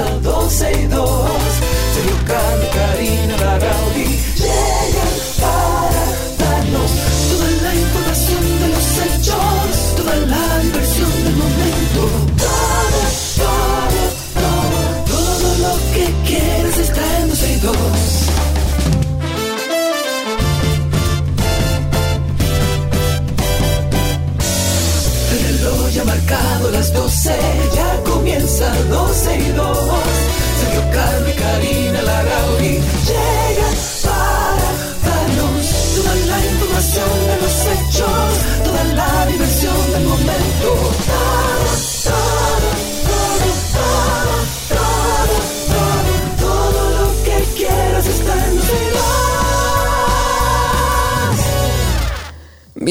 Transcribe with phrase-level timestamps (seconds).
[0.00, 0.99] comienza 12 y 2.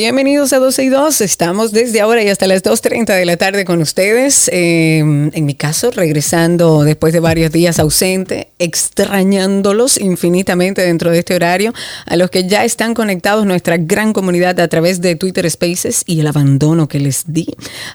[0.10, 1.22] Bienvenidos a 12 y 2.
[1.22, 4.50] Estamos desde ahora y hasta las 2.30 de la tarde con ustedes.
[4.52, 11.36] Eh, en mi caso, regresando después de varios días ausente, extrañándolos infinitamente dentro de este
[11.36, 11.76] horario.
[12.08, 16.22] A los que ya están conectados, nuestra gran comunidad a través de Twitter Spaces y
[16.22, 17.46] el abandono que les di.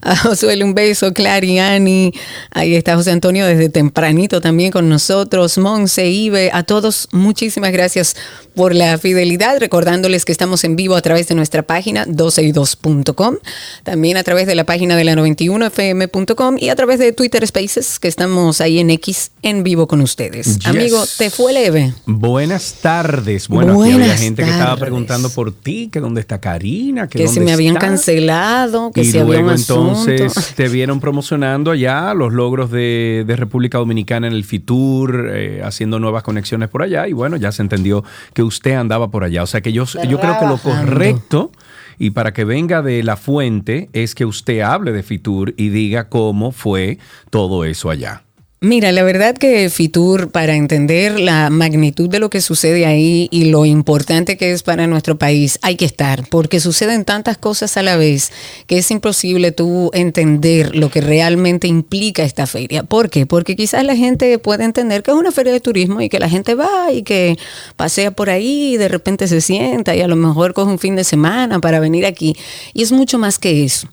[0.01, 1.13] A Josué, un beso.
[1.13, 2.13] Clary, Ani.
[2.53, 5.59] Ahí está José Antonio desde tempranito también con nosotros.
[5.59, 6.51] Monse, Ibe.
[6.53, 8.15] A todos, muchísimas gracias
[8.55, 9.59] por la fidelidad.
[9.59, 13.37] Recordándoles que estamos en vivo a través de nuestra página 12y2.com,
[13.83, 17.99] también a través de la página de la 91fm.com y a través de Twitter Spaces,
[17.99, 20.59] que estamos ahí en X en vivo con ustedes.
[20.59, 20.67] Yes.
[20.67, 21.95] Amigo, ¿te fue leve?
[22.07, 23.49] Buenas tardes.
[23.49, 27.19] Bueno, aquí Buenas había gente que estaba preguntando por ti, que dónde está Karina, que,
[27.19, 30.11] Que se dónde me habían cancelado, que y si había luego un asunto.
[30.11, 35.63] entonces te vieron promocionando allá los logros de, de República Dominicana en el FITUR, eh,
[35.65, 39.43] haciendo nuevas conexiones por allá y bueno, ya se entendió que usted andaba por allá.
[39.43, 41.51] O sea que yo, yo creo que lo correcto
[41.99, 46.09] y para que venga de la fuente es que usted hable de FITUR y diga
[46.09, 46.99] cómo fue
[47.31, 48.25] todo eso allá.
[48.65, 53.51] Mira, la verdad que Fitur, para entender la magnitud de lo que sucede ahí y
[53.51, 57.83] lo importante que es para nuestro país, hay que estar, porque suceden tantas cosas a
[57.83, 58.33] la vez
[58.67, 62.85] que es imposible tú entender lo que realmente implica esta feria.
[62.85, 63.27] ¿Por qué?
[63.27, 66.31] Porque quizás la gente puede entender que es una feria de turismo y que la
[66.31, 67.37] gente va y que
[67.77, 70.97] pasea por ahí y de repente se sienta y a lo mejor coge un fin
[70.97, 72.35] de semana para venir aquí.
[72.73, 73.89] Y es mucho más que eso.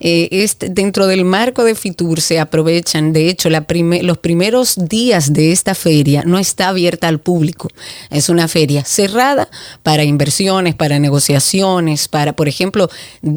[0.00, 4.76] Eh, este, dentro del marco de Fitur se aprovechan, de hecho, la prime- los primeros
[4.88, 7.68] días de esta feria no está abierta al público.
[8.10, 9.48] Es una feria cerrada
[9.82, 12.88] para inversiones, para negociaciones, para, por ejemplo,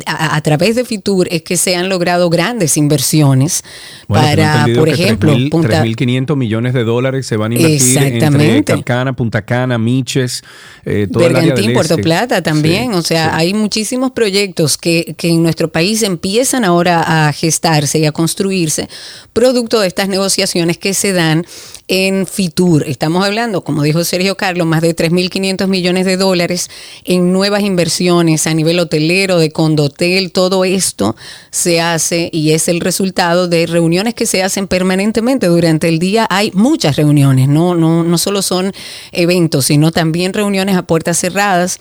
[0.06, 3.64] a, a través de Fitur es que se han logrado grandes inversiones
[4.08, 8.16] Bueno, para, por ejemplo, 3.000, Punta- 3.500 millones de dólares se van a invertir entre
[8.16, 8.74] Exactamente.
[8.74, 10.44] Capcana, Punta Cana, Miches,
[10.86, 12.04] eh, todo el área del Bergantín, Puerto este.
[12.04, 12.94] Plata también.
[12.94, 13.32] Sí, o sea, sí.
[13.34, 18.88] hay muchísimos proyectos que, que en nuestro país empiezan ahora a gestarse y a construirse,
[19.34, 21.46] producto de estas negociaciones que se dan
[21.88, 22.84] en Fitur.
[22.88, 26.70] Estamos hablando, como dijo Sergio Carlos, más de 3.500 millones de dólares
[27.04, 31.16] en nuevas inversiones a nivel hotelero, de condotel, todo esto
[31.50, 36.28] se hace y es el resultado de reuniones que se hacen permanentemente durante el día.
[36.30, 38.72] Hay muchas reuniones, no, no, no solo son
[39.12, 41.80] eventos, sino también reuniones a puertas cerradas.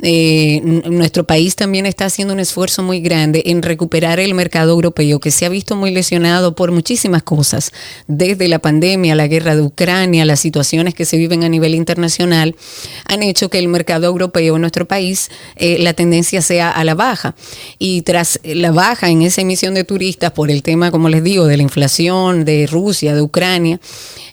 [0.00, 5.18] Eh, nuestro país también está haciendo un esfuerzo muy grande en recuperar el mercado europeo
[5.18, 7.72] que se ha visto muy lesionado por muchísimas cosas,
[8.06, 12.54] desde la pandemia, la guerra de Ucrania, las situaciones que se viven a nivel internacional,
[13.06, 16.94] han hecho que el mercado europeo en nuestro país eh, la tendencia sea a la
[16.94, 17.34] baja.
[17.78, 21.46] Y tras la baja en esa emisión de turistas por el tema, como les digo,
[21.46, 23.80] de la inflación, de Rusia, de Ucrania,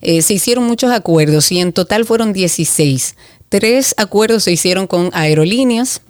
[0.02, 3.16] eh, se hicieron muchos acuerdos y en total fueron 16.
[3.56, 6.02] Tres acuerdos se hicieron con aerolíneas,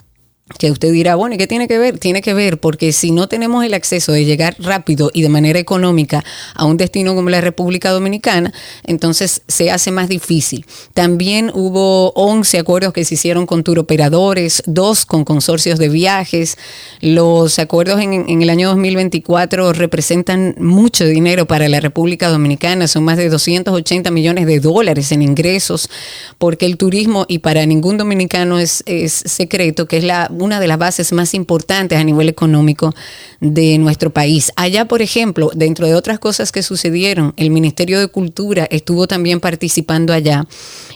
[0.59, 1.97] que usted dirá, bueno, ¿y qué tiene que ver?
[1.97, 5.57] Tiene que ver porque si no tenemos el acceso de llegar rápido y de manera
[5.57, 6.23] económica
[6.53, 10.63] a un destino como la República Dominicana, entonces se hace más difícil.
[10.93, 16.59] También hubo 11 acuerdos que se hicieron con turoperadores, dos con consorcios de viajes.
[17.01, 23.03] Los acuerdos en, en el año 2024 representan mucho dinero para la República Dominicana, son
[23.03, 25.89] más de 280 millones de dólares en ingresos,
[26.37, 30.67] porque el turismo, y para ningún dominicano es, es secreto, que es la una de
[30.67, 32.93] las bases más importantes a nivel económico
[33.39, 34.51] de nuestro país.
[34.55, 39.39] Allá, por ejemplo, dentro de otras cosas que sucedieron, el Ministerio de Cultura estuvo también
[39.39, 40.45] participando allá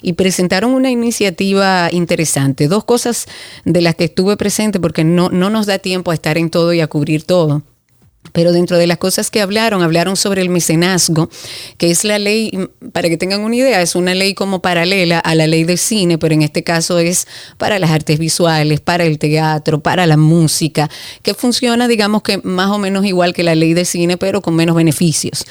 [0.01, 2.68] y presentaron una iniciativa interesante.
[2.68, 3.27] Dos cosas
[3.65, 6.74] de las que estuve presente porque no, no nos da tiempo a estar en todo
[6.74, 7.63] y a cubrir todo.
[8.31, 11.30] Pero dentro de las cosas que hablaron, hablaron sobre el mecenazgo,
[11.77, 12.51] que es la ley,
[12.92, 16.18] para que tengan una idea, es una ley como paralela a la ley de cine,
[16.18, 17.27] pero en este caso es
[17.57, 20.89] para las artes visuales, para el teatro, para la música,
[21.24, 24.56] que funciona, digamos que más o menos igual que la ley de cine, pero con
[24.56, 25.45] menos beneficios.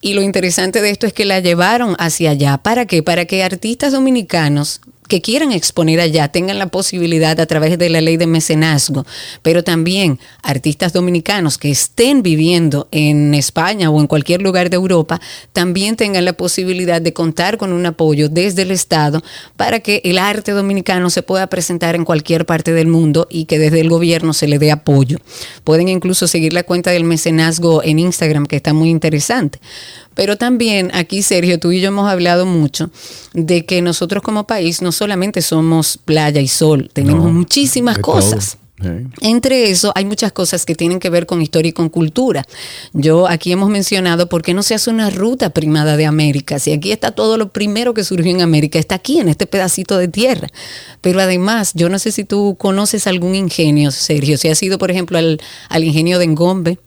[0.00, 2.58] Y lo interesante de esto es que la llevaron hacia allá.
[2.58, 3.02] ¿Para qué?
[3.02, 4.80] Para que artistas dominicanos
[5.12, 9.04] que quieran exponer allá tengan la posibilidad a través de la ley de mecenazgo,
[9.42, 15.20] pero también artistas dominicanos que estén viviendo en España o en cualquier lugar de Europa
[15.52, 19.22] también tengan la posibilidad de contar con un apoyo desde el Estado
[19.58, 23.58] para que el arte dominicano se pueda presentar en cualquier parte del mundo y que
[23.58, 25.18] desde el gobierno se le dé apoyo.
[25.62, 29.58] Pueden incluso seguir la cuenta del mecenazgo en Instagram, que está muy interesante.
[30.14, 32.90] Pero también aquí, Sergio, tú y yo hemos hablado mucho
[33.32, 38.58] de que nosotros como país no solamente somos playa y sol, tenemos muchísimas cosas.
[39.20, 42.44] Entre eso hay muchas cosas que tienen que ver con historia y con cultura.
[42.92, 46.58] Yo aquí hemos mencionado por qué no se hace una ruta primada de América.
[46.58, 49.98] Si aquí está todo lo primero que surgió en América, está aquí en este pedacito
[49.98, 50.48] de tierra.
[51.00, 54.90] Pero además, yo no sé si tú conoces algún ingenio, Sergio, si has ido, por
[54.90, 56.78] ejemplo, al, al ingenio de Engombe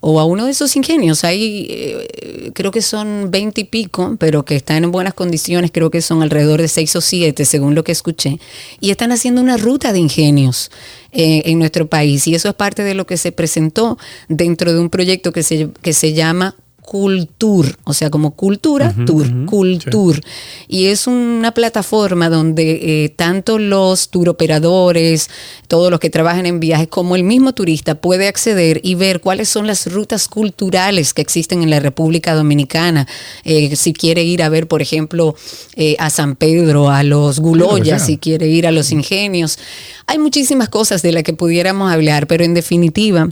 [0.00, 1.24] o a uno de esos ingenios.
[1.24, 5.90] Hay, eh, creo que son veinte y pico, pero que están en buenas condiciones, creo
[5.90, 8.38] que son alrededor de seis o siete, según lo que escuché,
[8.80, 10.70] y están haciendo una ruta de ingenios
[11.12, 12.26] eh, en nuestro país.
[12.26, 13.98] Y eso es parte de lo que se presentó
[14.28, 16.54] dentro de un proyecto que se, que se llama
[16.88, 20.22] Cultur, o sea, como cultura, tour, Cultur.
[20.68, 25.28] Y es una plataforma donde eh, tanto los turoperadores,
[25.66, 29.50] todos los que trabajan en viajes, como el mismo turista puede acceder y ver cuáles
[29.50, 33.06] son las rutas culturales que existen en la República Dominicana.
[33.44, 35.36] Eh, si quiere ir a ver, por ejemplo,
[35.76, 39.58] eh, a San Pedro, a los Guloyas, si quiere ir a los ingenios.
[40.06, 43.28] Hay muchísimas cosas de las que pudiéramos hablar, pero en definitiva,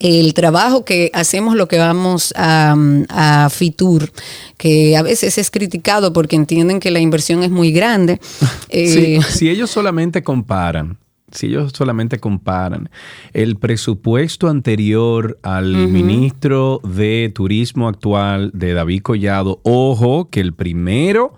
[0.00, 2.76] el trabajo que hacemos lo que vamos a,
[3.08, 4.10] a, Fitur,
[4.56, 8.20] que a veces es criticado porque entienden que la inversión es muy grande.
[8.70, 10.98] Eh, si ellos solamente comparan,
[11.32, 12.90] si ellos solamente comparan
[13.32, 21.34] el presupuesto anterior al ministro de Turismo actual de David Collado, ojo que el primero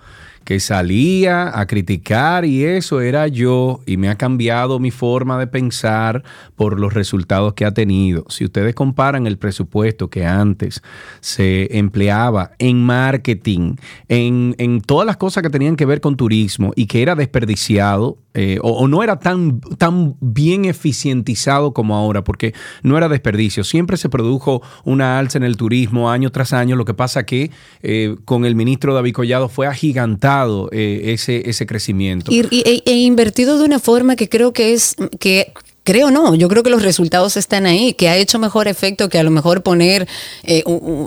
[0.51, 5.47] que salía a criticar y eso era yo y me ha cambiado mi forma de
[5.47, 6.25] pensar
[6.57, 8.25] por los resultados que ha tenido.
[8.29, 10.83] Si ustedes comparan el presupuesto que antes
[11.21, 13.77] se empleaba en marketing,
[14.09, 18.19] en, en todas las cosas que tenían que ver con turismo y que era desperdiciado,
[18.33, 23.65] eh, o, no era tan, tan bien eficientizado como ahora, porque no era desperdicio.
[23.65, 26.77] Siempre se produjo una alza en el turismo año tras año.
[26.77, 27.51] Lo que pasa que
[27.83, 30.40] eh, con el ministro David Collado fue agigantado
[30.73, 32.33] eh, ese, ese crecimiento.
[32.33, 35.53] Y, e invertido de una forma que creo que es que
[35.91, 39.19] Creo no, yo creo que los resultados están ahí, que ha hecho mejor efecto que
[39.19, 40.07] a lo mejor poner,
[40.45, 40.63] eh,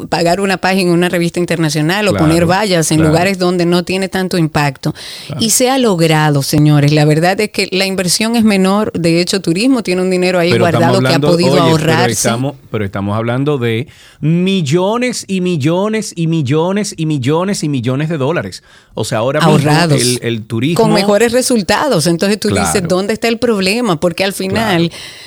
[0.09, 4.09] pagar una página en una revista internacional o poner vallas en lugares donde no tiene
[4.09, 4.93] tanto impacto.
[5.39, 6.91] Y se ha logrado, señores.
[6.91, 8.91] La verdad es que la inversión es menor.
[8.91, 12.01] De hecho, turismo tiene un dinero ahí guardado que ha podido ahorrarse.
[12.01, 13.87] Pero estamos, pero estamos hablando de
[14.19, 18.63] millones y millones y millones y millones y millones de dólares.
[18.95, 20.83] O sea, ahora Ahorrados, mismo el, el, turismo...
[20.83, 22.05] Con mejores resultados.
[22.05, 23.97] Entonces tú dices, ¿dónde está el problema?
[24.01, 24.72] Porque al final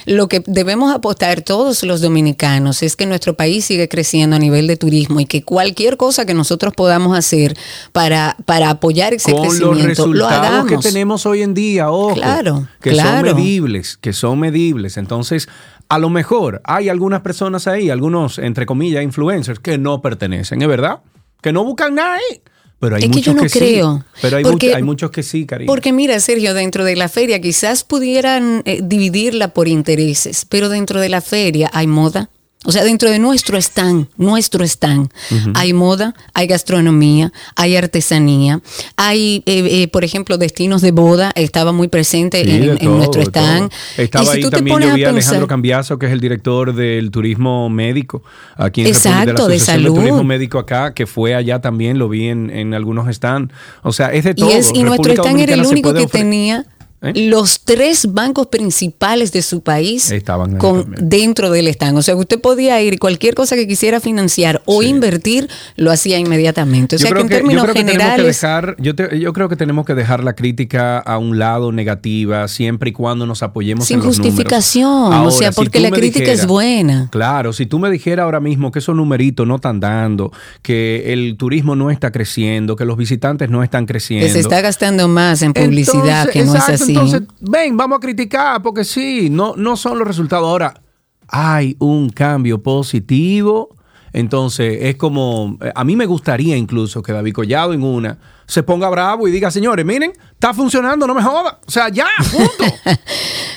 [0.06, 4.66] lo que debemos apostar todos los dominicanos es que nuestro país sigue creciendo a nivel
[4.66, 7.56] de turismo y que cualquier cosa que nosotros podamos hacer
[7.93, 12.69] para, para apoyar ese Con crecimiento, los resultados que tenemos hoy en día, ojo, claro,
[12.81, 14.96] que son medibles, que son medibles.
[14.96, 15.49] Entonces,
[15.88, 20.68] a lo mejor hay algunas personas ahí, algunos, entre comillas, influencers, que no pertenecen, ¿es
[20.68, 21.00] verdad?
[21.40, 22.42] Que no buscan nada ahí.
[22.78, 23.99] Pero hay es muchos que yo no que creo.
[23.99, 24.18] Sí.
[24.23, 25.66] Pero hay, porque, hay, muchos que sí, cariño.
[25.66, 31.00] Porque mira, Sergio, dentro de la feria quizás pudieran eh, dividirla por intereses, pero dentro
[31.00, 32.28] de la feria hay moda,
[32.66, 35.52] o sea, dentro de nuestro stand, nuestro stand, uh -huh.
[35.54, 38.61] hay moda, hay gastronomía, hay artesanía,
[38.96, 43.70] hay, eh, eh, por ejemplo, destinos de boda, estaba muy presente sí, en, nuestro stand.
[43.96, 46.06] Estaba y si ahí tú también, te yo vi a a Alejandro pensar, Cambiazo, que
[46.06, 48.23] es el director del turismo médico
[48.56, 49.94] aquí en Exacto, República, de la de salud.
[49.94, 53.54] Turismo Médico acá, que fue allá también, lo vi en, en algunos stands.
[53.82, 54.50] O sea, es de todo.
[54.50, 56.66] y, es, y nuestro stand era el único que tenía
[57.02, 57.28] ¿Eh?
[57.28, 61.98] los tres bancos principales de su país Estaban con, dentro del stand.
[61.98, 64.88] O sea, usted podía ir cualquier cosa que quisiera financiar o Sí.
[64.88, 66.96] invertir, lo hacía inmediatamente.
[66.96, 68.40] O sea, que en yo términos creo que tenemos que generales...
[68.40, 72.48] dejar, yo, te- yo creo que tenemos que dejar la crítica a un lado negativa
[72.48, 74.34] siempre y cuando nos apoyemos Sin en los números.
[74.34, 77.08] justificación, o Ahora, sea, si porque la crítica es buena.
[77.12, 81.36] Claro, si tú me dijeras ahora mismo que esos numeritos no están dando, que el
[81.36, 84.26] turismo no está creciendo, que los visitantes no están creciendo.
[84.26, 86.86] Que se está gastando más en publicidad, Entonces, que no exacto, es así.
[86.88, 90.49] Entonces, ven, vamos a criticar, porque sí, no, no son los resultados.
[90.49, 90.83] Ahora,
[91.28, 93.76] hay un cambio positivo.
[94.12, 98.88] Entonces, es como, a mí me gustaría incluso que David Collado en una se ponga
[98.88, 101.61] bravo y diga, señores, miren, está funcionando, no me joda.
[101.66, 102.64] O sea, ya, punto.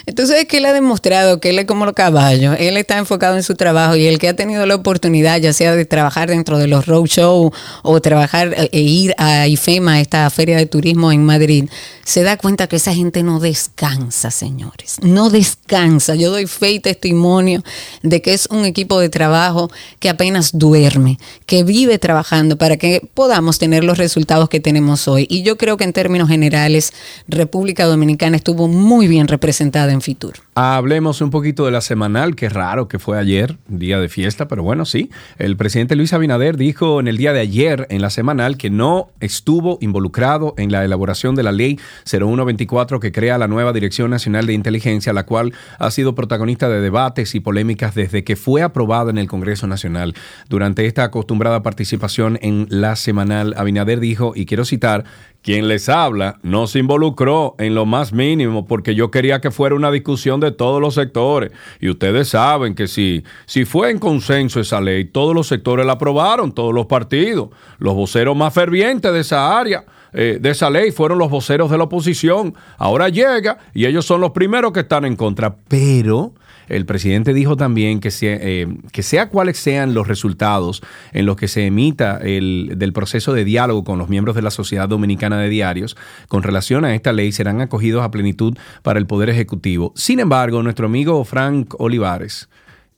[0.09, 3.35] Entonces es que él ha demostrado que él es como los caballos, él está enfocado
[3.35, 6.57] en su trabajo y el que ha tenido la oportunidad, ya sea de trabajar dentro
[6.57, 7.51] de los roadshow
[7.83, 11.69] o trabajar e, e ir a IFEMA, esta feria de turismo en Madrid,
[12.03, 16.15] se da cuenta que esa gente no descansa, señores, no descansa.
[16.15, 17.63] Yo doy fe y testimonio
[18.01, 23.07] de que es un equipo de trabajo que apenas duerme, que vive trabajando para que
[23.13, 25.27] podamos tener los resultados que tenemos hoy.
[25.29, 26.93] Y yo creo que en términos generales,
[27.27, 30.33] República Dominicana estuvo muy bien representada en Fitur.
[30.61, 34.61] Hablemos un poquito de la semanal, qué raro que fue ayer, día de fiesta, pero
[34.61, 35.09] bueno, sí.
[35.37, 39.07] El presidente Luis Abinader dijo en el día de ayer en la semanal que no
[39.21, 44.47] estuvo involucrado en la elaboración de la ley 0124 que crea la nueva Dirección Nacional
[44.47, 49.11] de Inteligencia, la cual ha sido protagonista de debates y polémicas desde que fue aprobada
[49.11, 50.13] en el Congreso Nacional.
[50.49, 55.05] Durante esta acostumbrada participación en la semanal, Abinader dijo, y quiero citar,
[55.41, 59.73] quien les habla no se involucró en lo más mínimo porque yo quería que fuera
[59.73, 61.51] una discusión de todos los sectores.
[61.79, 65.93] Y ustedes saben que si, si fue en consenso esa ley, todos los sectores la
[65.93, 67.49] aprobaron, todos los partidos.
[67.77, 71.77] Los voceros más fervientes de esa área, eh, de esa ley, fueron los voceros de
[71.77, 72.55] la oposición.
[72.77, 75.55] Ahora llega y ellos son los primeros que están en contra.
[75.67, 76.33] Pero
[76.69, 81.35] el presidente dijo también que sea, eh, que sea cuáles sean los resultados en los
[81.35, 85.39] que se emita el, del proceso de diálogo con los miembros de la Sociedad Dominicana
[85.39, 85.97] de Diarios
[86.27, 89.91] con relación a esta ley serán acogidos a plenitud para el Poder Ejecutivo.
[89.95, 92.49] Sin embargo, nuestro amigo Frank Olivares,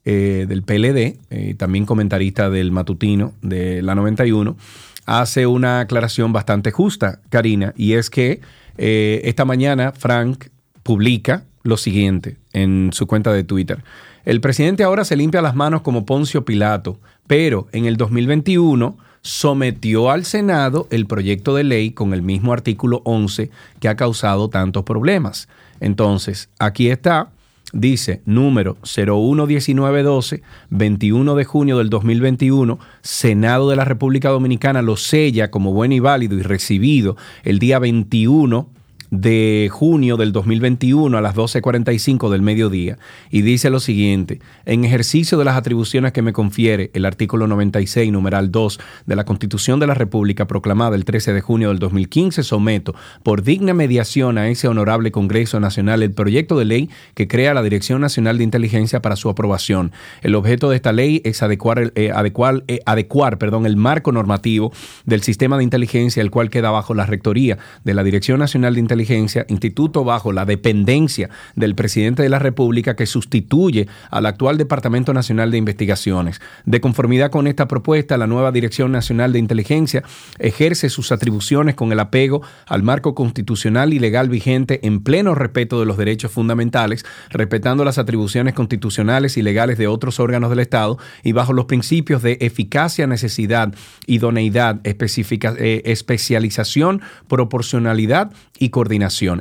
[0.03, 4.57] eh, del PLD, eh, también comentarista del matutino de la 91,
[5.05, 8.41] hace una aclaración bastante justa, Karina, y es que
[8.77, 10.45] esta mañana Frank
[10.81, 13.83] publica lo siguiente en su cuenta de Twitter.
[14.25, 20.09] El presidente ahora se limpia las manos como Poncio Pilato, pero en el 2021 sometió
[20.09, 23.49] al Senado el proyecto de ley con el mismo artículo 11
[23.79, 25.47] que ha causado tantos problemas.
[25.79, 27.29] Entonces, aquí está,
[27.73, 35.51] dice número 011912, 21 de junio del 2021, Senado de la República Dominicana lo sella
[35.51, 38.69] como bueno y válido y recibido el día 21
[39.11, 42.97] de junio del 2021 a las 12.45 del mediodía
[43.29, 48.09] y dice lo siguiente, en ejercicio de las atribuciones que me confiere el artículo 96,
[48.09, 52.41] numeral 2 de la Constitución de la República proclamada el 13 de junio del 2015,
[52.43, 57.53] someto por digna mediación a ese honorable Congreso Nacional el proyecto de ley que crea
[57.53, 59.91] la Dirección Nacional de Inteligencia para su aprobación.
[60.21, 64.71] El objeto de esta ley es adecuar, eh, adecuar, eh, adecuar perdón, el marco normativo
[65.05, 68.79] del sistema de inteligencia, el cual queda bajo la rectoría de la Dirección Nacional de
[68.79, 75.13] Inteligencia instituto bajo la dependencia del presidente de la República que sustituye al actual Departamento
[75.13, 76.41] Nacional de Investigaciones.
[76.65, 80.03] De conformidad con esta propuesta, la nueva Dirección Nacional de Inteligencia
[80.39, 85.79] ejerce sus atribuciones con el apego al marco constitucional y legal vigente en pleno respeto
[85.79, 90.97] de los derechos fundamentales, respetando las atribuciones constitucionales y legales de otros órganos del Estado
[91.23, 93.73] y bajo los principios de eficacia, necesidad,
[94.07, 98.90] idoneidad, eh, especialización, proporcionalidad y coordinación.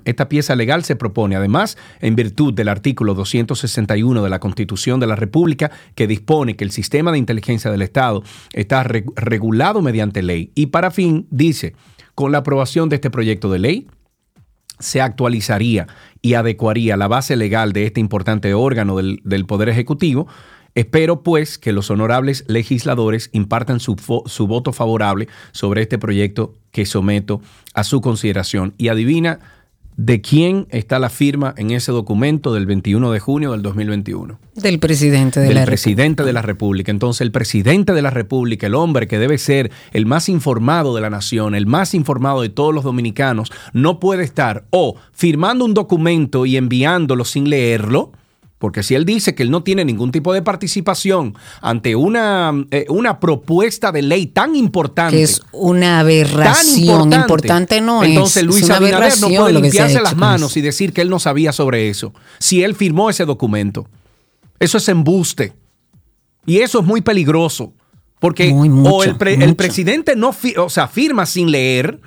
[0.05, 5.07] Esta pieza legal se propone además en virtud del artículo 261 de la Constitución de
[5.07, 10.53] la República que dispone que el sistema de inteligencia del Estado está regulado mediante ley.
[10.55, 11.75] Y para fin dice,
[12.15, 13.87] con la aprobación de este proyecto de ley,
[14.79, 15.87] se actualizaría
[16.23, 20.27] y adecuaría la base legal de este importante órgano del, del Poder Ejecutivo
[20.75, 23.97] Espero, pues, que los honorables legisladores impartan su,
[24.27, 27.41] su, voto favorable sobre este proyecto que someto
[27.75, 28.75] a su consideración.
[28.79, 29.41] Y adivina
[29.97, 34.39] de quién está la firma en ese documento del 21 de junio del 2021.
[34.55, 36.25] Del presidente de del la presidente República.
[36.25, 36.91] de la República.
[36.91, 41.03] Entonces, el presidente de la República, el hombre que debe ser el más informado de
[41.03, 45.75] la nación, el más informado de todos los dominicanos, no puede estar o firmando un
[45.75, 48.13] documento y enviándolo sin leerlo
[48.61, 52.85] porque si él dice que él no tiene ningún tipo de participación ante una, eh,
[52.91, 55.17] una propuesta de ley tan importante.
[55.17, 57.05] Que es una aberración.
[57.05, 58.43] Importante, importante, no entonces es.
[58.45, 61.53] Luis es una Abinader no puede limpiarse las manos y decir que él no sabía
[61.53, 62.13] sobre eso.
[62.39, 63.89] Si él firmó ese documento.
[64.59, 65.55] Eso es embuste.
[66.45, 67.73] Y eso es muy peligroso.
[68.19, 71.99] Porque muy, mucho, o el, pre, el, presidente no o sea, firma sin leer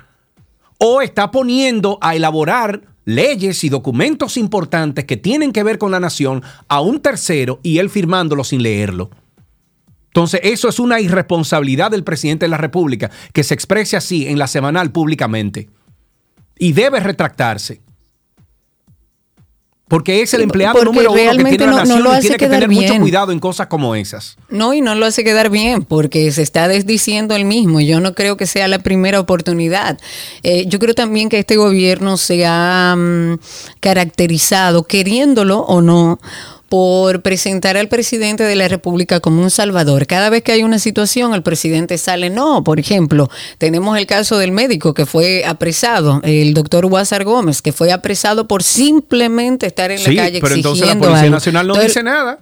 [0.78, 6.00] o está poniendo a elaborar leyes y documentos importantes que tienen que ver con la
[6.00, 9.10] nación a un tercero y él firmándolo sin leerlo.
[10.06, 14.38] Entonces, eso es una irresponsabilidad del presidente de la República que se exprese así en
[14.38, 15.68] la semanal públicamente.
[16.56, 17.80] Y debe retractarse.
[19.94, 22.20] Porque es el empleado porque número uno que tiene la no- no nación lo y
[22.20, 23.00] tiene que tener mucho bien.
[23.00, 24.36] cuidado en cosas como esas.
[24.48, 27.80] No, y no lo hace quedar bien porque se está desdiciendo el mismo.
[27.80, 29.98] Yo no creo que sea la primera oportunidad.
[30.42, 33.38] Eh, yo creo también que este gobierno se ha mm,
[33.80, 36.18] caracterizado, queriéndolo o no,
[36.74, 40.08] por presentar al presidente de la República como un salvador.
[40.08, 44.38] Cada vez que hay una situación, el presidente sale, no, por ejemplo, tenemos el caso
[44.38, 49.92] del médico que fue apresado, el doctor Guásar Gómez, que fue apresado por simplemente estar
[49.92, 51.36] en Sí, la calle pero entonces la exigiendo Policía algo.
[51.36, 52.40] Nacional no Entonces, dice nada.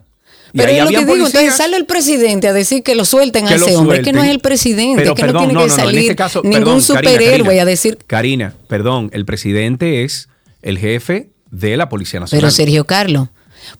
[0.54, 3.52] Pero es lo que digo, entonces sale el presidente a decir que lo suelten que
[3.52, 5.98] a ese hombre, que no es el presidente, Pero, que perdón, no tiene que salir
[6.00, 10.30] este caso, ningún perdón, Karina, superhéroe Karina, a decir, Karina, perdón, el presidente es
[10.62, 12.40] el jefe de la Policía Nacional.
[12.40, 13.28] pero Sergio Carlos,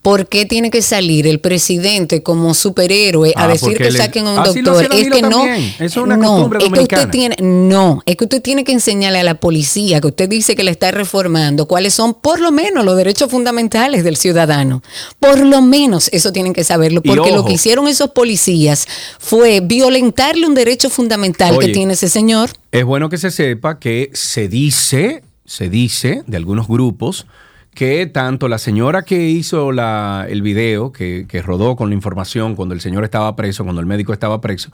[0.03, 4.27] ¿por qué tiene que salir el presidente como superhéroe a Ah, decir que le- saquen
[4.27, 4.95] a un Así lo doctor?
[4.99, 5.45] Es que no,
[5.79, 9.19] es una no, costumbre es que usted tiene, no, es que usted tiene que enseñarle
[9.21, 12.85] a la policía que usted dice que le está reformando cuáles son por lo menos
[12.85, 14.83] los derechos fundamentales del ciudadano.
[15.21, 18.87] Por lo menos eso tienen que saberlo, porque lo que hicieron esos policías
[19.19, 22.51] fue violentarle un derecho fundamental Oye, que tiene ese señor.
[22.71, 27.27] Es bueno que se sepa que se dice, se dice de algunos grupos
[27.75, 32.55] que tanto la señora que hizo la, el video, que, que rodó con la información
[32.55, 34.71] cuando el señor estaba preso, cuando el médico estaba preso,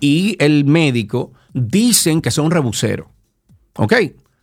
[0.00, 3.06] y el médico dicen que son rebuseros.
[3.76, 3.94] ¿Ok?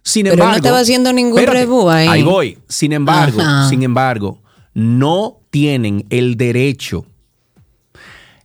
[0.03, 0.57] Sin Pero no embargo.
[0.57, 2.07] estaba haciendo ningún rebú ahí.
[2.07, 2.59] Ahí voy.
[2.67, 3.67] Sin embargo, Ajá.
[3.69, 4.39] sin embargo,
[4.75, 7.05] no tienen el derecho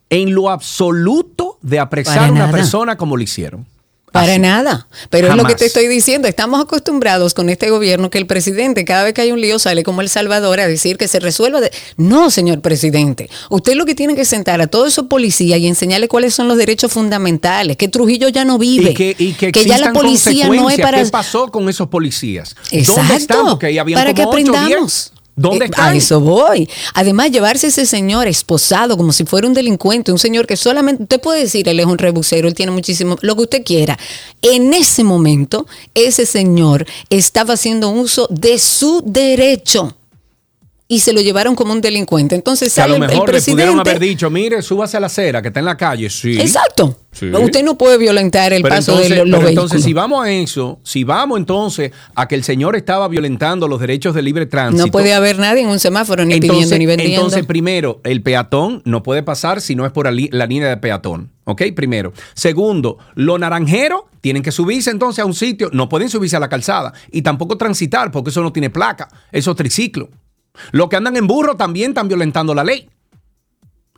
[0.09, 2.53] en lo absoluto de apresar Para a una nada.
[2.53, 3.67] persona como lo hicieron.
[4.13, 4.41] Para Así.
[4.41, 4.89] nada.
[5.09, 6.27] Pero es lo que te estoy diciendo.
[6.27, 9.85] Estamos acostumbrados con este gobierno que el presidente, cada vez que hay un lío, sale
[9.85, 11.61] como El Salvador a decir que se resuelva.
[11.61, 11.71] De...
[11.97, 13.31] No, señor presidente.
[13.51, 16.59] Usted lo que tiene que sentar a todos esos policías y enseñarle cuáles son los
[16.59, 17.77] derechos fundamentales.
[17.77, 18.91] Que Trujillo ya no vive.
[18.91, 21.03] Y que, y que ya la policía no es para.
[21.03, 22.57] ¿Qué pasó con esos policías?
[22.73, 23.01] Exacto.
[23.01, 23.47] ¿Dónde están?
[23.47, 25.13] Porque ahí habían para como aprendamos.
[25.41, 25.93] ¿Dónde Eh, están?
[25.93, 26.69] A eso voy.
[26.95, 31.21] Además, llevarse ese señor esposado como si fuera un delincuente, un señor que solamente, usted
[31.21, 33.99] puede decir, él es un rebusero, él tiene muchísimo, lo que usted quiera.
[34.43, 39.97] En ese momento, ese señor estaba haciendo uso de su derecho
[40.93, 42.35] y se lo llevaron como un delincuente.
[42.35, 43.63] Entonces Que a sale lo el- el mejor le presidente.
[43.63, 46.11] pudieron haber dicho, mire, súbase a la acera que está en la calle.
[46.11, 46.37] Sí.
[46.41, 46.99] Exacto.
[47.13, 47.27] Sí.
[47.31, 50.25] Usted no puede violentar el Pero paso entonces, de lo- los pero entonces, si vamos
[50.25, 54.47] a eso, si vamos entonces a que el señor estaba violentando los derechos de libre
[54.47, 54.85] tránsito.
[54.87, 57.15] no puede haber nadie en un semáforo ni entonces, pidiendo ni vendiendo.
[57.17, 61.31] entonces, primero, el peatón no puede pasar si no es por la línea de peatón.
[61.45, 61.63] ¿Ok?
[61.75, 62.13] Primero.
[62.35, 65.71] Segundo, los naranjeros tienen que subirse entonces a un sitio.
[65.73, 66.93] No pueden subirse a la calzada.
[67.13, 69.09] Y tampoco transitar porque eso no tiene placa.
[69.33, 70.09] Eso es triciclo.
[70.73, 72.89] Los que andan en burro también están violentando la ley.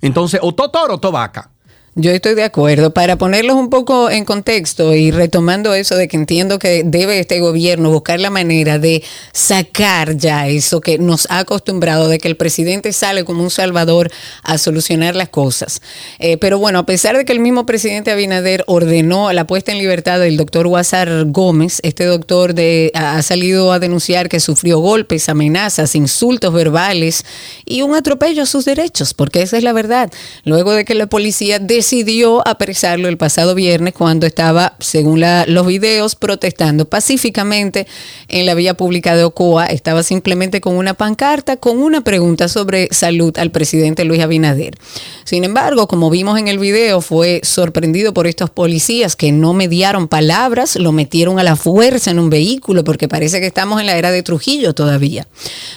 [0.01, 1.52] Entonces, o to toro o to vaca.
[1.95, 2.95] Yo estoy de acuerdo.
[2.95, 7.39] Para ponerlos un poco en contexto y retomando eso de que entiendo que debe este
[7.39, 12.39] gobierno buscar la manera de sacar ya eso que nos ha acostumbrado de que el
[12.39, 14.11] presidente sale como un salvador
[14.43, 15.83] a solucionar las cosas.
[16.19, 19.77] Eh, pero bueno, a pesar de que el mismo presidente Abinader ordenó la puesta en
[19.77, 25.29] libertad del doctor Guasar Gómez, este doctor de, ha salido a denunciar que sufrió golpes,
[25.29, 27.27] amenazas, insultos verbales
[27.67, 30.11] y un atropello a sus derechos, porque esa es la verdad.
[30.45, 36.15] Luego de que la policía decidió apresarlo el pasado viernes cuando estaba, según los videos,
[36.15, 37.89] protestando pacíficamente
[38.29, 39.67] en la vía pública de Ocoa.
[39.67, 44.79] Estaba simplemente con una pancarta con una pregunta sobre salud al presidente Luis Abinader.
[45.25, 50.07] Sin embargo, como vimos en el video, fue sorprendido por estos policías que no mediaron
[50.07, 53.97] palabras, lo metieron a la fuerza en un vehículo porque parece que estamos en la
[53.97, 55.27] era de Trujillo todavía.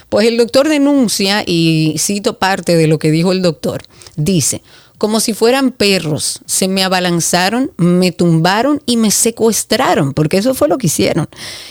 [0.09, 3.81] Pues el doctor denuncia, y cito parte de lo que dijo el doctor,
[4.15, 4.61] dice,
[4.97, 10.67] como si fueran perros, se me abalanzaron, me tumbaron y me secuestraron, porque eso fue
[10.67, 11.27] lo que hicieron.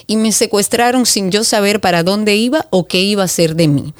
[0.07, 3.69] Y me secuestraron sin yo saber para dónde iba o qué iba a hacer de
[3.69, 3.95] mí.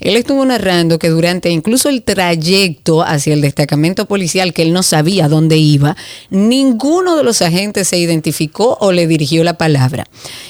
[0.00, 4.82] Él estuvo narrando que durante incluso el trayecto hacia el destacamento policial, que él no
[4.82, 5.96] sabía dónde iba,
[6.30, 10.06] ninguno de los agentes se identificó o le dirigió la palabra.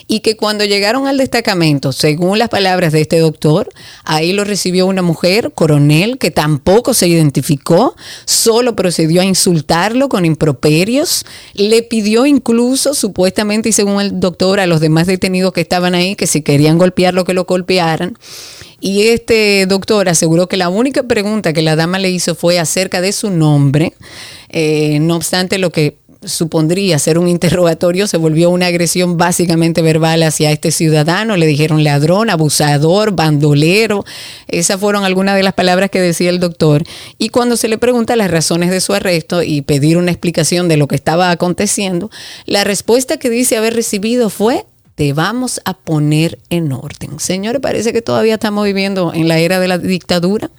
[0.06, 3.68] Y que cuando llegaron al destacamento, según las palabras de este doctor,
[4.04, 10.24] ahí lo recibió una mujer, coronel, que tampoco se identificó, solo procedió a insultarlo con
[10.24, 15.94] improperios, le pidió incluso, supuestamente y según el doctor, a los demás detenidos que estaban
[15.94, 18.16] ahí, que si querían golpearlo, que lo golpearan.
[18.80, 23.00] Y este doctor aseguró que la única pregunta que la dama le hizo fue acerca
[23.00, 23.94] de su nombre.
[24.50, 30.22] Eh, no obstante, lo que supondría ser un interrogatorio se volvió una agresión básicamente verbal
[30.22, 31.36] hacia este ciudadano.
[31.36, 34.04] Le dijeron ladrón, abusador, bandolero.
[34.48, 36.84] Esas fueron algunas de las palabras que decía el doctor.
[37.18, 40.76] Y cuando se le pregunta las razones de su arresto y pedir una explicación de
[40.76, 42.10] lo que estaba aconteciendo,
[42.46, 47.20] la respuesta que dice haber recibido fue te vamos a poner en orden.
[47.20, 50.50] Señores, parece que todavía estamos viviendo en la era de la dictadura.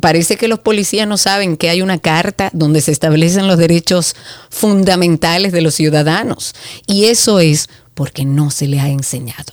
[0.00, 4.16] Parece que los policías no saben que hay una carta donde se establecen los derechos
[4.48, 6.54] fundamentales de los ciudadanos.
[6.86, 9.52] Y eso es porque no se le ha enseñado.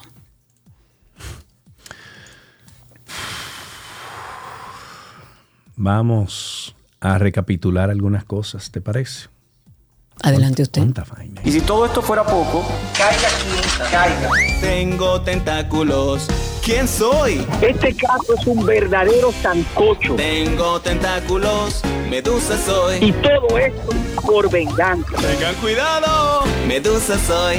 [5.75, 9.27] Vamos a recapitular algunas cosas, ¿te parece?
[10.21, 10.83] Adelante usted.
[11.43, 12.65] Y si todo esto fuera poco,
[12.97, 14.29] caiga aquí, caiga.
[14.59, 16.27] Tengo tentáculos.
[16.63, 17.45] ¿Quién soy?
[17.61, 20.15] Este caso es un verdadero sancocho.
[20.15, 21.81] Tengo tentáculos.
[22.09, 22.97] Medusa soy.
[23.01, 23.89] Y todo esto
[24.25, 25.15] por venganza.
[25.15, 26.43] Tengan cuidado.
[26.67, 27.57] Medusa soy.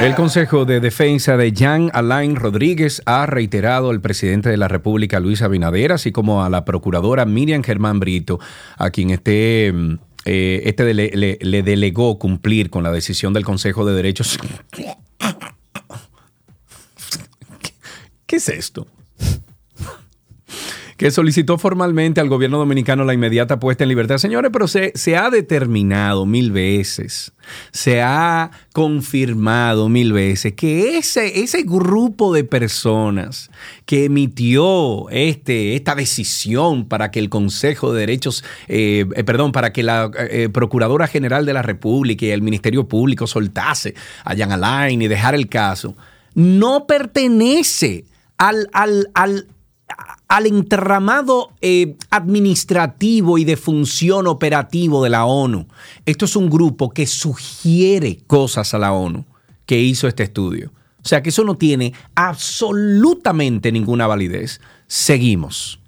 [0.00, 5.20] El Consejo de Defensa de Jean Alain Rodríguez ha reiterado al presidente de la República,
[5.20, 8.40] Luis Abinader, así como a la procuradora Miriam Germán Brito,
[8.76, 9.72] a quien este,
[10.24, 14.38] eh, este le, le delegó cumplir con la decisión del Consejo de Derechos.
[18.26, 18.86] ¿Qué es esto?
[21.00, 24.18] Que solicitó formalmente al gobierno dominicano la inmediata puesta en libertad.
[24.18, 27.32] Señores, pero se, se, ha determinado mil veces,
[27.72, 33.50] se ha confirmado mil veces que ese, ese grupo de personas
[33.86, 39.72] que emitió este, esta decisión para que el Consejo de Derechos, eh, eh, perdón, para
[39.72, 44.52] que la eh, Procuradora General de la República y el Ministerio Público soltase a Jan
[44.52, 45.96] Alain y dejar el caso,
[46.34, 48.04] no pertenece
[48.36, 49.46] al, al, al
[50.28, 55.66] al entramado eh, administrativo y de función operativo de la ONU.
[56.06, 59.24] Esto es un grupo que sugiere cosas a la ONU
[59.66, 60.72] que hizo este estudio.
[61.02, 64.60] O sea que eso no tiene absolutamente ninguna validez.
[64.86, 65.80] Seguimos.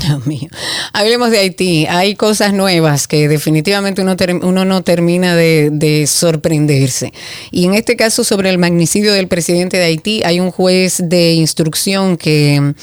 [0.00, 0.48] Dios mío.
[0.92, 1.86] Hablemos de Haití.
[1.86, 7.12] Hay cosas nuevas que definitivamente uno, uno no termina de, de, sorprenderse.
[7.50, 11.32] Y en este caso, sobre el magnicidio del presidente de Haití, hay un juez de
[11.34, 12.74] instrucción que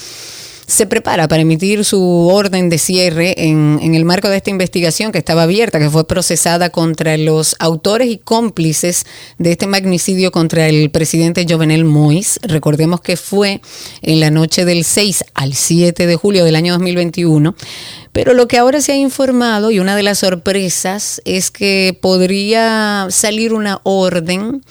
[0.67, 5.17] se prepara para emitir su orden de cierre en, el marco de esta investigación que
[5.17, 9.05] estaba abierta, que fue procesada contra los autores y cómplices
[9.37, 12.39] de este magnicidio contra el presidente Jovenel Mois.
[12.43, 13.61] Recordemos que fue
[14.01, 17.55] en la noche del 6 al 7 de julio del año 2021.
[18.11, 23.07] Pero lo que ahora se ha informado y una de las sorpresas es que podría
[23.09, 24.61] salir una orden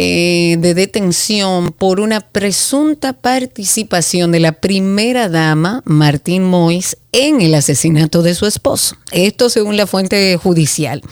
[0.00, 7.54] eh, de detención por una presunta participación de la primera dama, Martín Mois, en el
[7.54, 8.96] asesinato de su esposo.
[9.12, 11.02] Esto según la fuente judicial.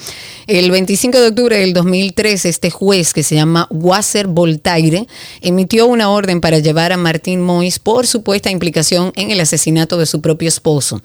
[0.47, 5.07] El 25 de octubre del 2013, este juez que se llama Wasser Voltaire
[5.41, 10.07] emitió una orden para llevar a Martín Mois por supuesta implicación en el asesinato de
[10.07, 11.03] su propio esposo.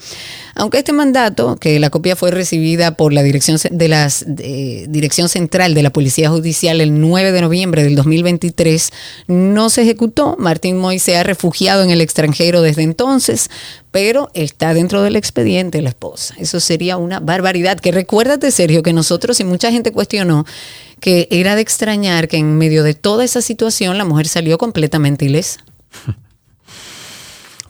[0.53, 5.73] Aunque este mandato, que la copia fue recibida por la Dirección, de las, Dirección Central
[5.73, 8.91] de la Policía Judicial el 9 de noviembre del 2023,
[9.27, 13.49] no se ejecutó, Martín Mois se ha refugiado en el extranjero desde entonces,
[13.91, 16.33] pero está dentro del expediente la esposa.
[16.37, 17.79] Eso sería una barbaridad.
[17.79, 20.45] Que recuérdate, Sergio, que nosotros y mucha gente cuestionó
[20.99, 25.25] que era de extrañar que en medio de toda esa situación la mujer salió completamente
[25.25, 25.63] ilesa.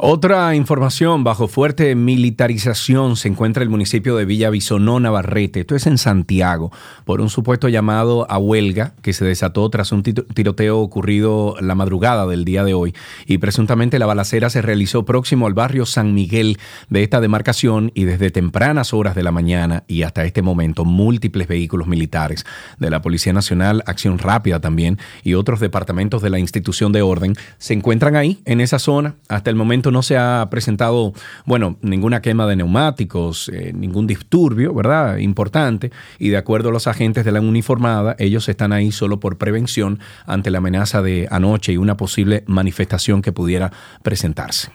[0.03, 5.59] Otra información, bajo fuerte militarización se encuentra el municipio de Villa Bisonó, Navarrete.
[5.59, 6.71] Esto es en Santiago,
[7.05, 12.25] por un supuesto llamado a huelga que se desató tras un tiroteo ocurrido la madrugada
[12.25, 12.95] del día de hoy.
[13.27, 16.57] Y presuntamente la balacera se realizó próximo al barrio San Miguel
[16.89, 21.47] de esta demarcación y desde tempranas horas de la mañana y hasta este momento múltiples
[21.47, 22.43] vehículos militares
[22.79, 27.35] de la Policía Nacional, Acción Rápida también y otros departamentos de la institución de orden
[27.59, 29.13] se encuentran ahí, en esa zona.
[29.29, 31.13] Hasta el momento no se ha presentado,
[31.45, 35.17] bueno, ninguna quema de neumáticos, eh, ningún disturbio, ¿verdad?
[35.17, 35.91] Importante.
[36.19, 39.99] Y de acuerdo a los agentes de la uniformada, ellos están ahí solo por prevención
[40.25, 44.69] ante la amenaza de anoche y una posible manifestación que pudiera presentarse.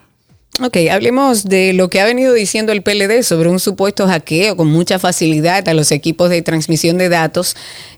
[0.63, 4.69] Ok, hablemos de lo que ha venido diciendo el PLD sobre un supuesto hackeo con
[4.69, 7.57] mucha facilidad a los equipos de transmisión de datos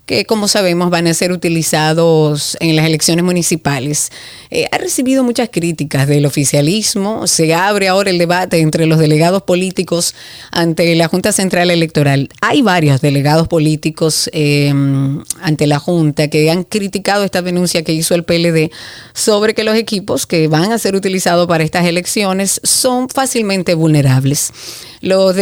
[0.08, 4.10] que como sabemos van a ser utilizados en las elecciones municipales.
[4.50, 9.42] Eh, ha recibido muchas críticas del oficialismo, se abre ahora el debate entre los delegados
[9.42, 10.14] políticos
[10.50, 12.30] ante la Junta Central Electoral.
[12.40, 14.72] Hay varios delegados políticos eh,
[15.42, 18.70] ante la Junta que han criticado esta denuncia que hizo el PLD
[19.12, 24.54] sobre que los equipos que van a ser utilizados para estas elecciones son fácilmente vulnerables.
[25.00, 25.36] Los,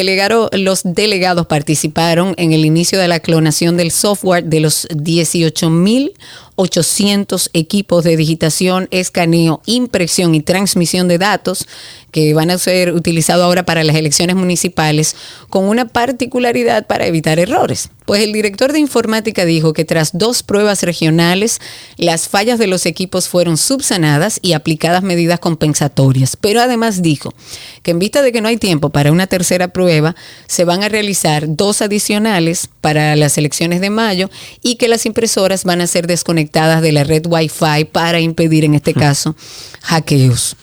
[0.52, 6.12] los delegados participaron en el inicio de la clonación del software de los 18 mil
[6.56, 11.66] 800 equipos de digitación, escaneo, impresión y transmisión de datos
[12.10, 15.16] que van a ser utilizados ahora para las elecciones municipales
[15.50, 17.90] con una particularidad para evitar errores.
[18.06, 21.60] Pues el director de informática dijo que tras dos pruebas regionales,
[21.98, 26.36] las fallas de los equipos fueron subsanadas y aplicadas medidas compensatorias.
[26.36, 27.34] Pero además dijo
[27.82, 30.14] que en vista de que no hay tiempo para una tercera prueba,
[30.46, 34.30] se van a realizar dos adicionales para las elecciones de mayo
[34.62, 38.74] y que las impresoras van a ser desconectadas de la red Wi-Fi para impedir en
[38.74, 39.36] este caso
[39.82, 40.56] hackeos.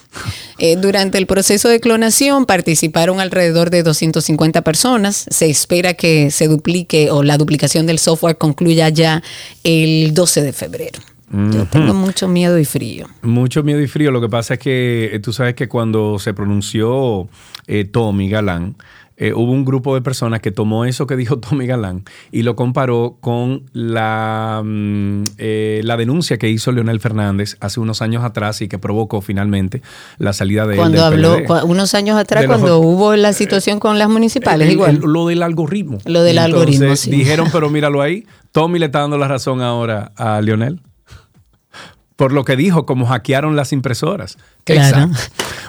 [0.59, 5.25] Eh, durante el proceso de clonación participaron alrededor de 250 personas.
[5.29, 9.23] Se espera que se duplique o la duplicación del software concluya ya
[9.63, 10.99] el 12 de febrero.
[11.51, 13.07] Yo tengo mucho miedo y frío.
[13.23, 14.11] Mucho miedo y frío.
[14.11, 17.27] Lo que pasa es que eh, tú sabes que cuando se pronunció
[17.65, 18.75] eh, Tommy Galán,
[19.15, 22.55] eh, hubo un grupo de personas que tomó eso que dijo Tommy Galán y lo
[22.55, 28.61] comparó con la, mm, eh, la denuncia que hizo Leonel Fernández hace unos años atrás
[28.61, 29.81] y que provocó finalmente
[30.17, 31.63] la salida de cuando él del habló PLD.
[31.65, 35.27] unos años atrás los- cuando hubo la situación con las municipales El- igual el- lo
[35.27, 35.99] del algoritmo.
[36.05, 37.11] Lo del algoritmo, sí.
[37.11, 40.79] Dijeron, pero míralo ahí, Tommy le está dando la razón ahora a Leonel.
[42.15, 44.37] Por lo que dijo, como hackearon las impresoras.
[44.65, 45.09] Claro.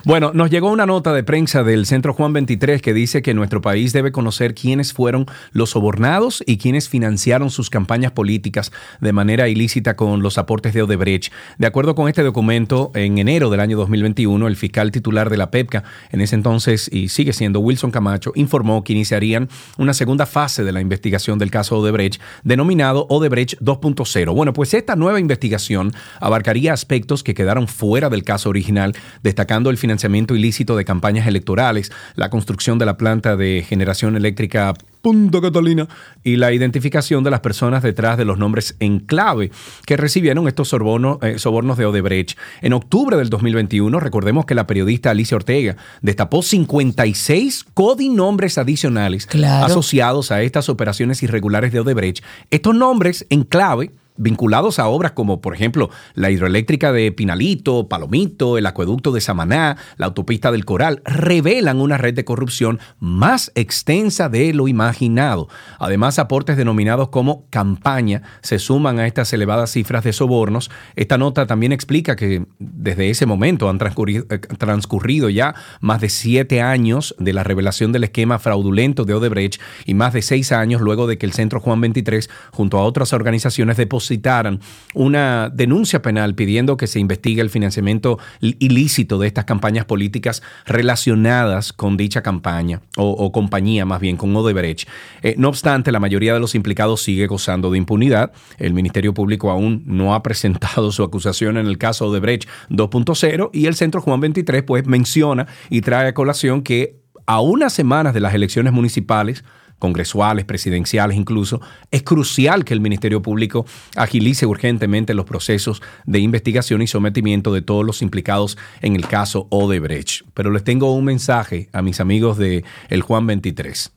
[0.04, 3.62] Bueno, nos llegó una nota de prensa del Centro Juan 23 que dice que nuestro
[3.62, 9.48] país debe conocer quiénes fueron los sobornados y quiénes financiaron sus campañas políticas de manera
[9.48, 11.32] ilícita con los aportes de Odebrecht.
[11.56, 15.50] De acuerdo con este documento, en enero del año 2021, el fiscal titular de la
[15.50, 20.64] PEPCA, en ese entonces y sigue siendo Wilson Camacho, informó que iniciarían una segunda fase
[20.64, 24.34] de la investigación del caso Odebrecht, denominado Odebrecht 2.0.
[24.34, 28.83] Bueno, pues esta nueva investigación abarcaría aspectos que quedaron fuera del caso original,
[29.22, 34.74] destacando el financiamiento ilícito de campañas electorales, la construcción de la planta de generación eléctrica
[35.02, 35.86] Punta Catalina
[36.22, 39.50] y la identificación de las personas detrás de los nombres en clave
[39.84, 42.38] que recibieron estos sobornos, eh, sobornos de Odebrecht.
[42.62, 49.66] En octubre del 2021, recordemos que la periodista Alicia Ortega destapó 56 codinombres adicionales Claro.
[49.66, 52.24] asociados a estas operaciones irregulares de Odebrecht.
[52.50, 58.58] Estos nombres en clave vinculados a obras como, por ejemplo, la hidroeléctrica de Pinalito, Palomito,
[58.58, 64.28] el acueducto de Samaná, la autopista del Coral, revelan una red de corrupción más extensa
[64.28, 65.48] de lo imaginado.
[65.78, 70.70] Además, aportes denominados como campaña se suman a estas elevadas cifras de sobornos.
[70.94, 76.08] Esta nota también explica que desde ese momento han transcurrido, eh, transcurrido ya más de
[76.08, 80.80] siete años de la revelación del esquema fraudulento de Odebrecht y más de seis años
[80.80, 84.60] luego de que el Centro Juan 23, junto a otras organizaciones, depositaran
[84.94, 90.42] una denuncia penal pidiendo que se investigue el financiamiento il- ilícito de estas campañas políticas
[90.66, 94.88] relacionadas con dicha campaña o, o compañía, más bien con Odebrecht.
[95.22, 98.32] Eh, no obstante, la mayoría de los implicados sigue gozando de impunidad.
[98.58, 103.66] El Ministerio Público aún no ha presentado su acusación en el caso Odebrecht 2.0 y
[103.66, 108.20] el Centro Juan 23 pues menciona y trae a colación que a unas semanas de
[108.20, 109.44] las elecciones municipales,
[109.84, 113.66] congresuales, presidenciales incluso, es crucial que el Ministerio Público
[113.96, 119.46] agilice urgentemente los procesos de investigación y sometimiento de todos los implicados en el caso
[119.50, 120.22] Odebrecht.
[120.32, 123.92] Pero les tengo un mensaje a mis amigos de El Juan 23.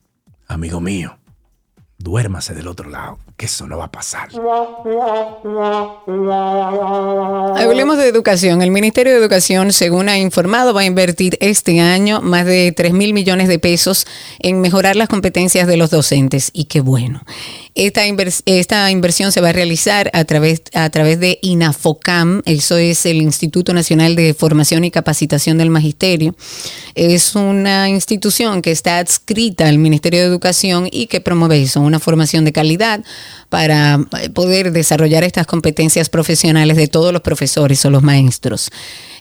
[0.49, 1.17] Amigo mío,
[1.99, 4.29] duérmase del otro lado, que eso no va a pasar.
[7.57, 8.61] Hablemos de educación.
[8.61, 12.93] El Ministerio de Educación, según ha informado, va a invertir este año más de 3
[12.93, 14.05] mil millones de pesos
[14.39, 16.51] en mejorar las competencias de los docentes.
[16.53, 17.21] Y qué bueno.
[17.77, 18.01] Esta,
[18.47, 23.21] esta inversión se va a realizar a través, a través de INAFOCAM, eso es el
[23.21, 26.35] Instituto Nacional de Formación y Capacitación del Magisterio.
[26.95, 31.99] Es una institución que está adscrita al Ministerio de Educación y que promueve eso, una
[31.99, 33.03] formación de calidad
[33.49, 38.71] para eh, poder desarrollar estas competencias profesionales de todos los profesores o los maestros.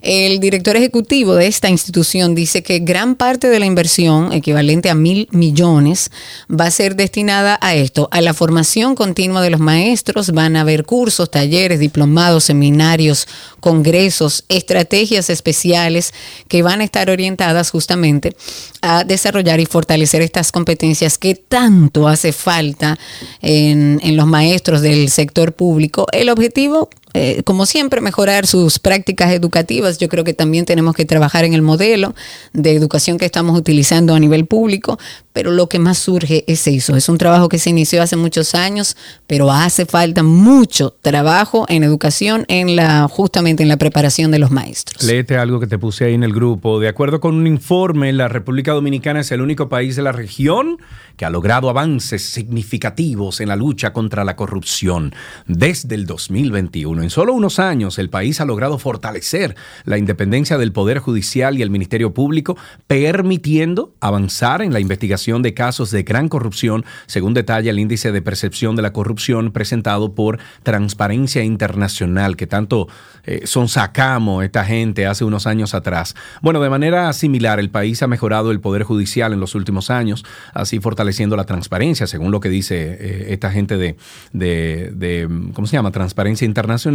[0.00, 4.94] El director ejecutivo de esta institución dice que gran parte de la inversión, equivalente a
[4.94, 6.10] mil millones,
[6.48, 8.45] va a ser destinada a esto, a la formación
[8.94, 10.30] continua de los maestros.
[10.30, 13.26] Van a haber cursos, talleres, diplomados, seminarios,
[13.60, 16.12] congresos, estrategias especiales
[16.48, 18.36] que van a estar orientadas justamente
[18.82, 22.98] a desarrollar y fortalecer estas competencias que tanto hace falta
[23.42, 26.06] en, en los maestros del sector público.
[26.12, 29.98] El objetivo eh, como siempre, mejorar sus prácticas educativas.
[29.98, 32.14] Yo creo que también tenemos que trabajar en el modelo
[32.52, 34.98] de educación que estamos utilizando a nivel público,
[35.32, 36.96] pero lo que más surge es eso.
[36.96, 41.84] Es un trabajo que se inició hace muchos años, pero hace falta mucho trabajo en
[41.84, 45.02] educación, en la, justamente en la preparación de los maestros.
[45.02, 46.80] Léete algo que te puse ahí en el grupo.
[46.80, 50.78] De acuerdo con un informe, la República Dominicana es el único país de la región
[51.16, 55.14] que ha logrado avances significativos en la lucha contra la corrupción.
[55.46, 57.04] Desde el 2021, XXI.
[57.04, 59.54] En solo unos años, el país ha logrado fortalecer
[59.84, 62.56] la independencia del Poder Judicial y el Ministerio Público,
[62.86, 68.22] permitiendo avanzar en la investigación de casos de gran corrupción, según detalla el índice de
[68.22, 72.88] percepción de la corrupción presentado por Transparencia Internacional, que tanto
[73.24, 76.14] eh, son sacamos esta gente hace unos años atrás.
[76.42, 80.24] Bueno, de manera similar, el país ha mejorado el Poder Judicial en los últimos años,
[80.54, 83.96] así fortaleciendo la transparencia, según lo que dice eh, esta gente de,
[84.32, 85.90] de, ¿cómo se llama?
[85.90, 86.85] Transparencia Internacional.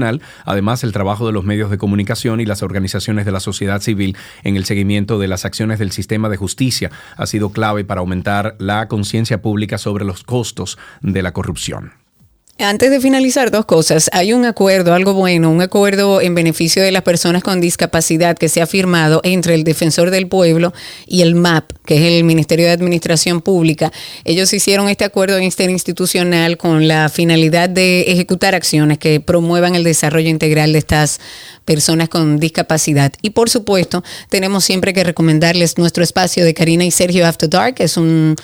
[0.46, 4.16] Además, el trabajo de los medios de comunicación y las organizaciones de la sociedad civil
[4.44, 8.56] en el seguimiento de las acciones del sistema de justicia ha sido clave para aumentar
[8.60, 12.01] la conciencia pública sobre los costos de la corrupción.
[12.62, 14.08] Antes de finalizar, dos cosas.
[14.14, 18.50] Hay un acuerdo, algo bueno, un acuerdo en beneficio de las personas con discapacidad que
[18.50, 20.72] se ha firmado entre el Defensor del Pueblo
[21.08, 23.92] y el MAP, que es el Ministerio de Administración Pública.
[24.26, 30.30] Ellos hicieron este acuerdo interinstitucional con la finalidad de ejecutar acciones que promuevan el desarrollo
[30.30, 31.20] integral de estas
[31.66, 33.12] personas con discapacidad.
[33.24, 37.78] Y por supuesto, tenemos siempre que recomendarles nuestro espacio de Karina y Sergio After Dark,
[37.80, 38.36] es un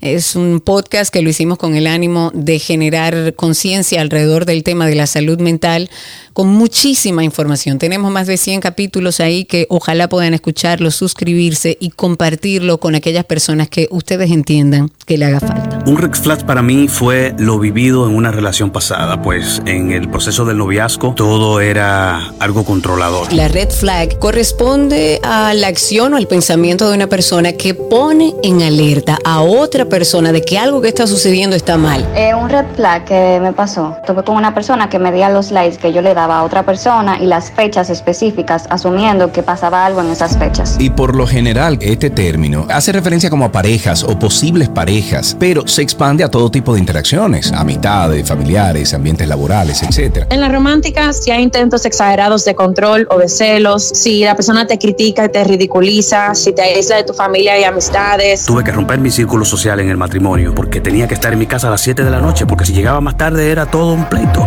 [0.00, 4.86] es un podcast que lo hicimos con el ánimo de generar conciencia alrededor del tema
[4.86, 5.90] de la salud mental
[6.32, 7.78] con muchísima información.
[7.78, 13.24] Tenemos más de 100 capítulos ahí que ojalá puedan escucharlo, suscribirse y compartirlo con aquellas
[13.24, 15.82] personas que ustedes entiendan que le haga falta.
[15.86, 20.08] Un red flag para mí fue lo vivido en una relación pasada, pues en el
[20.08, 23.32] proceso del noviazgo todo era algo controlador.
[23.32, 28.34] La red flag corresponde a la acción o al pensamiento de una persona que pone
[28.42, 32.06] en alerta a otra persona de que algo que está sucediendo está mal.
[32.14, 35.50] Eh, un red flag que me pasó, tuve con una persona que me dio los
[35.50, 39.84] likes que yo le daba a otra persona y las fechas específicas, asumiendo que pasaba
[39.84, 40.76] algo en esas fechas.
[40.78, 45.66] Y por lo general, este término hace referencia como a parejas o posibles parejas, pero
[45.66, 50.26] se expande a todo tipo de interacciones, amistades, familiares, ambientes laborales, etc.
[50.30, 54.66] En la romántica, si hay intentos exagerados de control o de celos, si la persona
[54.66, 58.46] te critica y te ridiculiza, si te aísla de tu familia y amistades.
[58.46, 61.46] Tuve que romper mi círculo social en el matrimonio porque tenía que estar en mi
[61.46, 64.08] casa a las 7 de la noche porque si llegaba más tarde era todo un
[64.08, 64.46] pleito.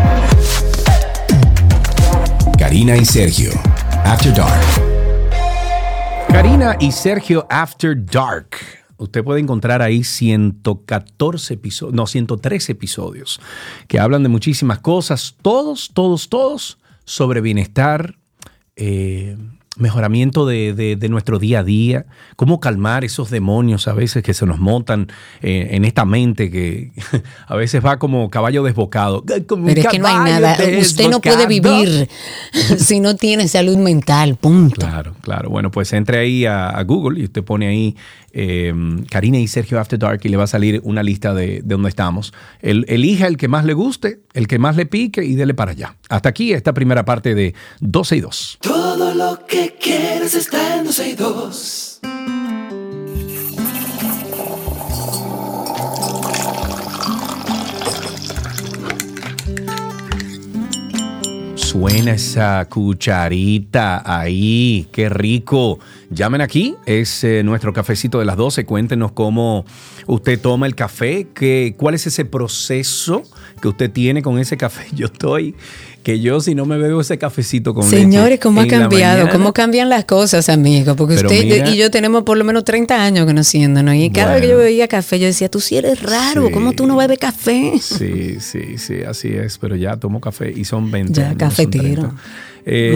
[2.57, 3.51] Karina y Sergio,
[4.05, 4.63] After Dark.
[6.29, 8.55] Karina y Sergio After Dark.
[8.97, 13.41] Usted puede encontrar ahí 114 episodios, no, 113 episodios
[13.87, 18.15] que hablan de muchísimas cosas, todos, todos, todos sobre bienestar,
[18.75, 19.37] eh,
[19.77, 22.05] mejoramiento de, nuestro día a día,
[22.35, 25.07] cómo calmar esos demonios a veces que se nos montan
[25.41, 26.91] eh, en esta mente que
[27.47, 29.23] a veces va como caballo desbocado.
[29.25, 32.09] Pero es que no hay nada, usted no puede vivir
[32.77, 34.75] si no tiene salud mental, punto.
[34.75, 35.49] Claro, claro.
[35.49, 37.95] Bueno, pues entre ahí a, Google y usted pone ahí
[38.33, 38.73] eh,
[39.09, 41.89] Karina y Sergio After Dark y le va a salir una lista de, de donde
[41.89, 42.33] estamos.
[42.61, 45.71] El, elija el que más le guste, el que más le pique y dele para
[45.71, 45.95] allá.
[46.09, 48.57] Hasta aquí esta primera parte de 12 y 2.
[48.61, 51.99] Todo lo que quieres está en 12 y 2.
[61.73, 65.79] Suena esa cucharita ahí, qué rico.
[66.11, 68.63] Llamen aquí, es eh, nuestro cafecito de las 12.
[68.63, 69.65] Cuéntenos cómo
[70.05, 73.23] usted toma el café, que, cuál es ese proceso
[73.59, 74.85] que usted tiene con ese café.
[74.95, 75.55] Yo estoy
[76.03, 79.29] que yo si no me bebo ese cafecito con Señores, ¿cómo ha cambiado?
[79.29, 80.95] ¿Cómo cambian las cosas, amigos?
[80.95, 84.49] Porque usted y yo tenemos por lo menos 30 años conociéndonos y cada vez que
[84.49, 87.73] yo bebía café yo decía, tú sí eres raro, ¿cómo tú no bebes café?
[87.79, 92.13] Sí, sí, sí, así es, pero ya tomo café y son 20 Ya, cafetero.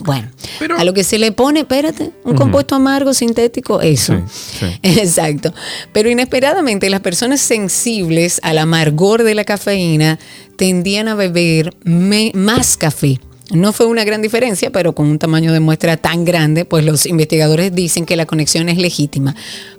[0.05, 0.31] bueno,
[0.79, 4.15] a lo que se le pone, espérate, un compuesto amargo sintético, eso.
[4.83, 5.53] Exacto.
[5.93, 10.19] Pero inesperadamente las personas sensibles al amargor de la cafeína
[10.57, 13.21] tendían a beber más café.
[13.51, 17.07] No fue una gran diferencia, pero con un tamaño de muestra tan grande, pues los
[17.07, 19.34] investigadores dicen que la conexión es legítima.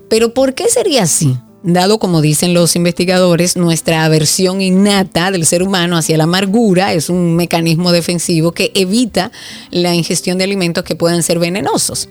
[0.09, 1.37] Pero ¿por qué sería así?
[1.63, 7.09] dado como dicen los investigadores, nuestra aversión innata del ser humano hacia la amargura es
[7.09, 9.31] un mecanismo defensivo que evita
[9.69, 12.09] la ingestión de alimentos que puedan ser venenosos.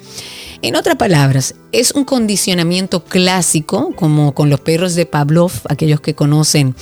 [0.63, 6.15] En otras palabras, es un condicionamiento clásico, como con los perros de Pavlov, aquellos que
[6.15, 6.75] conocen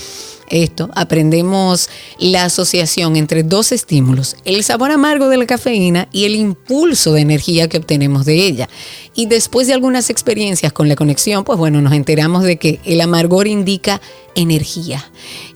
[0.51, 1.89] esto, aprendemos
[2.19, 7.21] la asociación entre dos estímulos, el sabor amargo de la cafeína y el impulso de
[7.21, 8.69] energía que obtenemos de ella.
[9.15, 13.01] Y después de algunas experiencias con la conexión, pues bueno, nos enteramos de que el
[13.01, 14.01] amargor indica
[14.39, 15.05] energía.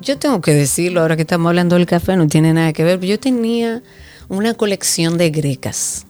[0.00, 3.00] yo tengo que decirlo, ahora que estamos hablando del café, no tiene nada que ver.
[3.00, 3.82] Yo tenía
[4.28, 6.06] una colección de grecas.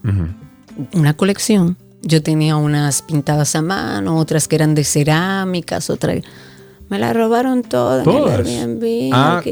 [0.93, 1.77] Una colección.
[2.03, 6.23] Yo tenía unas pintadas a mano, otras que eran de cerámicas, otras.
[6.89, 8.49] Me las robaron todas, todas.
[8.49, 9.43] en Airbnb, ah,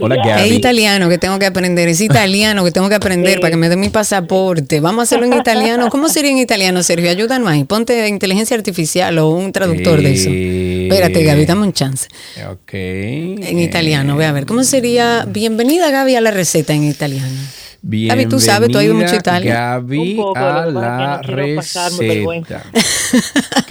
[0.00, 0.48] Hola, Gaby.
[0.48, 1.90] Es italiano que tengo que aprender.
[1.90, 4.80] Es italiano que tengo que aprender para que me dé mi pasaporte.
[4.80, 5.90] Vamos a hacerlo en italiano.
[5.90, 7.10] ¿Cómo sería en italiano, Sergio?
[7.10, 7.64] Ayúdanos ahí.
[7.64, 10.30] Ponte inteligencia artificial o un traductor de eso.
[10.30, 12.08] Espérate, Gaby, dame un chance.
[12.50, 12.72] Ok.
[12.72, 14.46] En italiano, ve a ver.
[14.46, 15.26] ¿Cómo sería?
[15.28, 17.38] Bienvenida, Gaby, a la receta en italiano.
[17.80, 19.54] Gaby, tú sabes, tú has ido mucho a Italia.
[19.54, 22.62] Gaby Un poco, a lo que que la no receta.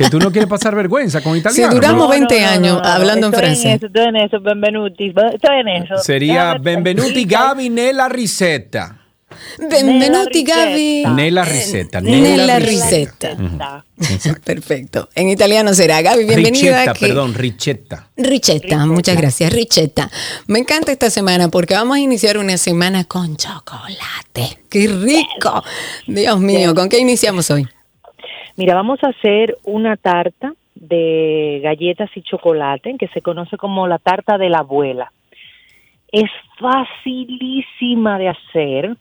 [0.09, 1.73] tú no quieres pasar vergüenza con Si italiano.
[1.73, 2.09] duramos ¿no?
[2.09, 3.65] 20 años hablando en francés.
[3.65, 5.07] En eso, estoy en eso, benvenuti.
[5.07, 5.97] Estoy en eso.
[5.97, 9.06] Sería benvenuti Gaby nella ricetta.
[9.57, 11.03] Benvenuti, Gaby.
[11.07, 11.99] Nella ricetta.
[11.99, 13.35] Nella ricetta.
[13.35, 13.85] ricetta.
[14.43, 15.09] Perfecto.
[15.15, 16.83] En italiano será Gaby, bienvenida.
[16.83, 18.07] Ricetta, que- perdón, ricetta.
[18.15, 20.09] Richetta, muchas gracias, Richetta.
[20.47, 24.59] Me encanta esta semana porque vamos a iniciar una semana con chocolate.
[24.69, 25.63] ¡Qué rico!
[26.05, 27.67] Dios mío, ¿con qué iniciamos hoy?
[28.55, 33.97] Mira, vamos a hacer una tarta de galletas y chocolate que se conoce como la
[33.97, 35.11] tarta de la abuela.
[36.11, 36.29] Es
[36.59, 38.97] facilísima de hacer.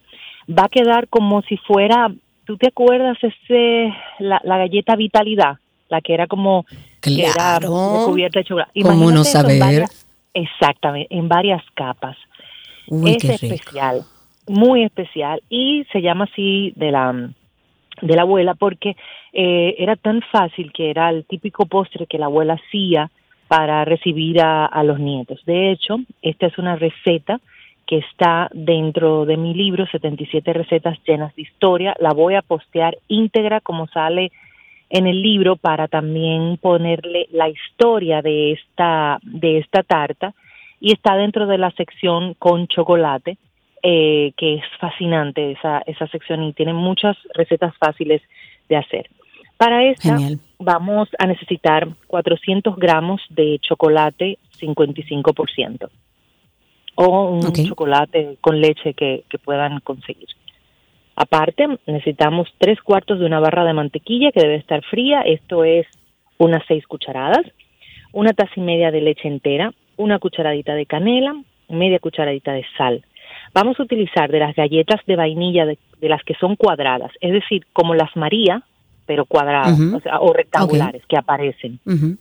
[0.48, 2.12] Va a quedar como si fuera,
[2.44, 5.56] ¿tú te acuerdas ese la, la galleta Vitalidad?
[5.88, 6.64] La que era como
[7.00, 7.98] Claro.
[8.00, 8.80] recubierta de chocolate.
[8.82, 9.60] ¿Cómo no saber?
[9.60, 12.16] varias- exactamente, en varias capas.
[12.88, 14.04] Uy, es especial,
[14.46, 17.30] muy especial y se llama así de la
[18.02, 18.94] de la abuela porque
[19.32, 23.10] eh, era tan fácil que era el típico postre que la abuela hacía
[23.48, 25.40] para recibir a, a los nietos.
[25.46, 27.40] De hecho, esta es una receta
[27.86, 31.94] que está dentro de mi libro 77 recetas llenas de historia.
[32.00, 34.32] La voy a postear íntegra como sale
[34.90, 40.34] en el libro para también ponerle la historia de esta de esta tarta
[40.80, 43.38] y está dentro de la sección con chocolate
[43.82, 48.22] eh, que es fascinante esa esa sección y tiene muchas recetas fáciles
[48.68, 49.08] de hacer.
[49.56, 50.40] Para esta Genial.
[50.58, 55.88] vamos a necesitar 400 gramos de chocolate 55%
[56.96, 60.28] o un chocolate con leche que, que puedan conseguir.
[61.14, 65.86] Aparte, necesitamos tres cuartos de una barra de mantequilla que debe estar fría, esto es
[66.38, 67.46] unas seis cucharadas,
[68.12, 71.34] una taza y media de leche entera, una cucharadita de canela,
[71.68, 73.04] media cucharadita de sal.
[73.54, 77.32] Vamos a utilizar de las galletas de vainilla de, de las que son cuadradas, es
[77.32, 78.62] decir, como las María,
[79.06, 81.78] pero cuadradas o, sea, o rectangulares que aparecen.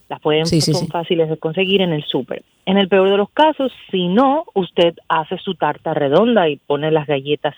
[0.08, 0.88] Las pueden, Sí, sí, son sí.
[0.92, 2.44] fáciles de conseguir en el súper.
[2.66, 6.92] En el peor de los casos, si no, usted hace su tarta redonda y pone
[6.92, 7.56] las galletas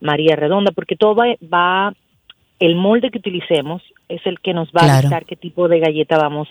[0.00, 1.92] María redonda, porque todo va, va-
[2.60, 6.18] el molde que utilicemos es el que nos va a dictar qué tipo de galleta
[6.18, 6.48] vamos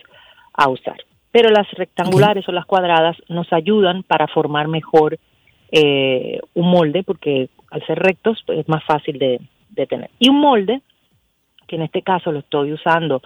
[0.54, 0.98] a usar.
[1.32, 5.18] Pero las rectangulares o las cuadradas nos ayudan para formar mejor
[5.72, 9.40] eh, un molde, porque al ser rectos pues, es más fácil de,
[9.70, 10.10] de tener.
[10.20, 10.82] Y un molde,
[11.68, 13.22] que en este caso lo estoy usando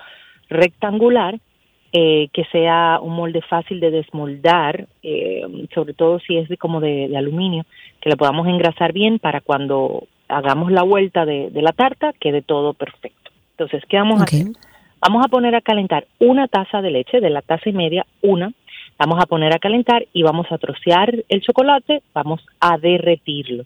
[0.50, 1.40] rectangular,
[1.94, 5.42] eh, que sea un molde fácil de desmoldar, eh,
[5.74, 7.66] sobre todo si es de, como de, de aluminio,
[8.00, 12.42] que lo podamos engrasar bien para cuando hagamos la vuelta de, de la tarta quede
[12.42, 13.32] todo perfecto.
[13.52, 14.48] Entonces, ¿qué vamos a hacer?
[15.02, 18.54] Vamos a poner a calentar una taza de leche, de la taza y media, una.
[18.98, 23.66] Vamos a poner a calentar y vamos a trocear el chocolate, vamos a derretirlo.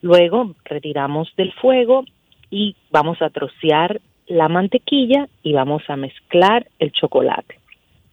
[0.00, 2.04] Luego retiramos del fuego
[2.50, 7.60] y vamos a trocear la mantequilla y vamos a mezclar el chocolate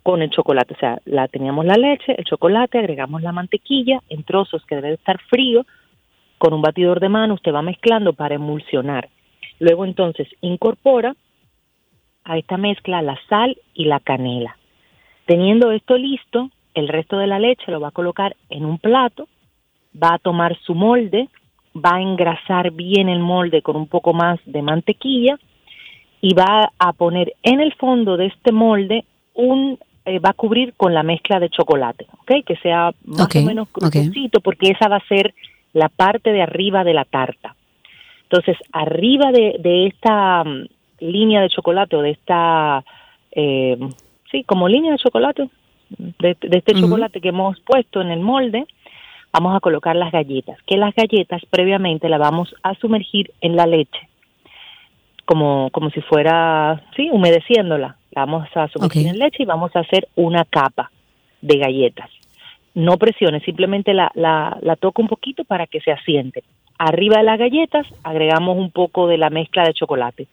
[0.07, 0.73] con el chocolate.
[0.73, 4.93] O sea, la teníamos la leche, el chocolate, agregamos la mantequilla en trozos que debe
[4.93, 5.65] estar frío.
[6.38, 9.09] Con un batidor de mano usted va mezclando para emulsionar.
[9.59, 11.13] Luego entonces incorpora
[12.23, 14.55] a esta mezcla la sal y la canela.
[15.25, 19.27] Teniendo esto listo, el resto de la leche lo va a colocar en un plato,
[20.01, 21.27] va a tomar su molde,
[21.78, 25.38] va a engrasar bien el molde con un poco más de mantequilla
[26.21, 30.73] y va a poner en el fondo de este molde un eh, va a cubrir
[30.78, 32.45] con la mezcla de chocolate, ¿ok?
[32.45, 33.67] Que sea más o menos
[34.41, 35.34] porque esa va a ser
[35.73, 37.55] la parte de arriba de la tarta.
[38.23, 40.67] Entonces, arriba de, de esta mm,
[41.01, 42.86] línea de chocolate o de esta,
[43.32, 43.78] eh,
[44.32, 45.49] sí, como línea de chocolate,
[45.89, 48.65] de, de este chocolate que hemos puesto en el molde,
[49.38, 53.67] vamos a colocar las galletas, que las galletas previamente las vamos a sumergir en la
[53.67, 54.09] leche,
[55.25, 57.97] como, como si fuera, sí, humedeciéndola.
[58.11, 60.89] La vamos a sumergir en leche y vamos a hacer una capa
[61.41, 62.09] de galletas.
[62.73, 66.43] No presione, simplemente la, la, la toca un poquito para que se asiente.
[66.79, 70.27] Arriba de las galletas agregamos un poco de la mezcla de chocolate.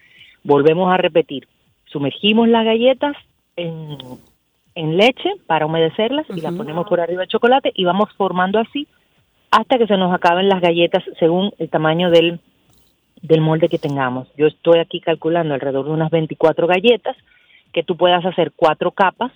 [0.44, 1.46] Volvemos a repetir.
[1.86, 3.16] Sumergimos las galletas
[3.56, 3.98] en,
[4.74, 8.86] en leche para humedecerlas y las ponemos por arriba de chocolate y vamos formando así
[9.50, 12.40] hasta que se nos acaben las galletas según el tamaño del,
[13.22, 14.28] del molde que tengamos.
[14.36, 17.16] Yo estoy aquí calculando alrededor de unas 24 galletas
[17.72, 19.32] que tú puedas hacer cuatro capas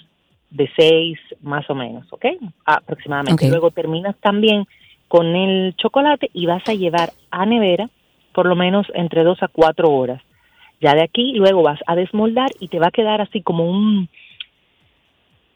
[0.51, 2.27] de seis más o menos, ¿ok?
[2.65, 3.49] Aproximadamente.
[3.49, 4.67] Luego terminas también
[5.07, 7.89] con el chocolate y vas a llevar a nevera
[8.33, 10.23] por lo menos entre dos a cuatro horas.
[10.81, 14.09] Ya de aquí luego vas a desmoldar y te va a quedar así como un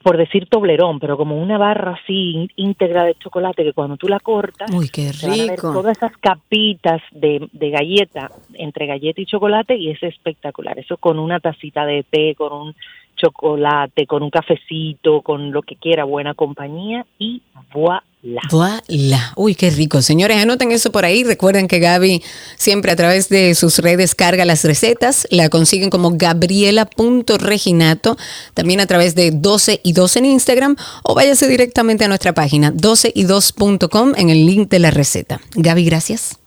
[0.02, 4.20] por decir toblerón, pero como una barra así íntegra de chocolate que cuando tú la
[4.20, 5.72] cortas, Uy, qué se van a ver rico.
[5.72, 10.78] todas esas capitas de, de galleta entre galleta y chocolate y es espectacular.
[10.78, 12.74] Eso con una tacita de té, con un
[13.16, 17.42] chocolate, con un cafecito, con lo que quiera, buena compañía y
[17.72, 18.02] voilà.
[18.50, 19.32] Voilà.
[19.34, 20.00] Uy, qué rico.
[20.00, 21.24] Señores, anoten eso por ahí.
[21.24, 22.22] Recuerden que Gaby
[22.56, 25.26] siempre a través de sus redes carga las recetas.
[25.30, 28.16] La consiguen como gabriela.reginato.
[28.54, 32.72] También a través de 12 y 2 en Instagram o váyase directamente a nuestra página
[32.72, 35.40] 12y2.com en el link de la receta.
[35.56, 36.38] Gaby, gracias.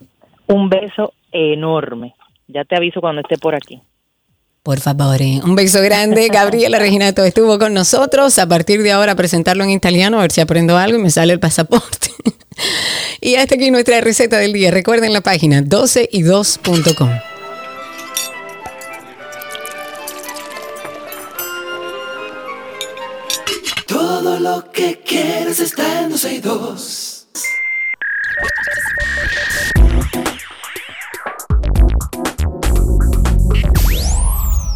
[0.48, 2.14] Un beso enorme.
[2.48, 3.82] Ya te aviso cuando esté por aquí.
[4.66, 5.42] Por favor, eh.
[5.44, 6.28] un beso grande.
[6.34, 8.40] Gabriela Reginato estuvo con nosotros.
[8.40, 11.34] A partir de ahora presentarlo en italiano, a ver si aprendo algo y me sale
[11.34, 12.10] el pasaporte.
[13.22, 14.72] y hasta aquí nuestra receta del día.
[14.72, 17.12] Recuerden la página 12y2.com.
[23.86, 27.16] Todo lo que quieres está en 12 y 2.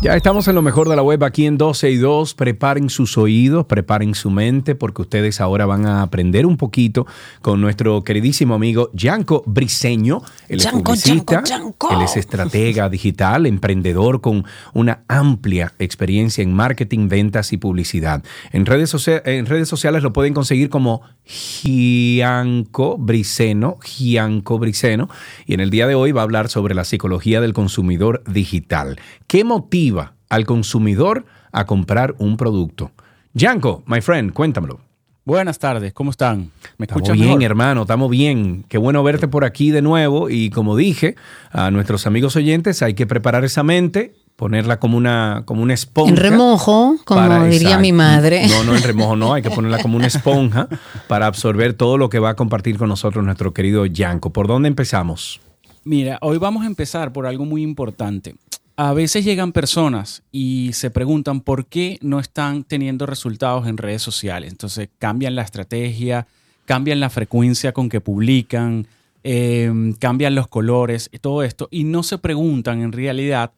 [0.01, 2.33] Ya estamos en lo mejor de la web aquí en 12 y 2.
[2.33, 7.05] Preparen sus oídos, preparen su mente, porque ustedes ahora van a aprender un poquito
[7.41, 10.21] con nuestro queridísimo amigo Yanko Briseño.
[10.47, 11.89] Él es Yanko, publicista, Yanko, Yanko.
[11.91, 18.23] él es estratega digital, emprendedor con una amplia experiencia en marketing, ventas y publicidad.
[18.53, 25.09] En redes, socia- en redes sociales lo pueden conseguir como Gianco Briceno, Gianco Briceno,
[25.45, 28.97] y en el día de hoy va a hablar sobre la psicología del consumidor digital.
[29.27, 29.89] ¿Qué motiva
[30.29, 32.91] al consumidor a comprar un producto?
[33.33, 34.79] Gianco, my friend, cuéntamelo.
[35.25, 36.49] Buenas tardes, ¿cómo están?
[36.79, 37.43] ¿Me Estamos escuchan bien, mejor?
[37.43, 38.65] hermano, estamos bien.
[38.67, 40.29] Qué bueno verte por aquí de nuevo.
[40.29, 41.15] Y como dije
[41.51, 46.09] a nuestros amigos oyentes, hay que preparar esa mente, ponerla como una, como una esponja.
[46.09, 47.81] En remojo, como para- diría exacto.
[47.81, 48.47] mi madre.
[48.47, 50.67] No, no, en remojo no, hay que ponerla como una esponja
[51.07, 54.31] para absorber todo lo que va a compartir con nosotros nuestro querido Yanko.
[54.31, 55.41] ¿Por dónde empezamos?
[55.83, 58.33] Mira, hoy vamos a empezar por algo muy importante.
[58.81, 64.01] A veces llegan personas y se preguntan por qué no están teniendo resultados en redes
[64.01, 64.49] sociales.
[64.49, 66.27] Entonces cambian la estrategia,
[66.63, 68.87] cambian la frecuencia con que publican,
[69.25, 69.69] eh,
[69.99, 73.51] cambian los colores, todo esto, y no se preguntan en realidad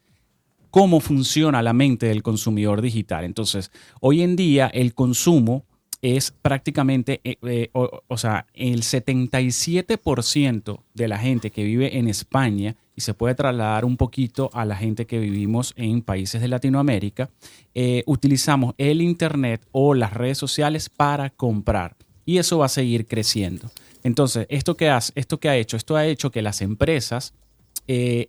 [0.72, 3.24] cómo funciona la mente del consumidor digital.
[3.24, 3.70] Entonces,
[4.00, 5.64] hoy en día el consumo
[6.02, 12.74] es prácticamente, eh, eh, o, sea, el 77% de la gente que vive en España
[12.96, 17.30] y se puede trasladar un poquito a la gente que vivimos en países de Latinoamérica,
[17.74, 21.96] eh, utilizamos el Internet o las redes sociales para comprar.
[22.26, 23.70] Y eso va a seguir creciendo.
[24.02, 25.76] Entonces, ¿esto que, has, esto que ha hecho?
[25.76, 27.32] Esto ha hecho que las empresas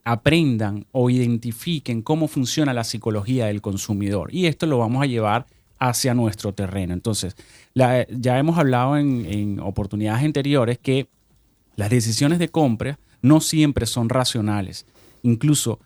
[0.03, 4.34] aprendan o identifiquen cómo funciona la psicología del consumidor.
[4.34, 5.45] Y esto lo vamos a llevar
[5.80, 6.93] hacia nuestro terreno.
[6.93, 7.36] Entonces,
[7.74, 11.07] la- ya hemos hablado en, en oportunidades anteriores que
[11.76, 14.86] las decisiones de compra no siempre son racionales.
[15.24, 15.80] Incluso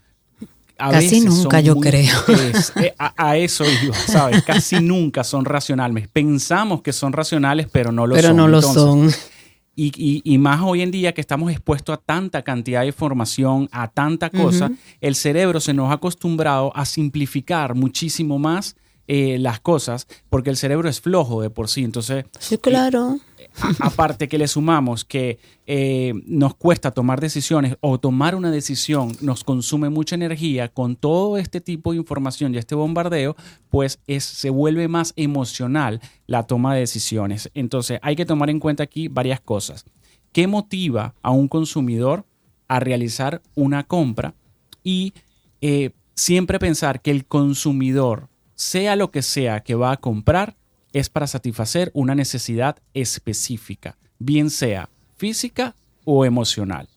[0.80, 2.16] a Casi veces son nunca, yo muy- creo.
[2.54, 4.44] es- eh, a, a eso iba, ¿sabes?
[4.46, 6.08] Casi nunca son racionales.
[6.08, 8.38] Pensamos que son racionales, pero no lo Pero son.
[8.38, 9.32] no lo Entonces, son.
[9.76, 13.68] y, y- y más hoy en día que estamos expuestos a tanta cantidad de información,
[13.72, 14.70] a tanta cosa,
[15.02, 18.76] el cerebro se nos ha acostumbrado a simplificar muchísimo más
[19.08, 21.84] eh, las cosas porque el cerebro es flojo de por sí.
[21.84, 23.18] Entonces, Sí, claro.
[23.62, 29.16] a- aparte que le sumamos que eh, nos cuesta tomar decisiones o tomar una decisión
[29.22, 33.36] nos consume mucha energía con todo este tipo de información y este bombardeo,
[33.70, 37.50] pues es, se vuelve más emocional la toma de decisiones.
[37.54, 39.86] Entonces hay que tomar en cuenta aquí varias cosas.
[40.34, 42.26] ¿Qué motiva a un consumidor
[42.68, 44.36] a realizar una compra?
[44.84, 45.14] Y
[45.62, 50.58] eh, siempre pensar que el consumidor, sea lo que sea que va a comprar,
[50.92, 56.90] es para satisfacer una necesidad específica, bien sea física o emocional.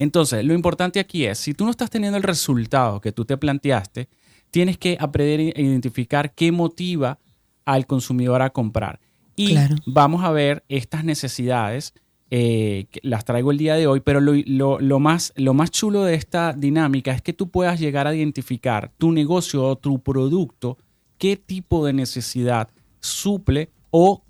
[0.00, 3.36] Entonces, lo importante aquí es, si tú no estás teniendo el resultado que tú te
[3.36, 4.08] planteaste,
[4.50, 7.18] tienes que aprender a identificar qué motiva
[7.64, 8.98] al consumidor a comprar.
[9.36, 9.76] Y Claro.
[9.86, 11.94] vamos a ver estas necesidades,
[12.34, 16.14] eh, las traigo el día de hoy, pero lo- lo más, lo más chulo de
[16.14, 20.78] esta dinámica es que tú puedas llegar a identificar tu negocio o tu producto,
[21.18, 22.70] qué tipo de necesidad
[23.00, 24.22] suple o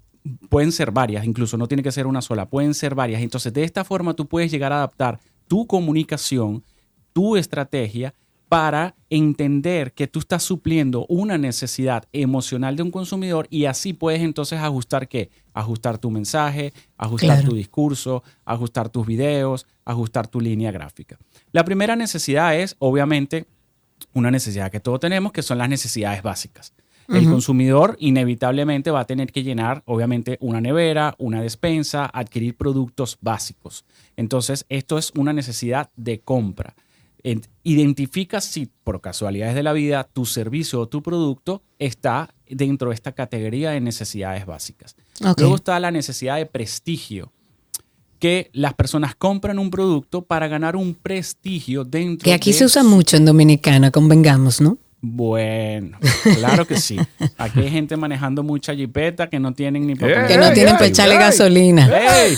[0.48, 3.22] pueden ser varias, incluso no tiene que ser una sola, pueden ser varias.
[3.22, 6.64] Entonces, de esta forma tú puedes llegar a adaptar tu comunicación,
[7.12, 8.14] tu estrategia
[8.52, 14.20] para entender que tú estás supliendo una necesidad emocional de un consumidor y así puedes
[14.20, 15.30] entonces ajustar qué?
[15.54, 17.48] Ajustar tu mensaje, ajustar Claro.
[17.48, 21.18] tu discurso, ajustar tus videos, ajustar tu línea gráfica.
[21.50, 23.46] La primera necesidad es, obviamente,
[24.12, 26.74] una necesidad que todos tenemos, que son las necesidades básicas.
[27.08, 33.16] El consumidor inevitablemente va a tener que llenar, obviamente, una nevera, una despensa, adquirir productos
[33.22, 33.86] básicos.
[34.16, 36.74] Entonces, esto es una necesidad de compra.
[37.24, 42.88] En- Identifica si por casualidades de la vida tu servicio o tu producto está dentro
[42.88, 44.96] de esta categoría de necesidades básicas.
[45.42, 47.32] Luego está la necesidad de prestigio,
[48.18, 52.64] que las personas compran un producto para ganar un prestigio dentro Que aquí de se
[52.64, 54.78] usa mucho en Dominicana, convengamos, ¿no?
[55.04, 55.98] Bueno,
[56.38, 56.96] claro que sí.
[57.36, 60.86] Aquí hay gente manejando mucha jipeta que no tienen ni para Que no tienen para
[60.86, 61.90] echarle gasolina.
[61.92, 62.36] ¡Ey!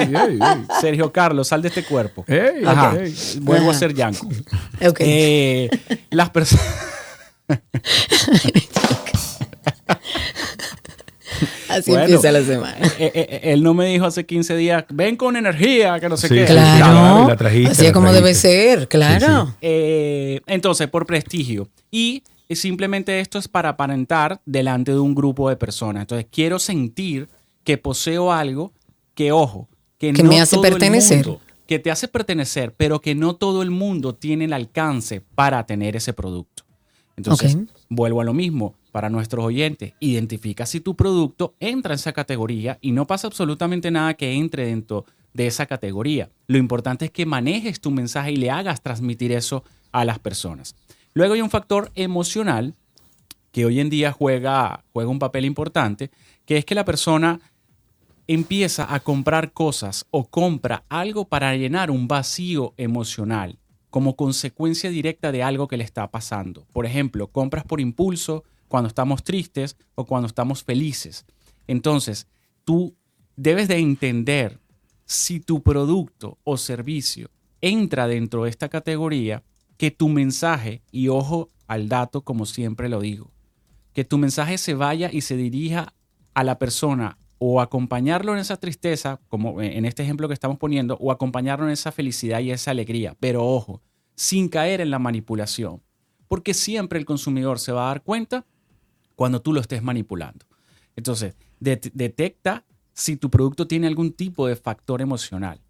[0.00, 0.38] ¡Ey!
[0.80, 2.24] Sergio Carlos, sal de este cuerpo.
[2.26, 2.96] Ey, Ajá.
[2.98, 3.14] ey.
[3.42, 4.26] Vuelvo a ser Yanko.
[4.80, 4.96] Ok.
[5.00, 5.68] Eh,
[6.08, 6.64] las personas.
[11.76, 12.76] Así Bueno, empieza la semana.
[12.98, 16.28] eh, eh, él no me dijo hace 15 días, ven con energía, que no sé
[16.28, 16.46] Sí, qué.
[16.46, 19.54] sí, Claro, claro, la trajiste, así es como debe ser, claro.
[19.60, 21.68] Eh, entonces, por prestigio.
[21.90, 26.02] Y simplemente esto es para aparentar delante de un grupo de personas.
[26.02, 27.28] Entonces, quiero sentir
[27.64, 28.72] que poseo algo
[29.14, 29.68] que, ojo,
[29.98, 31.26] que, Que no me hace todo el pertenecer.
[31.26, 35.66] mundo- que te hace pertenecer, pero que no todo el mundo tiene el alcance para
[35.66, 36.62] tener ese producto.
[37.16, 37.56] Entonces,
[37.88, 39.92] vuelvo a lo mismo para nuestros oyentes.
[40.00, 44.64] Identifica si tu producto entra en esa categoría y no pasa absolutamente nada que entre
[44.64, 46.30] dentro de esa categoría.
[46.46, 50.74] Lo importante es que manejes tu mensaje y le hagas transmitir eso a las personas.
[51.12, 52.72] Luego hay un factor emocional
[53.52, 56.10] que hoy en día juega, juega un papel importante,
[56.46, 57.38] que es que la persona
[58.26, 63.58] empieza a comprar cosas o compra algo para llenar un vacío emocional
[63.90, 66.64] como consecuencia directa de algo que le está pasando.
[66.72, 71.26] Por ejemplo, compras por impulso cuando estamos tristes o cuando estamos felices.
[71.66, 72.26] Entonces,
[72.64, 72.94] tú
[73.36, 74.60] debes de entender
[75.04, 79.42] si tu producto o servicio entra dentro de esta categoría,
[79.76, 83.30] que tu mensaje, y ojo al dato como siempre lo digo,
[83.92, 85.94] que tu mensaje se vaya y se dirija
[86.34, 90.96] a la persona o acompañarlo en esa tristeza, como en este ejemplo que estamos poniendo,
[91.00, 93.16] o acompañarlo en esa felicidad y esa alegría.
[93.20, 93.82] Pero ojo,
[94.14, 95.82] sin caer en la manipulación,
[96.28, 98.46] porque siempre el consumidor se va a dar cuenta
[99.16, 100.46] cuando tú lo estés manipulando.
[100.94, 105.60] Entonces, det- detecta si tu producto tiene algún tipo de factor emocional.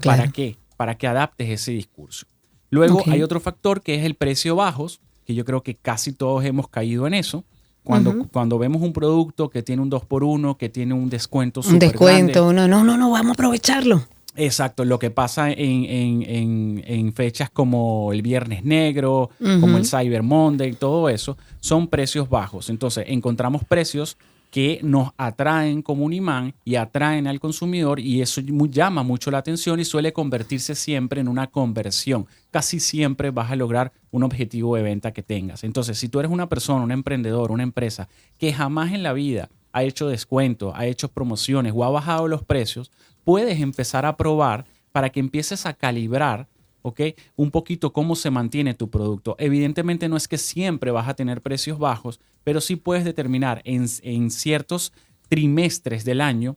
[0.00, 0.18] Claro.
[0.22, 0.56] ¿Para qué?
[0.76, 2.26] Para que adaptes ese discurso.
[2.70, 6.44] Luego hay otro factor que es el precio bajos, que yo creo que casi todos
[6.44, 7.44] hemos caído en eso.
[7.82, 11.88] Cuando, cuando vemos un producto que tiene un 2x1, que tiene un descuento Un súper
[11.88, 12.66] descuento, grande.
[12.66, 14.06] uno, no, no, no, vamos a aprovecharlo.
[14.40, 19.30] Exacto, lo que pasa en, en- en- en fechas como el Viernes Negro,
[19.60, 22.70] como el Cyber Monday, todo eso, son precios bajos.
[22.70, 24.16] Entonces, encontramos precios
[24.50, 29.38] que nos atraen como un imán y atraen al consumidor y eso llama mucho la
[29.38, 32.26] atención y suele convertirse siempre en una conversión.
[32.50, 35.64] Casi siempre vas a lograr un objetivo de venta que tengas.
[35.64, 38.08] Entonces, si tú eres una persona, un emprendedor, una empresa
[38.38, 42.42] que jamás en la vida ha hecho descuentos, ha hecho promociones o ha bajado los
[42.42, 42.90] precios,
[43.28, 46.48] puedes empezar a probar para que empieces a calibrar,
[46.80, 47.00] ¿ok?
[47.36, 49.36] Un poquito cómo se mantiene tu producto.
[49.38, 53.84] Evidentemente no es que siempre vas a tener precios bajos, pero sí puedes determinar en,
[54.00, 54.94] en ciertos
[55.28, 56.56] trimestres del año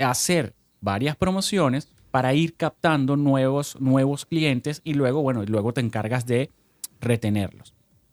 [0.00, 5.80] hacer varias promociones para ir captando nuevos, nuevos clientes y luego, bueno, y luego te
[5.80, 6.50] encargas de
[7.00, 7.72] retenerlos.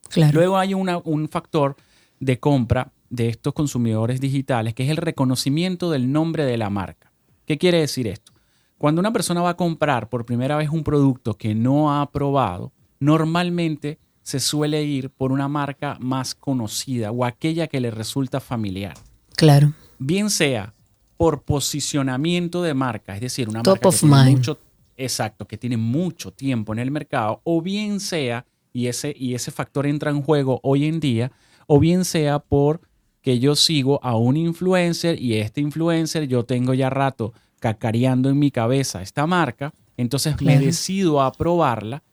[0.09, 0.33] Claro.
[0.35, 1.75] Luego hay una- un factor
[2.19, 7.06] de compra de estos consumidores digitales que es el reconocimiento del nombre de la marca.
[7.47, 8.33] ¿Qué quiere decir esto?
[8.77, 12.73] Cuando una persona va a comprar por primera vez un producto que no ha probado,
[12.99, 18.95] normalmente se suele ir por una marca más conocida o aquella que le resulta familiar.
[19.37, 19.71] Claro.
[19.97, 20.73] Bien sea
[21.15, 24.59] por posicionamiento de marca, es decir, una Top marca que tiene mucho,
[24.97, 29.51] exacto, que tiene mucho tiempo en el mercado, o bien sea, y ese, y ese
[29.51, 31.31] factor entra en juego hoy en día,
[31.65, 32.81] o bien sea por
[33.27, 38.39] que yo sigo a un influencer y este influencer yo tengo ya rato cacareando en
[38.39, 42.03] mi cabeza esta marca, entonces me decido a probarla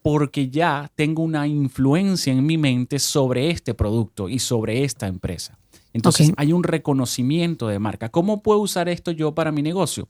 [0.00, 5.58] porque ya tengo una influencia en mi mente sobre este producto y sobre esta empresa.
[5.92, 8.08] Entonces hay un reconocimiento de marca.
[8.08, 10.08] ¿Cómo puedo usar esto yo para mi negocio?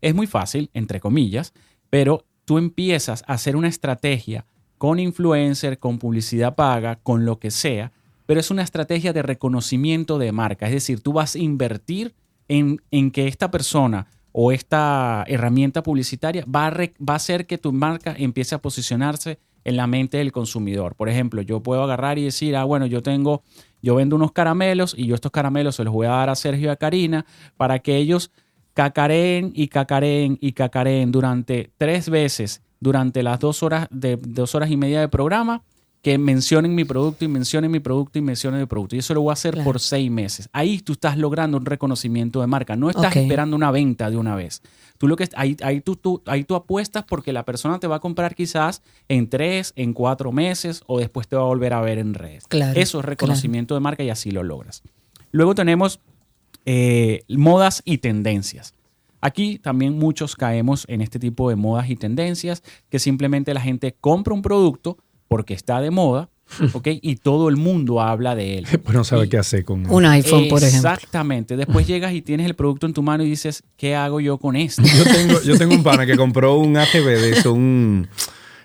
[0.00, 1.52] Es muy fácil, entre comillas,
[1.90, 4.46] pero tú empiezas a hacer una estrategia
[4.78, 7.92] con influencer, con publicidad paga, con lo que sea,
[8.26, 10.66] pero es una estrategia de reconocimiento de marca.
[10.66, 12.14] Es decir, tú vas a invertir
[12.48, 17.58] en, en que esta persona o esta herramienta publicitaria va a, va a hacer que
[17.58, 20.94] tu marca empiece a posicionarse en la mente del consumidor.
[20.94, 23.42] Por ejemplo, yo puedo agarrar y decir, ah, bueno, yo tengo,
[23.80, 26.66] yo vendo unos caramelos y yo estos caramelos se los voy a dar a Sergio
[26.66, 27.24] y a Karina
[27.56, 28.30] para que ellos
[28.74, 34.70] cacareen y cacareen y cacareen durante tres veces durante las dos horas, de, dos horas
[34.70, 35.62] y media de programa
[36.04, 38.94] que mencionen mi producto y mencionen mi producto y mencionen mi producto.
[38.94, 40.50] Y eso lo voy a hacer por seis meses.
[40.52, 42.76] Ahí tú estás logrando un reconocimiento de marca.
[42.76, 44.60] No estás esperando una venta de una vez.
[44.98, 47.96] Tú lo que ahí, ahí, tú, tú- ahí tú apuestas porque la persona te va
[47.96, 51.80] a comprar quizás en tres, en cuatro meses o después te va a volver a
[51.80, 52.46] ver en redes.
[52.48, 54.82] Claro, Eso es reconocimiento de marca y así lo logras.
[55.32, 56.00] Luego tenemos
[56.66, 58.74] eh, modas y tendencias.
[59.20, 63.96] Aquí también muchos caemos en este tipo de modas y tendencias que simplemente la gente
[63.98, 64.98] compra un producto
[65.34, 66.28] porque está de moda,
[66.74, 66.86] ¿ok?
[67.02, 68.66] Y todo el mundo habla de él.
[68.84, 70.92] Pues no sabe qué hacer con Un iPhone, por ejemplo.
[70.92, 71.56] Exactamente.
[71.56, 74.54] Después llegas y tienes el producto en tu mano y dices, ¿qué hago yo con
[74.54, 74.82] esto?
[74.82, 78.06] Yo tengo, yo tengo un pana que compró un ATV de eso, un.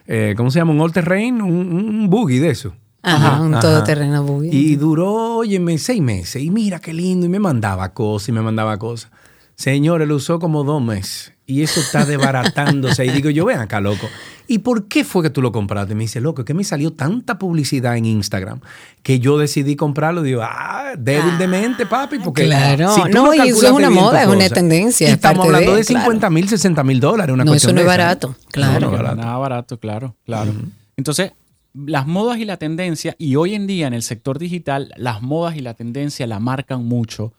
[0.06, 0.74] eh, ¿Cómo se llama?
[0.74, 2.76] Un all terrain, un, un buggy de eso.
[3.02, 3.62] Ajá, un Ajá.
[3.62, 4.50] todoterreno buggy.
[4.52, 6.44] Y duró, óyeme, seis meses.
[6.44, 7.26] Y mira qué lindo.
[7.26, 9.10] Y me mandaba cosas y me mandaba cosas.
[9.56, 11.34] Señor, él usó como dos meses.
[11.50, 13.06] Y eso está desbaratándose.
[13.06, 14.08] y digo yo, ven acá, loco.
[14.48, 15.96] ¿Y por qué fue que tú lo compraste?
[15.96, 18.62] Me dice, loco, que me salió tanta publicidad en Instagram
[19.04, 20.22] que yo decidí comprarlo.
[20.22, 22.20] Digo, ah, débil de mente, papi.
[22.20, 22.94] Porque Claro.
[22.94, 25.72] si tú No, y eso es una moda, es una cosa, tendencia, Y estamos hablando
[25.74, 26.06] de, de, claro.
[26.06, 27.34] 50 mil, 60 mil dólares.
[27.34, 28.04] Una No, cuestión eso no es esa.
[28.04, 28.80] barato, claro.
[28.80, 29.16] No, no es barato.
[29.22, 30.52] Nada barato, claro, claro.
[30.98, 31.32] Entonces,
[31.74, 35.56] las modas y la tendencia, y hoy en día en el sector digital, las modas
[35.56, 37.34] y la tendencia la marcan mucho.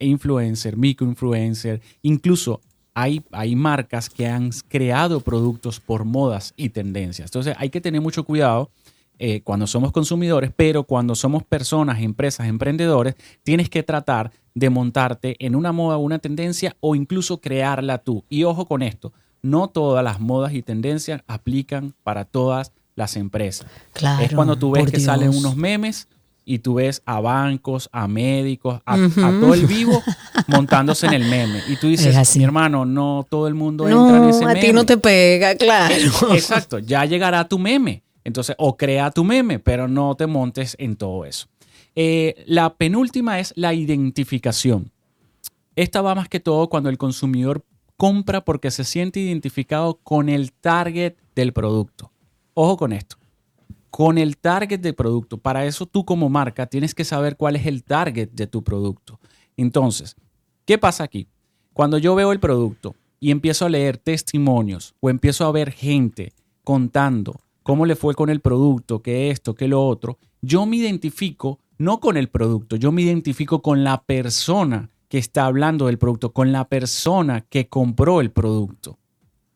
[0.00, 2.60] Influencer, microinfluencer, incluso
[2.94, 7.28] hay, hay marcas que han creado productos por modas y tendencias.
[7.28, 8.70] Entonces hay que tener mucho cuidado
[9.18, 15.36] eh, cuando somos consumidores, pero cuando somos personas, empresas, emprendedores, tienes que tratar de montarte
[15.44, 18.24] en una moda o una tendencia o incluso crearla tú.
[18.28, 23.66] Y ojo con esto, no todas las modas y tendencias aplican para todas las empresas.
[23.92, 26.08] Claro, es cuando tú ves que salen unos memes
[26.44, 30.02] y tú ves a bancos, a médicos, a, a todo el vivo
[30.46, 31.62] montándose en el meme.
[31.68, 34.60] Y tú dices, mi hermano, no todo el mundo entra en ese a meme.
[34.60, 35.94] ti no te pega, claro.
[36.32, 38.02] Exacto, ya llegará tu meme.
[38.24, 41.46] Entonces, o crea tu meme, pero no te montes en todo eso.
[41.94, 44.90] Eh, la penúltima es la identificación.
[45.76, 47.64] Esta va más que todo cuando el consumidor
[47.96, 52.10] compra porque se siente identificado con el target del producto.
[52.54, 53.16] Ojo con esto.
[53.96, 55.38] Con el target del producto.
[55.38, 59.20] Para eso tú como marca tienes que saber cuál es el target de tu producto.
[59.56, 60.16] Entonces,
[60.64, 61.28] ¿qué pasa aquí?
[61.72, 66.32] Cuando yo veo el producto y empiezo a leer testimonios o empiezo a ver gente
[66.64, 71.60] contando cómo le fue con el producto, que esto, que lo otro, yo me identifico
[71.78, 76.32] no con el producto, yo me identifico con la persona que está hablando del producto,
[76.32, 78.98] con la persona que compró el producto,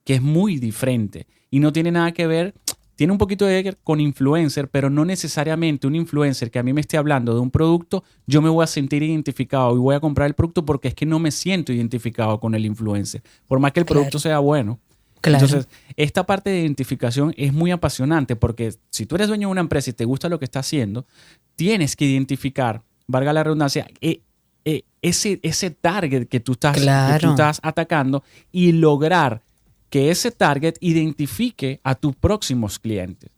[0.05, 2.55] que es muy diferente y no tiene nada que ver,
[2.99, 6.73] tiene un poquito de ver con influencer, pero no necesariamente un influencer que a mí
[6.73, 10.01] me esté hablando de un producto, yo me voy a sentir identificado y voy a
[10.01, 13.71] comprar el producto porque es que no me siento identificado con el influencer, por más
[13.71, 14.01] que el Claro.
[14.01, 14.81] producto sea bueno.
[15.21, 15.45] Claro.
[15.45, 19.61] Entonces, esta parte de identificación es muy apasionante porque si tú eres dueño de una
[19.61, 21.07] empresa y te gusta lo que está haciendo,
[21.55, 24.23] tienes que identificar, valga la redundancia, eh,
[24.65, 29.43] eh, ese, ese target que tú, estás, que tú estás atacando y lograr
[29.91, 33.31] que ese target identifique a tus próximos clientes.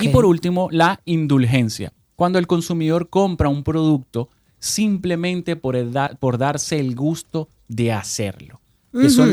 [0.00, 1.92] Y por último, la indulgencia.
[2.16, 7.92] Cuando el consumidor compra un producto simplemente por, el da- por darse el gusto de
[7.92, 8.60] hacerlo.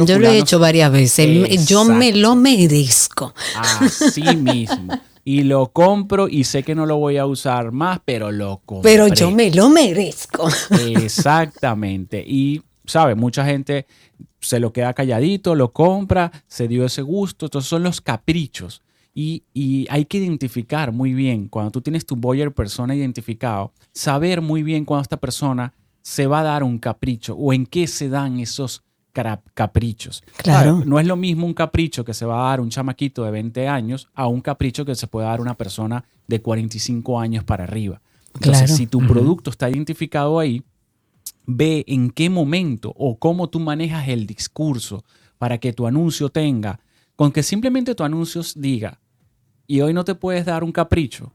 [0.06, 1.66] Yo lo he hecho varias veces.
[1.66, 3.34] Yo me lo merezco.
[3.56, 4.94] Así mismo.
[5.24, 8.84] Y lo compro y sé que no lo voy a usar más, pero lo compro.
[8.84, 10.48] Pero yo me lo merezco.
[10.80, 12.24] Exactamente.
[12.28, 13.16] Y, ¿sabe?
[13.16, 13.86] Mucha gente
[14.40, 17.48] se lo queda calladito, lo compra, se dio ese gusto.
[17.48, 18.82] Entonces son los caprichos.
[19.14, 24.42] Y, y hay que identificar muy bien, cuando tú tienes tu buyer persona identificado, saber
[24.42, 28.10] muy bien cuando esta persona se va a dar un capricho o en qué se
[28.10, 28.84] dan esos
[29.54, 30.24] caprichos.
[30.38, 30.84] Claro.
[30.86, 33.68] No es lo mismo un capricho que se va a dar un chamaquito de 20
[33.68, 38.02] años a un capricho que se puede dar una persona de 45 años para arriba.
[38.34, 38.76] Entonces, Claro.
[38.76, 40.62] si tu producto está identificado ahí,
[41.46, 45.04] ve en qué momento o cómo tú manejas el discurso
[45.38, 46.80] para que tu anuncio tenga,
[47.16, 49.00] con que simplemente tu anuncio diga,
[49.68, 51.32] y hoy no te puedes dar un capricho,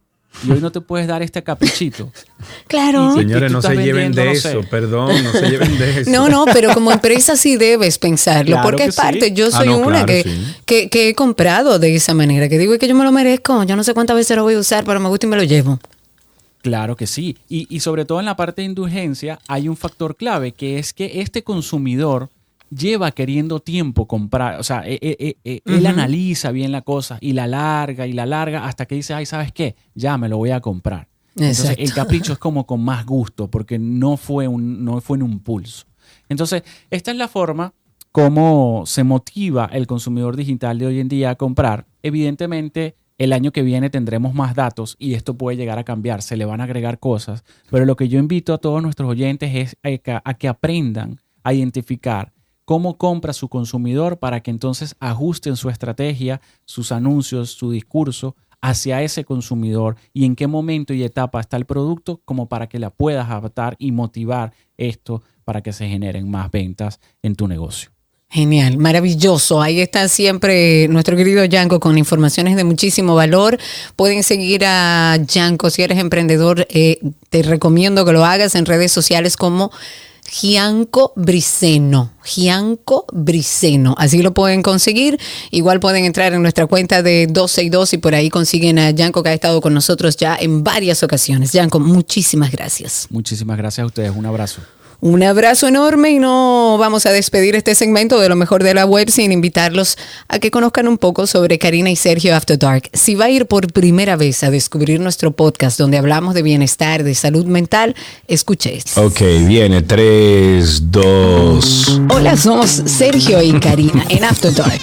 [0.47, 2.11] y hoy no te puedes dar este caprichito.
[2.69, 3.13] Claro.
[3.17, 4.69] Y- Señores, no se lleven de no eso, sé.
[4.69, 6.11] perdón, no se lleven de eso.
[6.11, 9.27] No, no, pero como empresa sí debes pensarlo, Claro porque que es parte.
[9.27, 9.33] sí.
[9.35, 10.55] Yo Ah, soy no, una claro, que, sí.
[10.67, 13.65] que, que he comprado de esa manera, que digo "Es que yo me lo merezco,
[13.65, 15.43] yo no sé cuántas veces lo voy a usar, pero me gusta y me lo
[15.43, 15.81] llevo.
[16.63, 17.39] Claro que sí.
[17.49, 20.93] Y, y sobre todo en la parte de indulgencia hay un factor clave, que es
[20.93, 22.31] que este consumidor
[22.71, 27.19] lleva queriendo tiempo comprar, o sea, eh, eh, eh, eh, él analiza bien la cosa
[27.21, 29.75] y la larga y la larga hasta que dice, ay, ¿sabes qué?
[29.95, 31.09] Ya me lo voy a comprar.
[31.37, 35.33] Entonces el capricho es como con más gusto porque no fue, un, no fue un
[35.33, 35.87] impulso.
[36.29, 37.73] Entonces, esta es la forma
[38.13, 41.87] como se motiva el consumidor digital de hoy en día a comprar.
[42.03, 46.39] Evidentemente, El año que viene tendremos más datos y esto puede llegar a cambiar, se
[46.39, 49.77] le van a agregar cosas, pero lo que yo invito a todos nuestros oyentes es
[50.25, 52.33] a que aprendan a identificar
[52.65, 59.03] cómo compra su consumidor para que entonces ajusten su estrategia, sus anuncios, su discurso hacia
[59.03, 62.89] ese consumidor y en qué momento y etapa está el producto como para que la
[62.89, 67.91] puedas adaptar y motivar esto para que se generen más ventas en tu negocio.
[68.33, 69.61] Genial, maravilloso.
[69.61, 73.59] Ahí está siempre nuestro querido Yanko con informaciones de muchísimo valor.
[73.97, 76.65] Pueden seguir a Yanko si eres emprendedor.
[76.71, 79.73] Eh, te recomiendo que lo hagas en redes sociales como
[80.31, 82.13] Gianco Briceno.
[82.25, 83.97] Gianco Briceno.
[83.99, 85.19] Así lo pueden conseguir.
[85.51, 88.93] Igual pueden entrar en nuestra cuenta de 12 y 2 y por ahí consiguen a
[88.93, 91.51] Gianco que ha estado con nosotros ya en varias ocasiones.
[91.51, 93.09] Gianco, muchísimas gracias.
[93.11, 94.13] Muchísimas gracias a ustedes.
[94.15, 94.61] Un abrazo.
[95.03, 98.85] Un abrazo enorme y no vamos a despedir este segmento de lo mejor de la
[98.85, 99.97] web sin invitarlos
[100.29, 102.91] a que conozcan un poco sobre Karina y Sergio After Dark.
[102.93, 107.03] Si va a ir por primera vez a descubrir nuestro podcast donde hablamos de bienestar,
[107.03, 107.97] de salud mental,
[108.29, 109.03] escuche esto.
[109.03, 112.01] Ok, viene 3, 2.
[112.11, 114.83] Hola, somos Sergio y Karina en After Dark.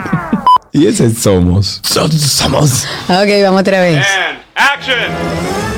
[0.72, 1.82] y ese somos.
[1.82, 2.86] Somos.
[3.10, 4.06] Ok, vamos otra vez.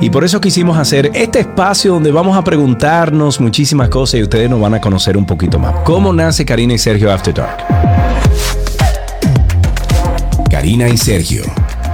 [0.00, 4.50] Y por eso quisimos hacer este espacio donde vamos a preguntarnos muchísimas cosas y ustedes
[4.50, 5.74] nos van a conocer un poquito más.
[5.84, 7.64] ¿Cómo nace Karina y Sergio After Dark?
[10.50, 11.44] Karina y Sergio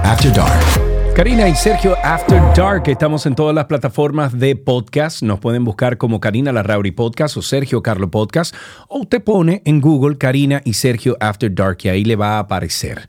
[0.03, 0.91] After Dark.
[1.15, 5.21] Karina y Sergio After Dark, estamos en todas las plataformas de podcast.
[5.21, 8.55] Nos pueden buscar como Karina Larrauri Podcast o Sergio Carlo Podcast.
[8.87, 12.39] O usted pone en Google Karina y Sergio After Dark y ahí le va a
[12.39, 13.07] aparecer.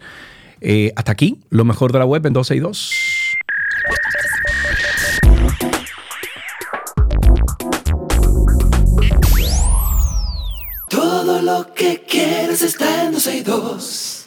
[0.61, 3.12] Eh, hasta aquí, lo mejor de la web en 12 y 2.
[11.43, 14.25] Lo que quieres está en 12 y 2.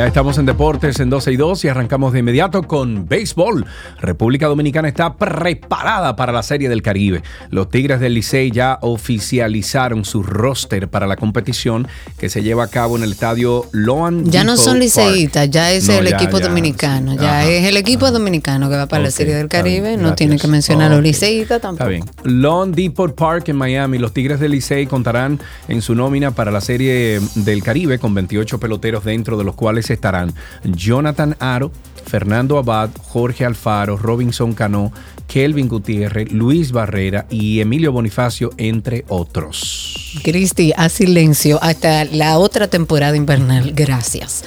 [0.00, 3.66] Ya estamos en deportes en 12 y 2 y arrancamos de inmediato con béisbol.
[4.00, 7.22] República Dominicana está preparada para la Serie del Caribe.
[7.50, 11.86] Los Tigres del Licey ya oficializaron su roster para la competición
[12.16, 14.24] que se lleva a cabo en el estadio Loan.
[14.24, 17.50] Ya no son liceístas, ya es No, el ya, equipo ya, dominicano, ya Ajá.
[17.50, 20.48] es el equipo dominicano que va para la Serie del bien, Caribe, no tiene que
[20.48, 21.90] mencionar a los liceístas tampoco.
[21.90, 22.40] Está bien.
[22.40, 23.98] Lawn Depot Park en Miami.
[23.98, 25.38] Los Tigres del Licey contarán
[25.68, 29.89] en su nómina para la Serie del Caribe con 28 peloteros dentro de los cuales
[29.94, 30.32] estarán
[30.64, 31.72] Jonathan Aro,
[32.06, 34.92] Fernando Abad, Jorge Alfaro, Robinson Cano,
[35.30, 40.18] Kelvin Gutiérrez, Luis Barrera y Emilio Bonifacio, entre otros.
[40.24, 43.70] Cristi, a silencio hasta la otra temporada invernal.
[43.72, 44.42] Gracias.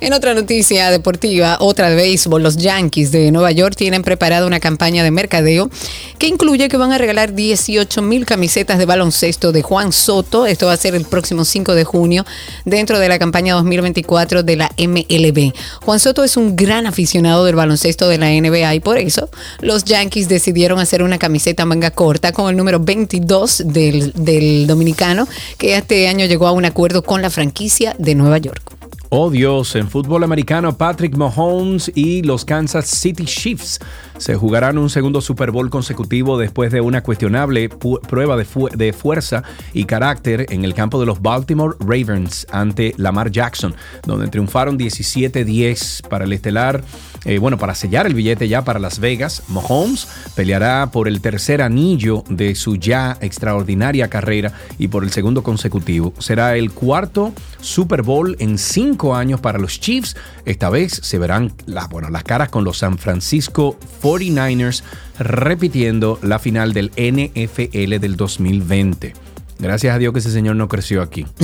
[0.00, 4.60] En otra noticia deportiva, otra de béisbol, los Yankees de Nueva York tienen preparada una
[4.60, 5.70] campaña de mercadeo
[6.18, 10.46] que incluye que van a regalar 18 mil camisetas de baloncesto de Juan Soto.
[10.46, 12.24] Esto va a ser el próximo 5 de junio
[12.64, 15.52] dentro de la campaña 2024 de la MLB.
[15.82, 19.28] Juan Soto es un gran aficionado del baloncesto de la NBA y por eso
[19.60, 25.26] los Yankees decidieron hacer una camiseta manga corta con el número 22 del, del dominicano
[25.58, 28.78] que este año llegó a un acuerdo con la franquicia de Nueva York.
[29.10, 33.80] Oh Dios, en fútbol americano, Patrick Mahomes y los Kansas City Chiefs
[34.18, 38.92] se jugarán un segundo Super Bowl consecutivo después de una cuestionable prueba de, fu- de
[38.92, 39.42] fuerza
[39.72, 46.06] y carácter en el campo de los Baltimore Ravens ante Lamar Jackson, donde triunfaron 17-10
[46.08, 46.82] para el estelar.
[47.24, 51.62] eh, bueno, para sellar el billete ya para Las Vegas, Mahomes peleará por el tercer
[51.62, 56.12] anillo de su ya extraordinaria carrera y por el segundo consecutivo.
[56.18, 60.16] Será el cuarto Super Bowl en cinco años para los Chiefs.
[60.44, 63.76] Esta vez se verán las, bueno, las caras con los San Francisco
[64.08, 64.82] 49ers
[65.18, 69.12] repitiendo la final del NFL del 2020.
[69.58, 71.26] Gracias a Dios que ese señor no creció aquí.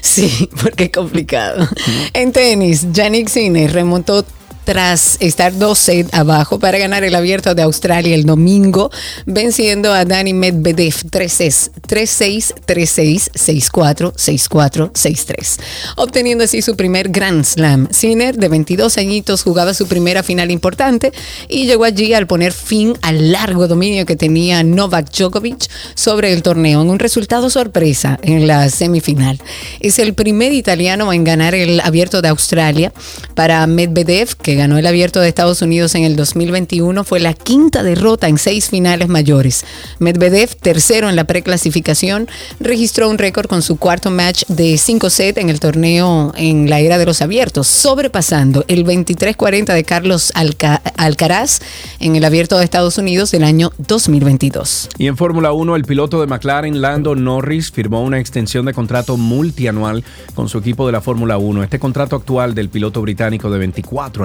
[0.00, 1.68] Sí, porque es complicado.
[2.12, 4.24] En tenis, Yannick Sinner remontó
[4.64, 8.90] tras estar dos set abajo para ganar el abierto de Australia el domingo,
[9.26, 15.60] venciendo a Dani Medvedev 3-6, 3-6, 3-6, 6-4, 6-4, 6-3,
[15.96, 17.88] obteniendo así su primer Grand Slam.
[17.90, 21.12] Sinner, de 22 añitos, jugaba su primera final importante
[21.48, 26.42] y llegó allí al poner fin al largo dominio que tenía Novak Djokovic sobre el
[26.42, 29.40] torneo en un resultado sorpresa en la semifinal.
[29.80, 32.92] Es el primer italiano en ganar el abierto de Australia
[33.34, 37.82] para Medvedev, que ganó el abierto de Estados Unidos en el 2021, fue la quinta
[37.82, 39.64] derrota en seis finales mayores.
[39.98, 42.28] Medvedev, tercero en la preclasificación,
[42.60, 46.80] registró un récord con su cuarto match de 5 set en el torneo en la
[46.80, 51.60] era de los abiertos, sobrepasando el 23-40 de Carlos Alcaraz
[52.00, 54.90] en el abierto de Estados Unidos del año 2022.
[54.98, 59.16] Y en Fórmula 1, el piloto de McLaren, Lando Norris, firmó una extensión de contrato
[59.16, 61.62] multianual con su equipo de la Fórmula 1.
[61.62, 64.24] Este contrato actual del piloto británico de 24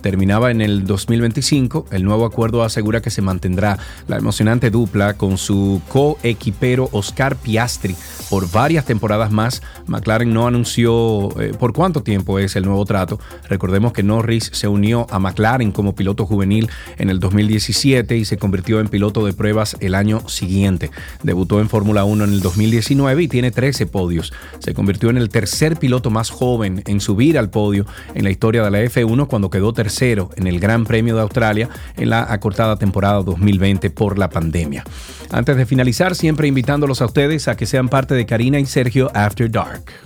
[0.00, 1.86] terminaba en el 2025.
[1.90, 3.78] El nuevo acuerdo asegura que se mantendrá
[4.08, 7.94] la emocionante dupla con su coequipero Oscar Piastri
[8.30, 9.62] por varias temporadas más.
[9.86, 13.18] McLaren no anunció eh, por cuánto tiempo es el nuevo trato.
[13.48, 16.68] Recordemos que Norris se unió a McLaren como piloto juvenil
[16.98, 20.90] en el 2017 y se convirtió en piloto de pruebas el año siguiente.
[21.22, 24.32] Debutó en Fórmula 1 en el 2019 y tiene 13 podios.
[24.58, 28.62] Se convirtió en el tercer piloto más joven en subir al podio en la historia
[28.62, 31.68] de la F1 cuando quedó tercero en el Gran Premio de Australia
[31.98, 34.82] en la acortada temporada 2020 por la pandemia.
[35.30, 39.10] Antes de finalizar, siempre invitándolos a ustedes a que sean parte de Karina y Sergio
[39.12, 40.05] After Dark.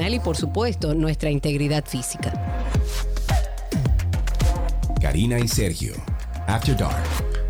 [0.09, 2.33] y por supuesto nuestra integridad física.
[4.99, 5.93] Karina y Sergio,
[6.47, 6.95] After Dark.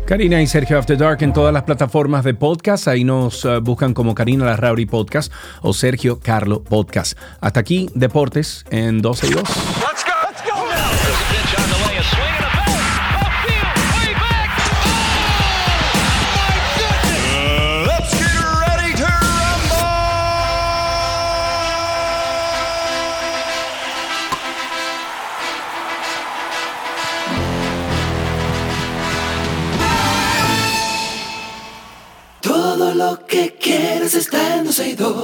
[0.06, 2.88] Karina y Sergio After Dark en todas las plataformas de podcast.
[2.88, 5.32] Ahí nos uh, buscan como Karina Larrauri Podcast
[5.62, 7.16] o Sergio Carlo Podcast.
[7.40, 9.42] Hasta aquí, Deportes en 12 y 2.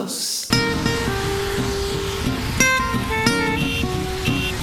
[0.01, 0.49] En 12
[3.59, 4.59] y 2.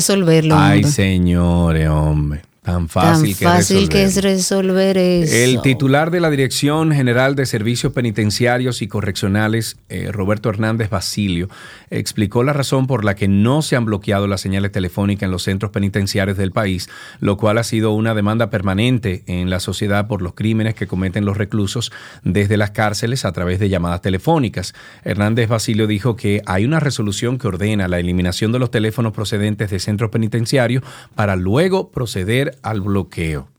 [0.51, 2.41] Ay, señores, hombre.
[2.65, 5.35] Tan fácil, Tan fácil que, es resolver eso.
[5.35, 11.47] El titular de la Dirección General de Servicios Penitenciarios y Correccionales, eh, Roberto Hernández Basilio,
[11.91, 15.43] explicó la razón por la que no se han bloqueado las señales telefónicas en los
[15.43, 16.89] centros penitenciarios del país,
[17.19, 21.23] lo cual ha sido una demanda permanente en la sociedad por los crímenes que cometen
[21.23, 21.91] los reclusos
[22.23, 24.73] desde las cárceles a través de llamadas telefónicas.
[25.03, 29.69] Hernández Basilio dijo que hay una resolución que ordena la eliminación de los teléfonos procedentes
[29.69, 30.83] de centros penitenciarios
[31.13, 33.49] para luego proceder al bloqueo.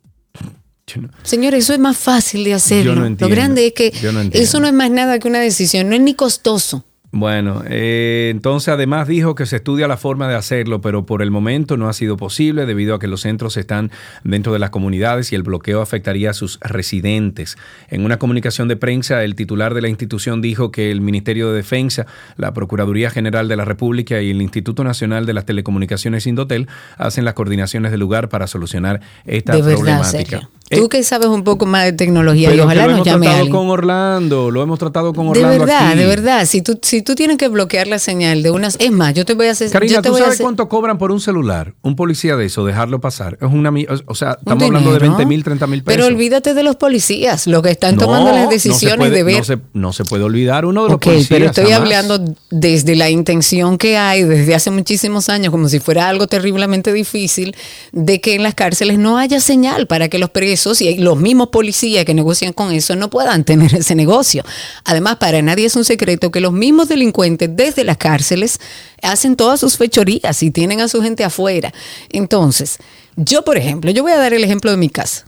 [1.23, 2.95] Señor, eso es más fácil de hacerlo.
[2.95, 3.93] Lo grande es que
[4.33, 6.85] eso no es más nada que una decisión, no es ni costoso.
[7.19, 11.31] Bueno, eh, entonces además dijo que se estudia la forma de hacerlo, pero por el
[11.31, 13.91] momento no ha sido posible debido a que los centros están
[14.23, 17.57] dentro de las comunidades y el bloqueo afectaría a sus residentes.
[17.89, 21.57] En una comunicación de prensa, el titular de la institución dijo que el Ministerio de
[21.57, 22.05] Defensa,
[22.37, 26.69] la Procuraduría General de la República y el Instituto Nacional de las Telecomunicaciones Indotel
[26.99, 30.51] hacen las coordinaciones del lugar para solucionar esta de verdad, problemática.
[30.69, 33.43] Tú que sabes un poco más de tecnología y ojalá lo hemos nos llame tratado
[33.43, 33.57] alguien.
[33.57, 35.99] con Orlando, lo hemos tratado con De Orlando verdad, aquí.
[35.99, 36.45] de verdad.
[36.47, 38.77] Si tú, si tú tienes que bloquear la señal de unas.
[38.81, 39.71] Es más, yo te voy a hacer.
[39.71, 41.75] Karina, yo te ¿tú voy a sabes hacer- cuánto cobran por un celular?
[41.83, 43.39] Un policía de eso, dejarlo pasar.
[43.41, 43.71] Es una,
[44.07, 45.17] o sea, estamos hablando de dinero.
[45.17, 45.97] 20 mil, 30 mil pesos.
[45.97, 49.23] Pero olvídate de los policías, los que están No, tomando las no decisiones puede- de
[49.23, 49.39] ver.
[49.39, 51.29] No se, no se puede olvidar uno de los policías.
[51.29, 51.81] pero estoy jamás.
[51.81, 56.93] hablando desde la intención que hay desde hace muchísimos años, como si fuera algo terriblemente
[56.93, 57.55] difícil,
[57.93, 61.49] de que en las cárceles no haya señal para que los presos y los mismos
[61.49, 64.45] policías que negocian con eso no puedan tener ese negocio.
[64.85, 68.59] Además, para nadie es un secreto que los mismos delincuentes desde las cárceles
[69.03, 71.73] hacen todas sus fechorías y tienen a su gente afuera.
[72.11, 72.79] Entonces,
[73.17, 75.25] yo, por ejemplo, yo voy a dar el ejemplo de mi casa.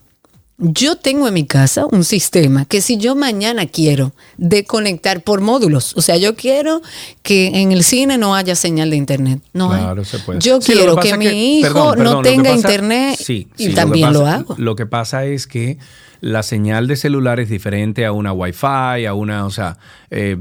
[0.61, 5.97] Yo tengo en mi casa un sistema que si yo mañana quiero desconectar por módulos,
[5.97, 6.83] o sea, yo quiero
[7.23, 9.81] que en el cine no haya señal de internet, no hay.
[9.83, 10.41] Claro, se puede.
[10.41, 14.13] Yo Sí, quiero que, mi hijo perdón, perdón, no tenga pasa- internet sí, y también
[14.13, 14.55] lo, pasa- hago.
[14.59, 15.79] Lo que pasa es que
[16.21, 19.79] la señal de celular es diferente a una Wi-Fi, a una, o sea,
[20.11, 20.37] eh,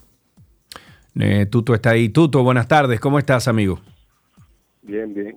[1.18, 2.08] Eh, Tuto está ahí.
[2.08, 3.78] Tuto, buenas tardes, ¿cómo estás, amigo?
[4.82, 5.36] Bien, bien.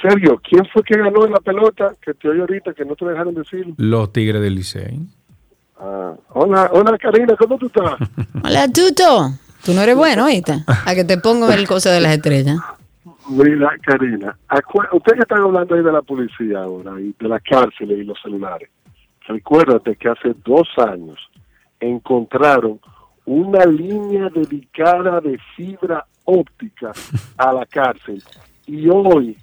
[0.00, 1.92] Sergio, ¿quién fue que ganó en la pelota?
[2.04, 3.72] Que te oí ahorita, que no te dejaron decir.
[3.76, 4.98] Los Tigres del Licey.
[5.78, 7.96] Ah, hola, hola Karina, ¿cómo tú estás?
[8.44, 9.32] Hola, Tuto.
[9.64, 10.64] Tú no eres bueno, ¿oíste?
[10.66, 12.58] A que te pongo el coso de las estrellas.
[13.28, 17.98] Mira, Karina, acu- ustedes están hablando ahí de la policía ahora y de las cárceles
[18.00, 18.68] y los celulares.
[19.28, 21.18] Recuérdate que hace dos años
[21.78, 22.80] encontraron
[23.24, 26.92] una línea dedicada de fibra óptica
[27.36, 28.22] a la cárcel
[28.66, 29.36] y hoy,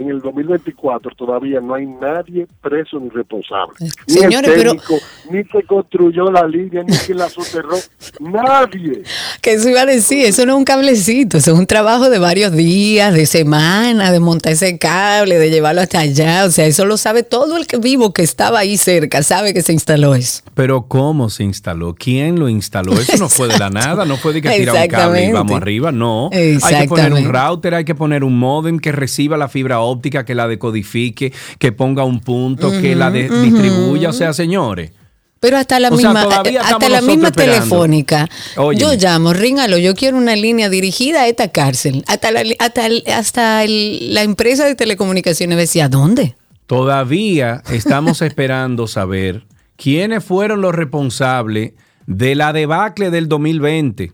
[0.00, 3.74] en el 2024, todavía no hay nadie preso ni responsable.
[3.80, 4.94] Ni Señores, el pero- técnico,
[5.30, 7.76] ni se construyó la línea, ni quien la soterró.
[8.20, 9.02] Nadie.
[9.40, 12.18] Que eso iba a decir, eso no es un cablecito, eso es un trabajo de
[12.18, 16.44] varios días, de semanas, de montar ese cable, de llevarlo hasta allá.
[16.44, 19.62] O sea, eso lo sabe todo el que vivo que estaba ahí cerca, sabe que
[19.62, 20.42] se instaló eso.
[20.54, 21.94] Pero ¿cómo se instaló?
[21.94, 22.92] ¿Quién lo instaló?
[22.92, 25.56] Eso no fue de la nada, no fue de que tirar un cable y vamos
[25.56, 26.30] arriba, no.
[26.32, 29.85] Hay que poner un router, hay que poner un modem que reciba la fibra óptica,
[30.24, 34.10] que la decodifique, que ponga un punto, que la distribuya.
[34.10, 34.92] O sea, señores.
[35.38, 37.60] Pero hasta la O misma, todavía hasta la misma esperando.
[37.60, 38.28] telefónica.
[38.76, 42.04] Yo llamo, ríngalo, yo quiero una línea dirigida a esta cárcel.
[42.08, 46.34] Hasta la, hasta, el- hasta el- la empresa de telecomunicaciones decía, ¿dónde?
[46.66, 49.44] Todavía estamos esperando saber
[49.76, 51.72] quiénes fueron los responsables
[52.06, 54.12] de la debacle del 2020,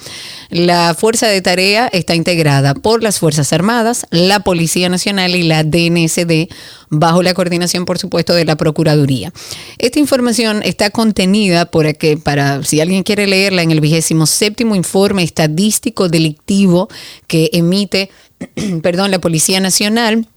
[0.50, 5.64] La Fuerza de Tarea está integrada por las Fuerzas Armadas, la Policía Nacional y la
[5.64, 6.48] DNSD,
[6.90, 9.34] bajo la coordinación, por supuesto, de la Procuraduría.
[9.78, 14.76] Esta información está contenida por que, para si alguien quiere leerla en el vigésimo séptimo
[14.76, 16.90] informe estadístico delictivo
[17.28, 18.10] que emite,
[18.82, 20.28] perdón, la Policía Nacional.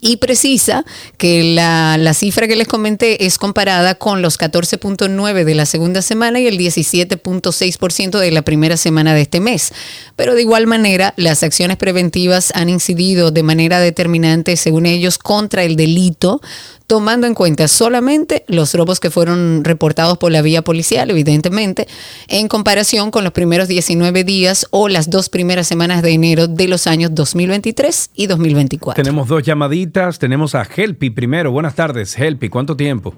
[0.00, 0.84] Y precisa
[1.16, 6.02] que la, la cifra que les comenté es comparada con los 14.9 de la segunda
[6.02, 9.72] semana y el 17.6% de la primera semana de este mes.
[10.14, 15.64] Pero de igual manera, las acciones preventivas han incidido de manera determinante, según ellos, contra
[15.64, 16.40] el delito,
[16.88, 21.86] tomando en cuenta solamente los robos que fueron reportados por la vía policial, evidentemente,
[22.28, 26.66] en comparación con los primeros 19 días o las dos primeras semanas de enero de
[26.66, 29.00] los años 2023 y 2024.
[29.04, 30.18] Tenemos dos llamaditas.
[30.18, 31.52] Tenemos a Helpi primero.
[31.52, 32.48] Buenas tardes, Helpi.
[32.48, 33.14] ¿Cuánto tiempo?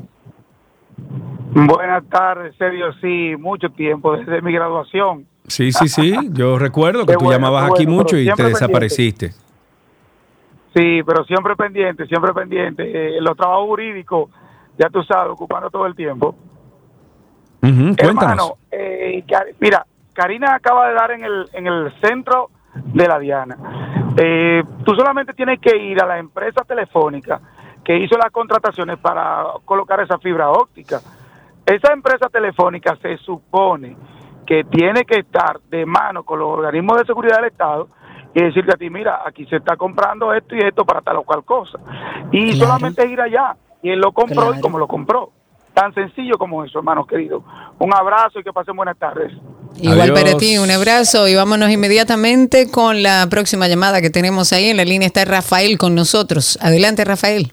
[1.54, 2.92] Buenas tardes, Sergio.
[3.00, 5.26] Sí, mucho tiempo desde mi graduación.
[5.46, 6.12] Sí, sí, sí.
[6.32, 9.32] Yo recuerdo que Qué tú bueno, llamabas aquí mucho y te pendiente.
[10.74, 13.16] Sí, pero siempre pendiente, siempre pendiente.
[13.16, 14.30] Eh, los trabajos jurídicos,
[14.78, 16.34] ya tú sabes, ocupando todo el tiempo.
[17.62, 17.98] Ujú, Cuéntanos.
[17.98, 19.24] Hermano, eh,
[19.58, 23.56] mira, Karina acaba de dar en el, en el centro de la Diana.
[24.16, 27.40] Eh, tú solamente tienes que ir a la empresa telefónica
[27.84, 31.00] que hizo las contrataciones para colocar esa fibra óptica.
[31.66, 33.96] Esa empresa telefónica se supone
[34.46, 37.88] que tiene que estar de mano con los organismos de seguridad del Estado
[38.34, 41.22] y decirte a ti, mira, aquí se está comprando esto y esto para tal o
[41.24, 41.78] cual cosa.
[42.32, 42.66] Y Claro.
[42.74, 43.56] solamente ir allá.
[43.82, 44.54] Y él lo compró Claro.
[44.56, 45.32] y como lo compró.
[45.74, 47.42] Tan sencillo como eso, hermanos queridos.
[47.78, 49.32] Un abrazo y que pasen buenas tardes.
[49.80, 54.66] Igual para ti, un abrazo y vámonos inmediatamente con la próxima llamada que tenemos ahí.
[54.70, 56.58] En la línea está Rafael con nosotros.
[56.60, 57.52] Adelante, Rafael.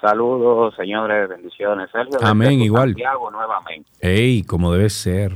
[0.00, 1.90] Saludos, señores, bendiciones.
[1.90, 2.90] Sergio, Amén, igual.
[2.90, 3.90] Santiago nuevamente.
[4.00, 5.32] Ey, como debe ser.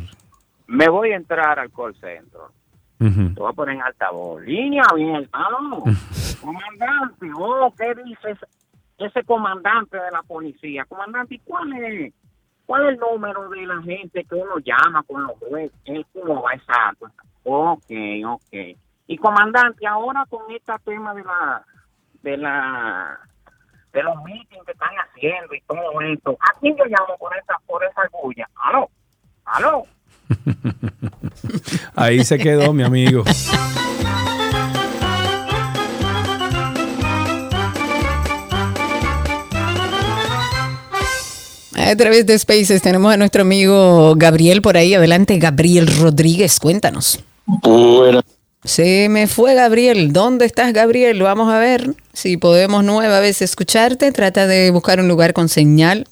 [0.68, 1.94] Me voy a entrar al call
[3.34, 4.42] Te voy a poner en altavoz.
[4.42, 5.78] Línea abierta, ¿no?
[6.40, 8.36] comandante, oh, ¿qué dice
[8.98, 10.84] ese, comandante de la policía?
[10.84, 12.12] Comandante, ¿y cuál es?
[12.66, 15.72] ¿Cuál es el número de la gente que uno llama con los jueces?
[15.84, 17.10] ¿El cómo va exacto?
[17.44, 17.90] Ok,
[18.24, 18.76] ok.
[19.08, 21.64] Y comandante, ahora con este tema de la
[22.22, 23.18] de la
[23.92, 27.54] de los meetings que están haciendo y todo esto, ¿a quién yo llamo por esa
[27.66, 28.48] por esa bulla?
[28.54, 28.88] ¿Aló?
[29.44, 29.82] ¿Aló?
[32.02, 33.22] Ahí se quedó, mi amigo.
[41.76, 44.94] A través de Spaces tenemos a nuestro amigo Gabriel por ahí.
[44.94, 47.20] Adelante, Gabriel Rodríguez, cuéntanos.
[48.64, 50.12] Se me fue Gabriel.
[50.12, 51.22] ¿Dónde estás, Gabriel?
[51.22, 54.10] Vamos a ver si podemos nueva vez escucharte.
[54.10, 56.08] Trata de buscar un lugar con señal.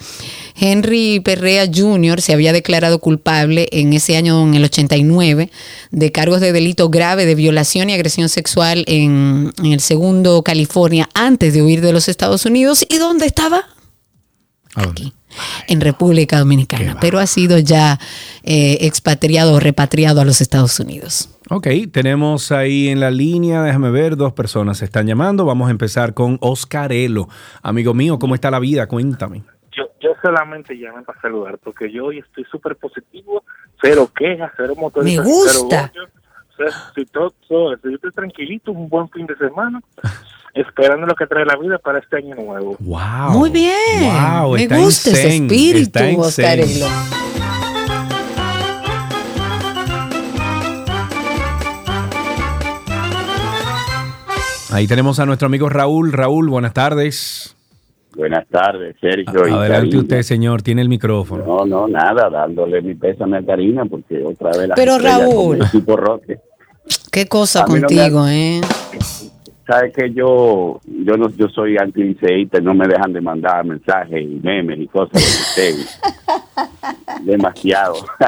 [0.56, 2.22] Henry Perrea Jr.
[2.22, 5.50] se había declarado culpable en ese año, en el 89,
[5.92, 11.10] de cargos de delito grave de violación y agresión sexual en, en el segundo California,
[11.14, 12.86] antes de huir de los Estados Unidos.
[12.90, 13.66] ¿Y dónde estaba?
[14.76, 15.14] Aquí
[15.68, 18.00] en República Dominicana, pero ha sido ya
[18.44, 21.30] eh, expatriado o repatriado a los Estados Unidos.
[21.50, 25.46] Ok, tenemos ahí en la línea, déjame ver, dos personas se están llamando.
[25.46, 27.28] Vamos a empezar con Oscarelo.
[27.62, 28.88] Amigo mío, ¿cómo está la vida?
[28.88, 29.44] Cuéntame.
[29.76, 33.44] Yo, yo solamente llamé para saludar, porque yo hoy estoy súper positivo,
[33.82, 35.22] cero quejas, cero motorista.
[35.22, 35.92] Me gusta.
[35.94, 36.24] Cero odio.
[36.50, 39.82] o sea, estoy todo, todo, yo estoy tranquilito, un buen fin de semana,
[40.54, 42.76] esperando lo que trae la vida para este año nuevo.
[42.80, 43.32] Wow.
[43.32, 43.74] Muy bien.
[44.02, 46.64] Wow, Me está gusta ese insane, espíritu, está insane.
[46.64, 46.88] Oscarelo.
[54.72, 56.12] Ahí tenemos a nuestro amigo Raúl.
[56.12, 57.56] Raúl, buenas tardes.
[58.16, 59.48] Buenas tardes, Sergio.
[59.48, 60.00] y Adelante Karina.
[60.02, 61.46] usted, señor, tiene el micrófono.
[61.46, 65.58] No, no, nada, dándole mi pésame a Karina porque otra vez la Pero, Raúl.
[65.58, 66.38] con el equipo Roque.
[67.12, 68.62] Qué cosa A no me contigo, ha- ¿eh?
[69.66, 74.40] Sabes que yo, yo no, yo soy antiliceísta, no me dejan de mandar mensajes y
[74.44, 75.86] memes y cosas de usted.
[77.24, 77.96] Demasiado.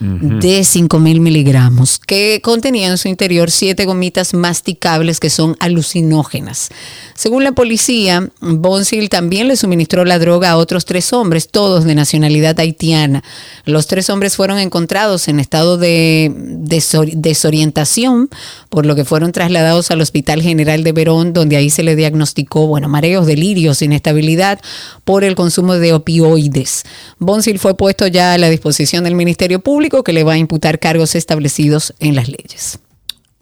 [0.00, 6.70] de 5.000 miligramos, que contenían en su interior siete gomitas masticables que son alucinógenas.
[7.14, 11.94] Según la policía, Bonsil también le suministró la droga a otros tres hombres, todos de
[11.94, 13.22] nacionalidad haitiana.
[13.64, 18.28] Los tres hombres fueron encontrados en estado de desor- desorientación,
[18.68, 22.66] por lo que fueron trasladados al Hospital General de Verón, donde ahí se le diagnosticó,
[22.66, 24.60] bueno, mareos, delirios, inestabilidad
[25.04, 26.82] por el consumo de opioides.
[27.18, 30.78] Bonsil fue puesto ya a la disposición del Ministerio Público, que le va a imputar
[30.78, 32.80] cargos establecidos en las leyes.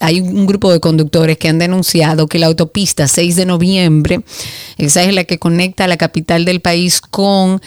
[0.00, 4.20] hay un grupo de conductores que han denunciado que la autopista 6 de noviembre,
[4.78, 7.60] esa es la que conecta a la capital del país con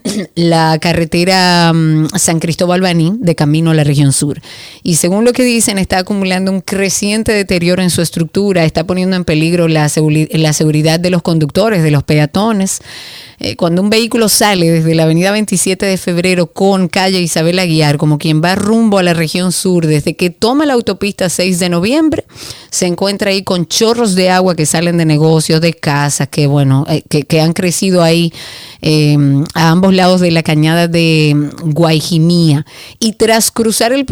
[0.34, 4.40] la carretera mm, San Cristóbal Baní de camino a la región sur.
[4.82, 9.16] Y según lo que dicen, está acumulando un creciente deterioro en su estructura, está poniendo
[9.16, 9.90] en peligro la,
[10.30, 12.80] la seguridad de los conductores, de los peatones.
[13.44, 17.96] Eh, cuando un vehículo sale desde la avenida 27 de febrero con calle Isabel Aguiar,
[17.96, 21.68] como quien va rumbo a la región sur, desde que toma la autopista 6 de
[21.68, 22.24] noviembre,
[22.70, 26.86] se encuentra ahí con chorros de agua que salen de negocios, de casas, que bueno,
[26.88, 28.32] eh, que, que han crecido ahí
[28.80, 29.16] eh,
[29.54, 32.64] a ambos lados de la cañada de mm, Guayjimía.
[32.98, 34.04] Y tras cruzar el,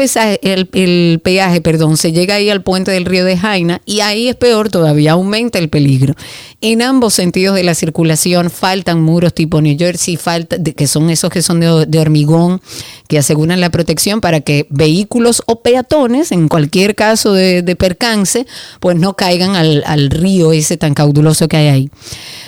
[1.23, 4.71] peaje, perdón, se llega ahí al puente del río de Jaina y ahí es peor
[4.71, 6.15] todavía, aumenta el peligro.
[6.61, 11.31] En ambos sentidos de la circulación faltan muros tipo New Jersey, falta, que son esos
[11.31, 12.61] que son de, hormigón,
[13.09, 18.47] que aseguran la protección para que vehículos o peatones, en cualquier caso de, de percance,
[18.81, 21.91] pues no caigan al, al río ese tan cauduloso que hay ahí.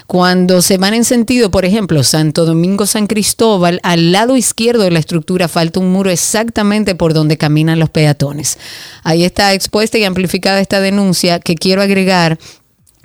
[0.06, 4.90] Cuando se van en sentido, por ejemplo, Santo Domingo San Cristóbal, al lado izquierdo de
[4.90, 8.58] la estructura falta un muro exactamente por donde caminan los peatones.
[9.02, 12.38] Ahí está expuesta y amplificada esta denuncia que quiero agregar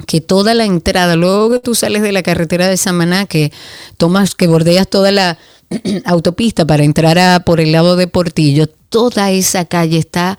[0.06, 3.52] que toda la entrada, luego que tú sales de la carretera de Samaná, que
[3.98, 5.38] tomas, que bordeas toda la
[6.06, 10.38] autopista para entrar a, por el lado de Portillo, toda esa calle está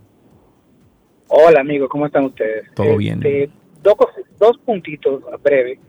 [1.28, 2.72] Hola amigos, ¿cómo están ustedes?
[2.74, 3.18] Todo bien.
[3.18, 3.50] Este,
[3.82, 3.96] dos,
[4.38, 5.80] dos puntitos breves.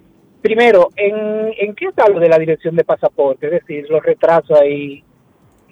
[0.42, 3.46] Primero, ¿en, ¿en qué está lo de la dirección de pasaporte?
[3.48, 5.04] Es decir, los retrasos ahí.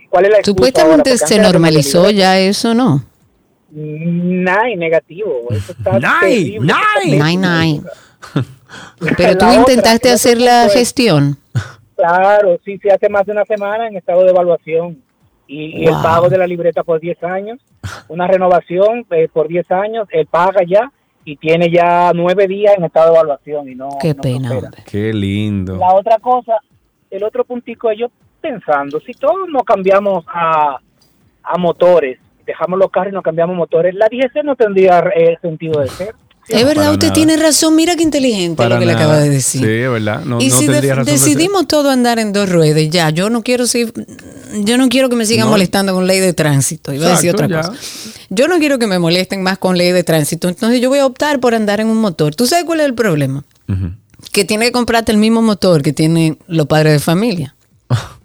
[0.10, 0.44] ¿Cuál es la?
[0.44, 3.04] Supuestamente se normalizó ya eso, ¿no?
[3.70, 5.48] Nada negativo.
[5.50, 6.74] Eso está Nay, terrible.
[7.18, 7.82] Nay, nay.
[9.18, 11.38] Pero tú La intentaste hacer la gestión.
[11.96, 15.04] Claro, sí, sí, hace más de una semana en estado de evaluación.
[15.48, 17.60] Y, y el pago de la libreta por 10 años,
[18.10, 20.92] una renovación eh, por 10 años, él paga ya
[21.24, 23.90] y tiene ya nueve días en estado de evaluación y no.
[24.00, 24.72] Qué no pena.
[24.86, 25.76] Qué lindo.
[25.76, 26.54] La otra cosa,
[27.10, 28.08] el otro puntico yo
[28.50, 30.78] pensando, si todos nos cambiamos a,
[31.44, 35.82] a motores, dejamos los carros y nos cambiamos motores, la DGC no tendría eh, sentido
[35.82, 36.16] de ser.
[36.50, 37.14] Es verdad, Para usted nada.
[37.14, 37.76] tiene razón.
[37.76, 39.60] Mira qué inteligente Para lo que le acaba de decir.
[39.66, 40.22] Sí, es verdad.
[40.24, 41.28] No, y no si tendría de- razón de ser.
[41.30, 43.86] decidimos todo andar en dos ruedas, ya, yo no quiero si,
[44.64, 45.52] yo no quiero que me sigan No.
[45.52, 46.94] molestando con ley de tránsito.
[46.94, 47.68] Iba a decir Exacto, otra ya.
[47.68, 47.82] cosa.
[48.30, 50.48] Yo no quiero que me molesten más con ley de tránsito.
[50.48, 52.34] Entonces yo voy a optar por andar en un motor.
[52.34, 53.44] ¿Tú sabes cuál es el problema?
[54.32, 57.56] Que tiene que comprarte el mismo motor que tienen los padres de familia.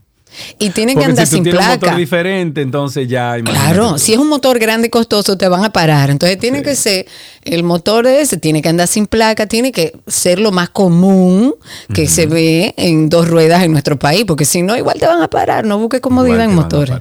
[0.58, 1.86] Y tiene que andar si tú sin tienes un placa.
[1.86, 3.98] motor diferente, entonces ya Claro, tú.
[3.98, 6.10] si es un motor grande y costoso, te van a parar.
[6.10, 7.06] Entonces tiene que ser,
[7.42, 11.54] el motor ese tiene que andar sin placa, tiene que ser lo más común
[11.94, 15.22] que se ve en dos ruedas en nuestro país, porque si no, igual te van
[15.22, 15.64] a parar.
[15.64, 16.96] No busques comodidad en motores.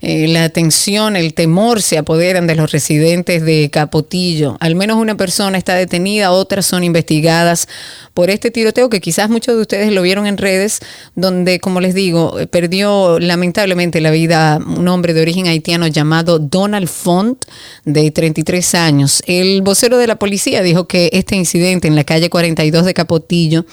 [0.01, 4.57] Eh, la tensión, el temor se apoderan de los residentes de Capotillo.
[4.59, 7.67] Al menos una persona está detenida, otras son investigadas
[8.15, 10.79] por este tiroteo que quizás muchos de ustedes lo vieron en redes,
[11.15, 16.39] donde, como les digo, eh, perdió lamentablemente la vida un hombre de origen haitiano llamado
[16.39, 17.45] Donald Font,
[17.85, 19.23] de 33 años.
[19.27, 23.65] El vocero de la policía dijo que este incidente en la calle 42 de Capotillo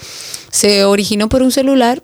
[0.51, 2.03] se originó por un celular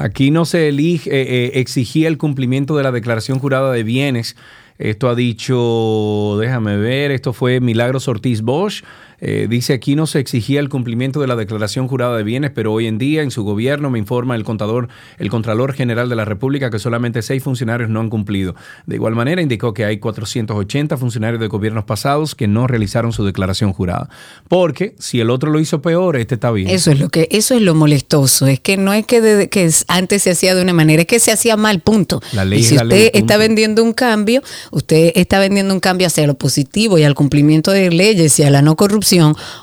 [0.00, 4.34] Aquí no se elige, eh, eh, exigía el cumplimiento de la declaración jurada de bienes.
[4.78, 8.82] Esto ha dicho, déjame ver, esto fue Milagros Ortiz Bosch.
[9.20, 12.72] Eh, dice aquí no se exigía el cumplimiento de la declaración jurada de bienes, pero
[12.72, 14.88] hoy en día en su gobierno me informa el contador,
[15.18, 18.54] el Contralor General de la República que solamente seis funcionarios no han cumplido.
[18.86, 23.24] De igual manera indicó que hay 480 funcionarios de gobiernos pasados que no realizaron su
[23.24, 24.08] declaración jurada.
[24.48, 26.68] Porque si el otro lo hizo peor, este está bien.
[26.70, 28.46] Eso es lo que, eso es lo molestoso.
[28.46, 31.06] Es que no es que, de- que es- antes se hacía de una manera, es
[31.08, 32.22] que se hacía mal, punto.
[32.32, 35.80] La ley y si la usted ley, está vendiendo un cambio, usted está vendiendo un
[35.80, 39.09] cambio hacia lo positivo y al cumplimiento de leyes y a la no corrupción.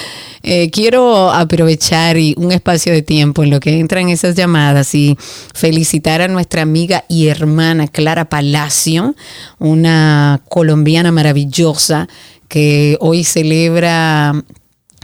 [0.45, 5.19] Eh, quiero aprovechar y un espacio de tiempo en lo que entran esas llamadas y
[5.53, 9.15] felicitar a nuestra amiga y hermana Clara Palacio,
[9.59, 12.09] una colombiana maravillosa
[12.49, 14.43] que hoy celebra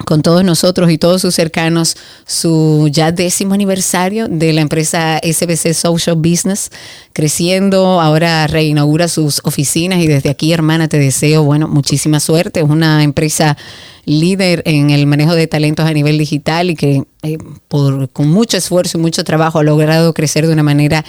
[0.04, 1.96] con todos nosotros y todos sus cercanos
[2.26, 6.70] su ya décimo aniversario de la empresa SBC Social Business,
[7.12, 12.60] creciendo, ahora reinaugura sus oficinas y desde aquí, hermana, te deseo, bueno, muchísima suerte.
[12.60, 13.56] Es una empresa
[14.04, 18.56] líder en el manejo de talentos a nivel digital y que eh, por, con mucho
[18.56, 21.04] esfuerzo y mucho trabajo ha logrado crecer de una manera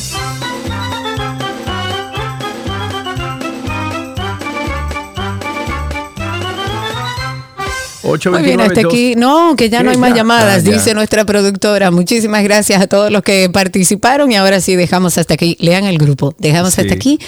[8.31, 9.15] Muy bien, hasta aquí.
[9.17, 11.91] No, que ya no hay más llamadas, Ah, dice nuestra productora.
[11.91, 15.57] Muchísimas gracias a todos los que participaron y ahora sí dejamos hasta aquí.
[15.61, 16.35] Lean el grupo.
[16.39, 17.19] Dejamos Sí, hasta aquí.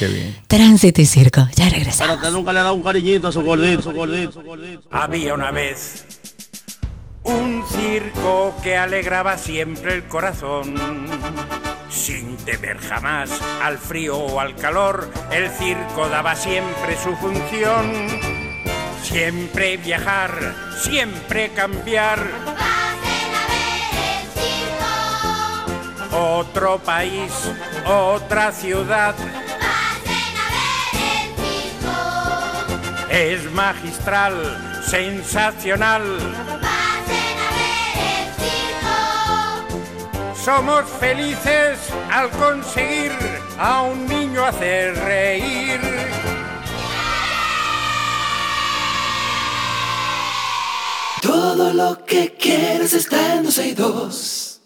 [0.47, 1.47] Tránsito y circo.
[1.57, 2.17] Ya regresamos.
[2.17, 4.83] Pero que nunca le ha dado un cariñito a su gordito, su gordito, su gordito.
[4.91, 6.05] Había una vez
[7.23, 10.75] un circo que alegraba siempre el corazón.
[11.91, 13.31] Sin temer jamás
[13.63, 18.40] al frío o al calor, el circo daba siempre su función.
[19.03, 22.19] Siempre viajar, siempre cambiar.
[26.13, 27.33] Otro país,
[27.87, 29.15] otra ciudad.
[33.11, 36.03] Es magistral, sensacional.
[40.35, 41.79] Somos felices
[42.11, 43.13] al conseguir
[43.59, 46.00] a un niño hacer reír.
[51.61, 54.63] Todo lo que quieres está en 262.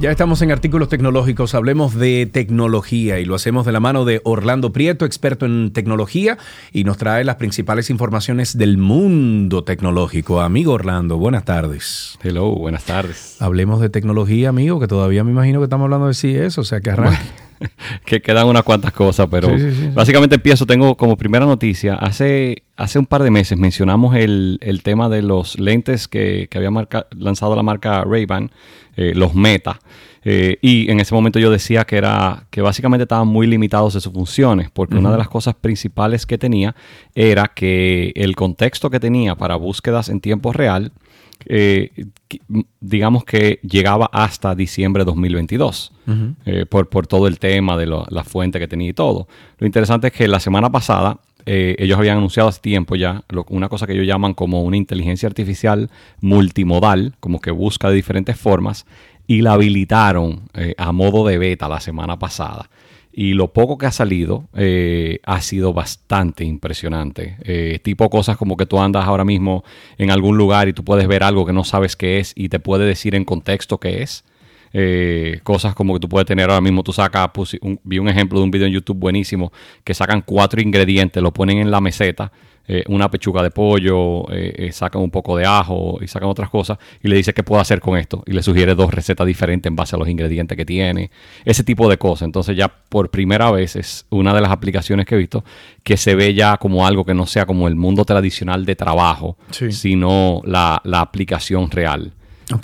[0.00, 4.20] Ya estamos en artículos tecnológicos, hablemos de tecnología y lo hacemos de la mano de
[4.22, 6.36] Orlando Prieto, experto en tecnología,
[6.72, 10.42] y nos trae las principales informaciones del mundo tecnológico.
[10.42, 12.18] Amigo Orlando, buenas tardes.
[12.22, 13.40] Hello, buenas tardes.
[13.40, 16.82] Hablemos de tecnología, amigo, que todavía me imagino que estamos hablando de CES, o sea
[16.82, 17.41] que arranque.
[18.04, 19.88] que quedan unas cuantas cosas, pero Sí, sí, sí.
[19.94, 24.82] básicamente empiezo, tengo como primera noticia, hace, hace un par de meses mencionamos el, el
[24.82, 28.50] tema de los lentes que, que había marca- lanzado la marca Ray-Ban,
[28.96, 29.80] eh, los Meta,
[30.24, 34.00] eh, y en ese momento yo decía que era que básicamente estaban muy limitados de
[34.00, 36.76] sus funciones, porque una de las cosas principales que tenía
[37.14, 40.92] era que el contexto que tenía para búsquedas en tiempo real,
[41.46, 41.90] eh,
[42.28, 42.40] qui-
[42.80, 46.34] digamos que llegaba hasta diciembre de 2022 Ujú.
[46.46, 49.28] eh, por, por todo el tema de lo- la fuente que tenía y todo.
[49.58, 53.44] Lo interesante es que la semana pasada eh, ellos habían anunciado hace tiempo ya lo-
[53.48, 55.90] una cosa que ellos llaman como una inteligencia artificial
[56.20, 58.86] multimodal, como que busca de diferentes formas,
[59.26, 60.42] y la habilitaron
[60.76, 62.68] a modo de beta la semana pasada.
[63.12, 67.36] Y lo poco que ha salido eh, ha sido bastante impresionante.
[67.44, 69.64] Eh, tipo cosas como que tú andas ahora mismo
[69.98, 72.58] en algún lugar y tú puedes ver algo que no sabes qué es y te
[72.58, 74.24] puede decir en contexto qué es.
[74.72, 77.28] Eh, cosas como que tú puedes tener ahora mismo, tú sacas,
[77.60, 79.52] un- vi un ejemplo de un video en YouTube buenísimo,
[79.84, 82.32] que sacan cuatro ingredientes, lo ponen en la meseta,
[82.68, 86.48] eh, una pechuga de pollo, eh, eh, sacan un poco de ajo y sacan otras
[86.48, 89.68] cosas y le dice qué puede hacer con esto y le sugiere dos recetas diferentes
[89.68, 91.10] en base a los ingredientes que tiene,
[91.44, 92.26] ese tipo de cosas.
[92.26, 95.44] Entonces ya por primera vez es una de las aplicaciones que he visto
[95.82, 99.36] que se ve ya como algo que no sea como el mundo tradicional de trabajo,
[99.50, 99.72] Sí.
[99.72, 102.12] sino la, la aplicación real.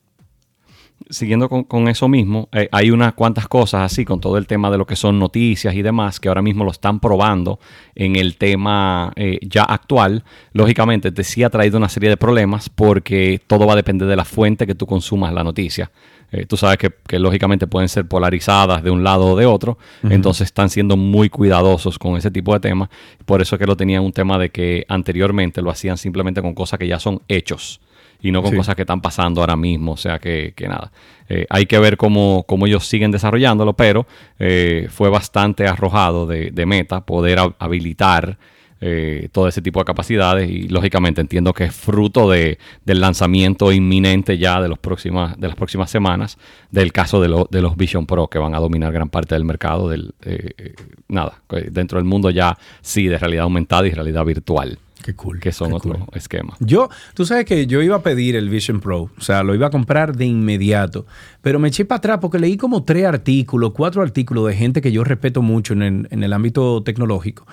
[1.10, 4.70] Siguiendo con, con eso mismo, eh, hay unas cuantas cosas así con todo el tema
[4.72, 7.60] de lo que son noticias y demás que ahora mismo lo están probando
[7.96, 10.24] en el tema eh, ya actual.
[10.54, 14.16] Lógicamente te sí ha traído una serie de problemas porque todo va a depender de
[14.16, 15.92] la fuente que tú consumas la noticia.
[16.32, 19.78] Eh, tú sabes que, que lógicamente pueden ser polarizadas de un lado o de otro,
[20.02, 22.90] entonces están siendo muy cuidadosos con ese tipo de temas.
[23.26, 26.56] Por eso es que lo tenían un tema de que anteriormente lo hacían simplemente con
[26.56, 27.82] cosas que ya son hechos
[28.24, 28.58] y no con Sí.
[28.58, 29.92] cosas que están pasando ahora mismo.
[29.92, 30.92] O sea que, que nada.
[31.30, 34.08] Eh, hay que ver cómo, cómo ellos siguen desarrollándolo, pero
[34.40, 38.38] eh, fue bastante arrojado de, de meta poder ha- habilitar
[38.86, 43.72] eh, todo ese tipo de capacidades y lógicamente entiendo que es fruto de, del lanzamiento
[43.72, 46.38] inminente ya de, los próximas, de las próximas semanas
[46.70, 49.46] del caso de, lo- de los Vision Pro que van a dominar gran parte del
[49.46, 50.74] mercado del eh,
[51.08, 51.42] nada
[51.72, 55.40] dentro del mundo ya sí de realidad aumentada y realidad virtual Qué cool.
[55.40, 56.08] que son qué otro cool.
[56.14, 59.54] esquema Yo, tú sabes que yo iba a pedir el Vision Pro, o sea, lo
[59.54, 61.06] iba a comprar de inmediato,
[61.42, 64.92] pero me eché para atrás porque leí como tres artículos, cuatro artículos de gente que
[64.92, 67.46] yo respeto mucho en el, en el ámbito tecnológico.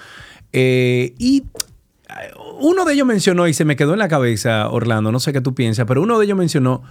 [0.53, 1.45] Eh, y
[2.09, 5.33] eh, uno de ellos mencionó, y se me quedó en la cabeza, Orlando, no sé
[5.33, 6.83] qué tú piensas, pero uno de ellos mencionó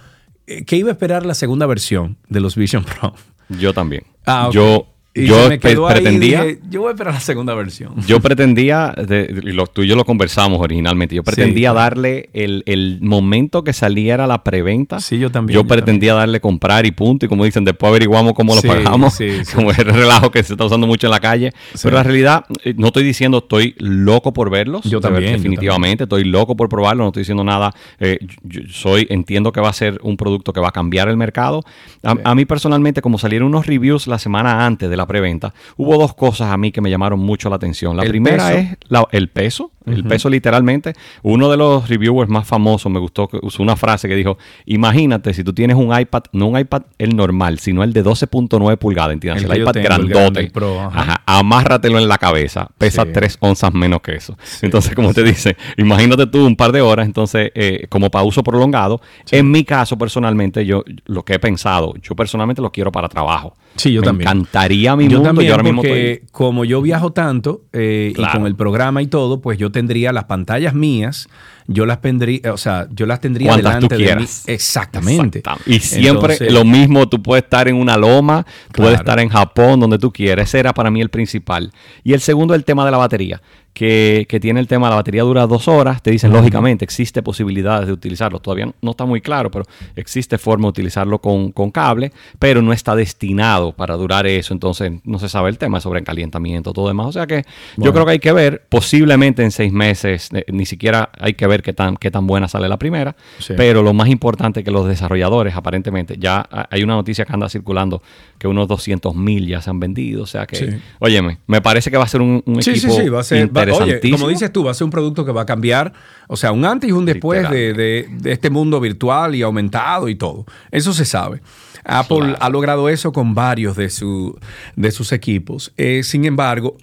[0.46, 3.14] eh, que iba a esperar la segunda versión de los Vision Pro.
[3.48, 6.88] yo también Ah, yo Y yo se me quedó ahí y pretendía dije, yo voy
[6.88, 7.94] a esperar la segunda versión.
[8.06, 12.98] Yo pretendía, de- lo, tú y yo lo conversamos originalmente, yo pretendía darle el, el
[13.02, 15.00] momento que saliera la preventa.
[15.00, 15.54] Sí, yo también.
[15.56, 17.26] Yo pretendía darle comprar y punto.
[17.26, 19.14] Y como dicen, después averiguamos cómo lo Sí, pagamos.
[19.14, 19.30] sí.
[19.54, 21.52] Como el relajo que se está usando mucho en la calle.
[21.82, 24.84] Pero la realidad, eh, no estoy diciendo estoy loco por verlos.
[24.84, 27.02] Yo ver- también, yo Definitivamente, estoy loco por probarlo.
[27.02, 27.72] No estoy diciendo nada.
[27.98, 31.16] Eh, yo soy, entiendo que va a ser un producto que va a cambiar el
[31.16, 31.64] mercado.
[32.04, 35.96] A, a mí personalmente, como salieron unos reviews la semana antes de la preventa, hubo
[35.98, 37.96] dos cosas a mí que me llamaron mucho la atención.
[37.96, 38.58] La primera peso.
[38.58, 39.72] es la- el peso.
[39.86, 40.92] El peso literalmente.
[41.22, 44.36] Uno de los reviewers más famosos me gustó que usó una frase que dijo,
[44.66, 48.76] imagínate si tú tienes un iPad, no un iPad el normal, sino el de 12.9
[48.76, 49.44] pulgadas, ¿entiendes?
[49.44, 50.40] El El, iPad tengo, grandote.
[50.40, 51.00] el Pro, ajá.
[51.00, 52.68] Ajá, amárratelo en la cabeza.
[52.78, 53.10] Pesa Sí.
[53.12, 54.36] 3 onzas menos que eso.
[54.62, 58.42] Entonces, como te dice, imagínate tú un par de horas, entonces, eh, como para uso
[58.42, 59.00] prolongado.
[59.30, 63.54] En mi caso, personalmente, yo lo que he pensado, yo personalmente lo quiero para trabajo.
[63.76, 64.28] Sí, yo me también.
[64.28, 65.28] encantaría mi yo mundo.
[65.28, 69.00] también, yo ahora mismo porque estoy- como yo viajo tanto eh, y con el programa
[69.00, 71.28] y todo, pues yo tendría las pantallas mías,
[71.72, 74.04] yo las tendría, o sea, yo las tendría tú delante de mí.
[74.04, 74.44] quieras.
[74.48, 75.38] Exactamente.
[75.38, 75.42] Exactamente.
[75.66, 79.78] Y siempre Entonces, lo mismo, tú puedes estar en una loma, puedes estar en Japón,
[79.78, 80.48] donde tú quieras.
[80.48, 81.72] Ese era para mí el principal.
[82.02, 83.40] Y el segundo, el tema de la batería,
[83.72, 86.02] que, que tiene el tema, la batería dura dos horas.
[86.02, 88.40] Te dicen, lógicamente, existe posibilidades de utilizarlo.
[88.40, 89.64] Todavía no está muy claro, pero
[89.96, 94.52] existe forma de utilizarlo con, con cable, pero no está destinado para durar eso.
[94.52, 97.06] Entonces, no se sabe el tema de sobrecalentamiento, todo demás.
[97.06, 97.44] O sea que
[97.76, 101.46] yo creo que hay que ver, posiblemente en seis meses, eh, ni siquiera hay que
[101.46, 103.54] ver qué tan, qué tan buena sale la primera, Sí.
[103.56, 107.32] pero lo más importante es que los desarrolladores, aparentemente, ya ha- hay una noticia que
[107.32, 108.02] anda circulando
[108.38, 110.22] que unos 200 mil ya se han vendido.
[110.22, 110.66] O sea que, Sí.
[110.98, 113.24] óyeme, me parece que va a ser un, un Sí, equipo sí, sí, va a
[113.24, 114.16] ser, va- oye, interesantísimo.
[114.18, 115.92] como dices tú, va a ser un producto que va a cambiar,
[116.28, 120.08] o sea, un antes y un después de, de- de este mundo virtual y aumentado
[120.08, 120.46] y todo.
[120.70, 121.40] Eso se sabe.
[121.84, 124.38] Apple ha logrado eso con varios de, su,
[124.76, 125.72] de sus equipos.
[125.78, 126.76] Eh, sin embargo,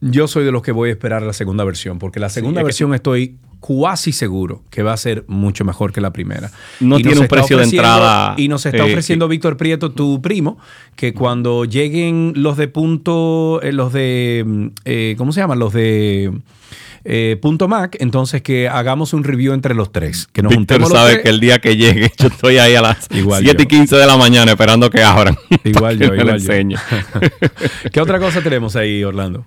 [0.00, 2.62] yo soy de los que voy a esperar la segunda versión, porque la segunda es
[2.62, 6.50] que- versión estoy cuasi seguro que va a ser mucho mejor que la primera.
[6.78, 10.58] No tiene un precio de entrada, Y nos está eh, ofreciendo Víctor Prieto, tu primo,
[10.94, 15.58] que cuando lleguen los de punto, eh, los de, mm, eh, ¿cómo se llaman?
[15.58, 16.32] Los de
[17.10, 20.28] eh, punto Mac, entonces que hagamos un review entre los tres.
[20.30, 21.22] Que nos Víctor juntemos los sabe tres.
[21.24, 23.68] que el día que llegue, yo estoy ahí a las Igual 7 y yo.
[23.68, 25.36] 15 de la mañana esperando que abran.
[25.64, 26.52] Igual para que yo, igual yo.
[26.52, 26.76] enseñe.
[27.92, 29.44] ¿Qué otra cosa tenemos ahí, Orlando?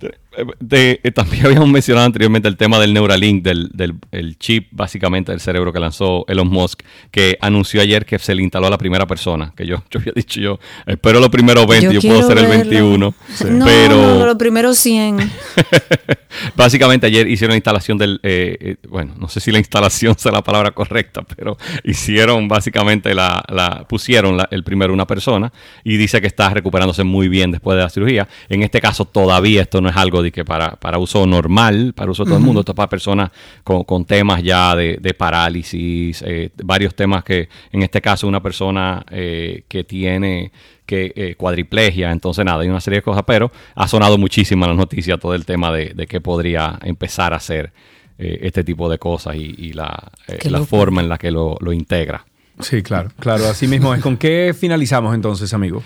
[0.60, 5.32] De- eh, también habíamos mencionado anteriormente el tema del Neuralink, del, del el chip básicamente
[5.32, 6.82] del cerebro que lanzó Elon Musk,
[7.12, 10.14] que anunció ayer que se le instaló a la primera persona, que yo, yo había
[10.16, 12.70] dicho yo, espero los primeros 20, yo, Yo puedo ser el verlo.
[12.72, 13.14] 21,
[13.52, 15.18] No, pero no, los primeros 100.
[16.56, 20.32] básicamente ayer hicieron la instalación del, eh, eh, bueno, no sé si la instalación sea
[20.32, 25.52] la palabra correcta, pero hicieron básicamente la, la pusieron la- el primero una persona
[25.84, 28.28] y dice que está recuperándose muy bien después de la cirugía.
[28.50, 32.12] En este caso todavía esto no es algo de que para, para uso normal, para
[32.12, 33.32] uso de todo el mundo, esto es para personas
[33.64, 38.42] con, con temas ya de, de parálisis, eh, varios temas que en este caso una
[38.42, 40.52] persona eh, que tiene
[40.92, 44.72] que eh, cuadriplegia, entonces nada, hay una serie de cosas, pero ha sonado muchísimo en
[44.72, 47.72] las noticias todo el tema de, de qué podría empezar a hacer
[48.18, 51.56] eh, este tipo de cosas y, y la, eh, la forma en la que lo,
[51.62, 52.26] lo integra.
[52.60, 54.02] Sí, claro, claro, así mismo es.
[54.02, 55.82] ¿Con qué finalizamos entonces, amigo?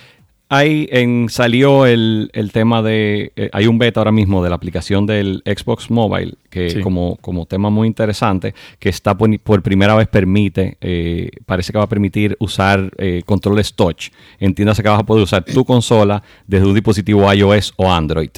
[0.47, 3.31] Ahí en, salió el, el tema de.
[3.35, 6.81] eh, hay un beta ahora mismo de la aplicación del Xbox Mobile, que Sí.
[6.81, 11.80] como, como tema muy interesante, que está por, por primera vez permite, eh, parece que
[11.80, 14.09] va a permitir usar eh, controles touch.
[14.39, 18.30] Entiéndase que vas a poder usar tu consola desde un dispositivo iOS o Android.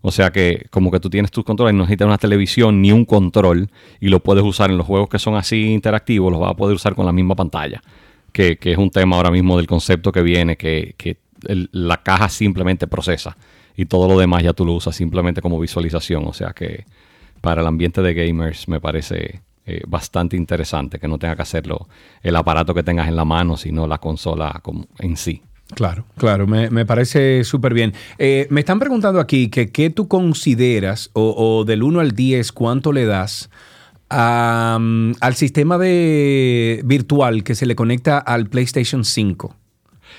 [0.00, 3.04] O sea que como que tú tienes tus controles, no necesitas una televisión ni un
[3.04, 3.70] control
[4.00, 6.74] y lo puedes usar en los juegos que son así interactivos, los vas a poder
[6.74, 7.80] usar con la misma pantalla.
[8.32, 12.28] Que, que es un tema ahora mismo del concepto que viene, que, que la caja
[12.28, 13.36] simplemente procesa
[13.76, 16.24] y todo lo demás ya tú lo usas simplemente como visualización.
[16.26, 16.84] O sea que
[17.40, 21.88] para el ambiente de gamers me parece eh, bastante interesante que no tenga que hacerlo
[22.22, 25.42] el aparato que tengas en la mano, sino la consola como- en sí.
[25.74, 27.94] Claro, claro, me, me parece súper bien.
[28.18, 32.52] Eh, me están preguntando aquí que qué tú consideras, o, o del 1 al 10,
[32.52, 33.48] cuánto le das
[34.10, 39.56] mm, al sistema de virtual que se le conecta al PlayStation 5.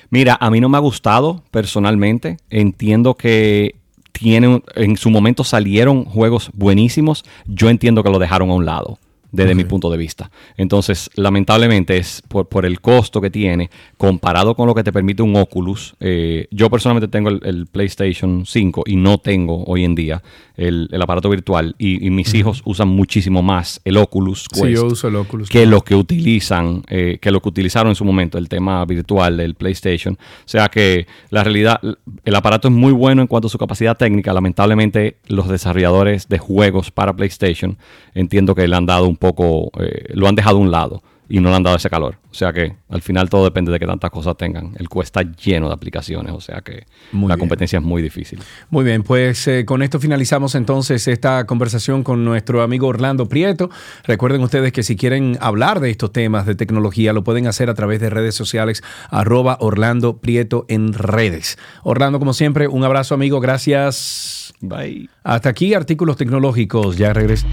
[0.09, 2.37] Mira, a mí no me ha gustado personalmente.
[2.49, 3.75] Entiendo que
[4.11, 7.25] tienen, en su momento salieron juegos buenísimos.
[7.45, 8.99] Yo entiendo que lo dejaron a un lado,
[9.33, 10.31] desde mi punto de vista.
[10.57, 15.23] Entonces, lamentablemente, es por, por el costo que tiene, comparado con lo que te permite
[15.23, 15.95] un Oculus.
[15.99, 20.21] eh, yo personalmente tengo el, el PlayStation 5 y no tengo hoy en día
[20.55, 21.75] el, el aparato virtual.
[21.79, 25.49] Y, y mis hijos usan muchísimo más el Oculus Sí, Quest yo uso el Oculus
[25.49, 29.37] que lo que utilizan, eh, que lo que utilizaron en su momento, el tema virtual
[29.37, 30.13] del PlayStation.
[30.13, 31.81] O sea que la realidad,
[32.23, 34.31] el aparato es muy bueno en cuanto a su capacidad técnica.
[34.31, 37.77] Lamentablemente, los desarrolladores de juegos para PlayStation
[38.13, 41.39] entiendo que le han dado un poco, eh, lo han dejado a un lado y
[41.39, 42.17] no le han dado ese calor.
[42.29, 44.73] O sea que al final todo depende de que tantas cosas tengan.
[44.77, 47.39] El Quest está lleno de aplicaciones, o sea que Muy la bien.
[47.39, 48.39] competencia es muy difícil.
[48.69, 53.69] Muy bien, pues eh, con esto finalizamos entonces esta conversación con nuestro amigo Orlando Prieto.
[54.03, 57.73] Recuerden ustedes que si quieren hablar de estos temas de tecnología, lo pueden hacer a
[57.73, 61.57] través de redes sociales, arroba Orlando Prieto en redes.
[61.83, 64.53] Orlando, como siempre, un abrazo amigo, gracias.
[64.59, 65.09] Bye.
[65.23, 67.47] Hasta aquí, artículos tecnológicos, ya regreso.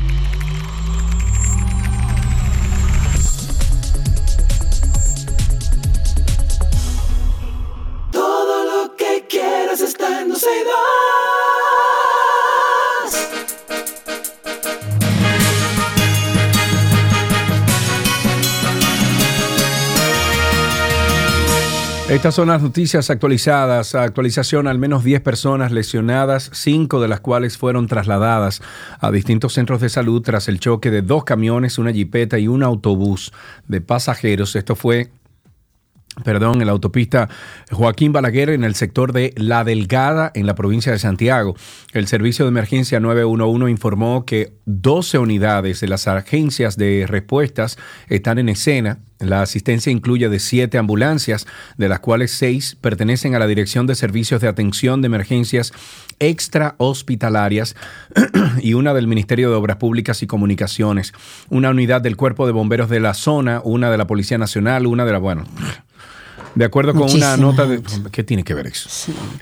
[22.10, 23.94] Estas son las noticias actualizadas.
[23.94, 28.62] Actualización, al menos 10 personas lesionadas, 5 de las cuales fueron trasladadas
[28.98, 32.64] a distintos centros de salud tras el choque de dos camiones, una jipeta y un
[32.64, 33.32] autobús
[33.68, 34.56] de pasajeros.
[34.56, 35.12] Esto fue
[36.24, 37.28] perdón, en la autopista
[37.70, 41.56] Joaquín Balaguer en el sector de La Delgada en la provincia de Santiago.
[41.92, 47.78] El servicio de emergencia 911 informó que 12 unidades de las agencias de respuestas
[48.08, 48.98] están en escena.
[49.18, 53.94] La asistencia incluye de siete ambulancias, de las cuales seis pertenecen a la Dirección de
[53.94, 55.72] Servicios de Atención de Emergencias
[56.20, 57.76] Extrahospitalarias
[58.62, 61.12] y una del Ministerio de Obras Públicas y Comunicaciones,
[61.50, 65.04] una unidad del Cuerpo de Bomberos de la zona, una de la Policía Nacional, una
[65.04, 65.44] de la, bueno,
[66.54, 67.82] de acuerdo con una nota de...
[68.10, 68.88] ¿Qué tiene que ver eso?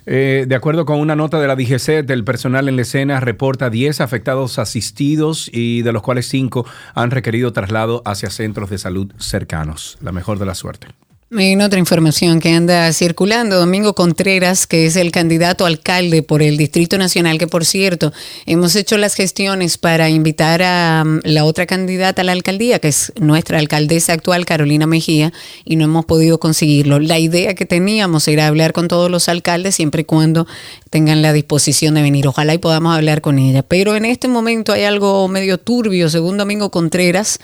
[0.06, 3.70] Eh, de acuerdo con una nota de la DGC, el personal en la escena reporta
[3.70, 9.12] 10 afectados asistidos y de los cuales 5 han requerido traslado hacia centros de salud
[9.18, 9.98] cercanos.
[10.00, 10.88] La mejor de la suerte.
[11.30, 16.56] En otra información que anda circulando, Domingo Contreras, que es el candidato alcalde por el
[16.56, 18.14] Distrito Nacional, que por cierto,
[18.46, 22.88] hemos hecho las gestiones para invitar a um, la otra candidata a la alcaldía, que
[22.88, 25.34] es nuestra alcaldesa actual, Carolina Mejía,
[25.66, 26.98] y no hemos podido conseguirlo.
[26.98, 30.46] La idea que teníamos era hablar con todos los alcaldes siempre y cuando
[30.88, 32.26] tengan la disposición de venir.
[32.26, 33.62] Ojalá y podamos hablar con ella.
[33.62, 37.38] Pero en este momento hay algo medio turbio, según Domingo Contreras.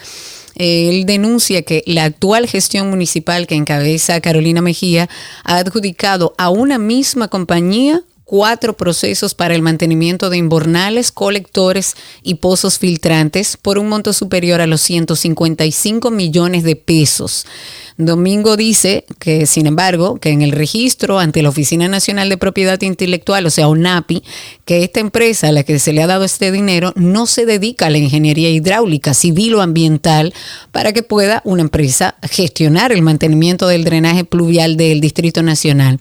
[0.57, 5.09] Él denuncia que la actual gestión municipal que encabeza Carolina Mejía
[5.45, 12.37] ha adjudicado a una misma compañía cuatro procesos para el mantenimiento de inbornales, colectores y
[12.37, 17.47] pozos filtrantes por un monto superior a los 155 millones de pesos.
[17.97, 22.81] Domingo dice que, sin embargo, que en el registro ante la Oficina Nacional de Propiedad
[22.83, 24.25] Intelectual, o sea, ONAPI,
[24.65, 27.87] que esta empresa a la que se le ha dado este dinero no se dedica
[27.87, 30.35] a la ingeniería hidráulica, civil o ambiental
[30.73, 36.01] para que pueda una empresa gestionar el mantenimiento del drenaje pluvial del Distrito Nacional.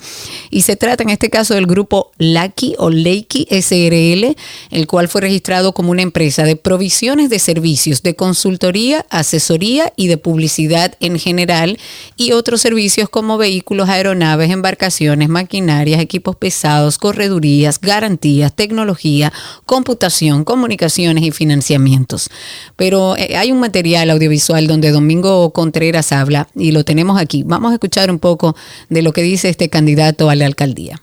[0.49, 4.35] Y se trata en este caso del grupo Laki o Leiki SRL,
[4.71, 10.07] el cual fue registrado como una empresa de provisiones de servicios de consultoría, asesoría y
[10.07, 11.77] de publicidad en general
[12.15, 19.31] y otros servicios como vehículos, aeronaves, embarcaciones, maquinarias, equipos pesados, corredurías, garantías, tecnología,
[19.65, 22.29] computación, comunicaciones y financiamientos.
[22.75, 27.43] Pero eh, hay un material audiovisual donde Domingo Contreras habla y lo tenemos aquí.
[27.45, 28.55] Vamos a escuchar un poco
[28.89, 31.01] de lo que dice este candidato a la alcaldía.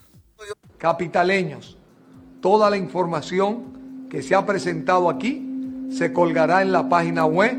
[0.79, 1.77] Capitaleños,
[2.41, 5.47] toda la información que se ha presentado aquí
[5.91, 7.57] se colgará en la página web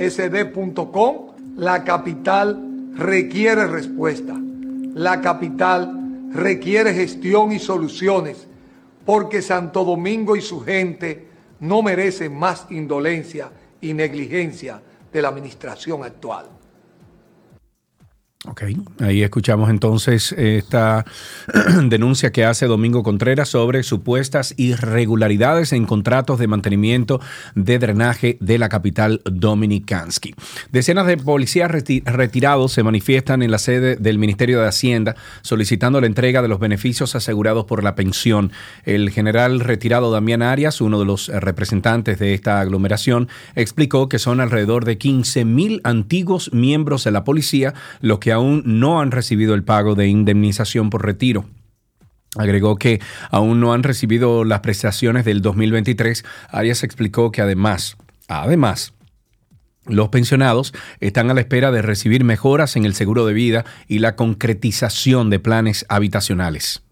[0.00, 1.56] miedoxsd.com.
[1.56, 4.34] La capital requiere respuesta.
[4.94, 8.46] La capital requiere gestión y soluciones
[9.04, 11.28] porque Santo Domingo y su gente
[11.60, 13.50] no merecen más indolencia
[13.80, 14.80] y negligencia
[15.12, 16.46] de la administración actual.
[18.46, 18.62] Ok,
[19.00, 21.04] ahí escuchamos entonces esta
[21.84, 27.20] denuncia que hace Domingo Contreras sobre supuestas irregularidades en contratos de mantenimiento
[27.54, 30.34] de drenaje de la capital dominicansky.
[30.72, 36.00] Decenas de policías reti- retirados se manifiestan en la sede del Ministerio de Hacienda solicitando
[36.00, 38.52] la entrega de los beneficios asegurados por la pensión.
[38.86, 44.40] El general retirado Damián Arias, uno de los representantes de esta aglomeración, explicó que son
[44.40, 49.54] alrededor de 15 mil antiguos miembros de la policía los que aún no han recibido
[49.54, 51.44] el pago de indemnización por retiro.
[52.36, 53.00] Agregó que
[53.30, 56.24] aún no han recibido las prestaciones del 2023.
[56.50, 57.96] Arias explicó que además,
[58.28, 58.92] además,
[59.86, 63.98] los pensionados están a la espera de recibir mejoras en el seguro de vida y
[63.98, 66.82] la concretización de planes habitacionales.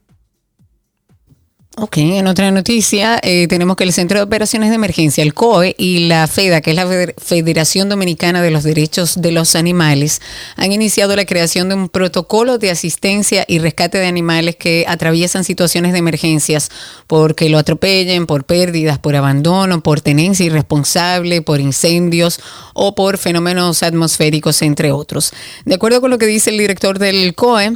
[1.81, 5.77] Ok, en otra noticia eh, tenemos que el Centro de Operaciones de Emergencia, el COE,
[5.79, 10.21] y la FEDA, que es la Feder- Federación Dominicana de los Derechos de los Animales,
[10.57, 15.45] han iniciado la creación de un protocolo de asistencia y rescate de animales que atraviesan
[15.45, 16.69] situaciones de emergencias
[17.07, 22.41] porque lo atropellen, por pérdidas, por abandono, por tenencia irresponsable, por incendios
[22.75, 25.33] o por fenómenos atmosféricos, entre otros.
[25.65, 27.75] De acuerdo con lo que dice el director del COE,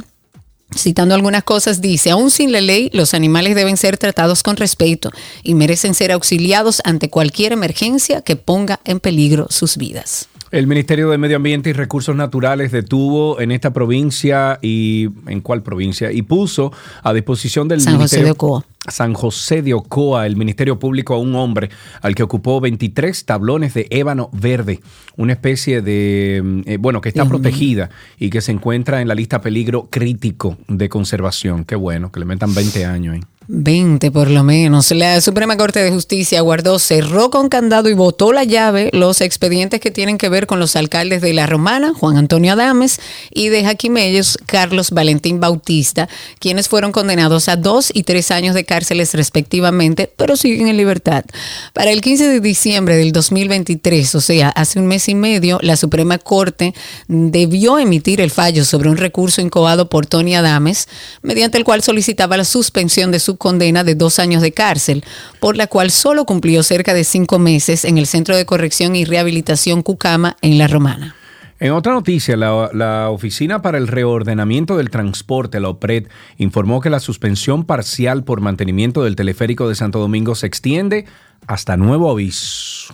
[0.75, 5.11] Citando algunas cosas, dice, aún sin la ley, los animales deben ser tratados con respeto
[5.43, 10.27] y merecen ser auxiliados ante cualquier emergencia que ponga en peligro sus vidas.
[10.53, 15.63] El Ministerio de Medio Ambiente y Recursos Naturales detuvo en esta provincia y en cuál
[15.63, 16.71] provincia y puso
[17.01, 18.63] a disposición del San José de Ocoa.
[18.87, 21.69] San José de Ocoa, el Ministerio Público a un hombre
[22.01, 24.81] al que ocupó 23 tablones de ébano verde,
[25.15, 27.89] una especie de, mm, eh, bueno, que está protegida
[28.19, 31.65] y que se encuentra en la lista peligro crítico de conservación.
[31.65, 33.21] Qué bueno, que le metan 20 años ahí.
[33.47, 34.91] 20 por lo menos.
[34.91, 39.79] La Suprema Corte de Justicia guardó, cerró con candado y botó la llave los expedientes
[39.79, 42.99] que tienen que ver con los alcaldes de La Romana, Juan Antonio Adames,
[43.31, 46.07] y de Jaquimelles, Carlos Valentín Bautista,
[46.39, 51.25] quienes fueron condenados a dos y tres años de cárceles respectivamente, pero siguen en libertad.
[51.73, 55.75] Para el 15 de diciembre del 2023, o sea, hace un mes y medio, la
[55.75, 56.73] Suprema Corte
[57.07, 60.87] debió emitir el fallo sobre un recurso incobado por Tony Adames,
[61.21, 65.03] mediante el cual solicitaba la suspensión de su condena de dos años de cárcel,
[65.39, 69.05] por la cual solo cumplió cerca de cinco meses en el Centro de Corrección y
[69.05, 71.15] Rehabilitación Cucama en La Romana.
[71.59, 76.07] En otra noticia, la, la Oficina para el Reordenamiento del Transporte, la OPRED,
[76.37, 81.05] informó que la suspensión parcial por mantenimiento del teleférico de Santo Domingo se extiende
[81.47, 82.93] hasta nuevo aviso.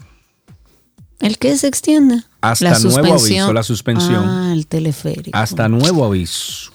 [1.20, 2.22] ¿El qué se extiende?
[2.41, 4.24] Hasta nuevo aviso, la suspensión.
[4.26, 5.38] Ah, el teleférico.
[5.38, 6.72] Hasta nuevo aviso.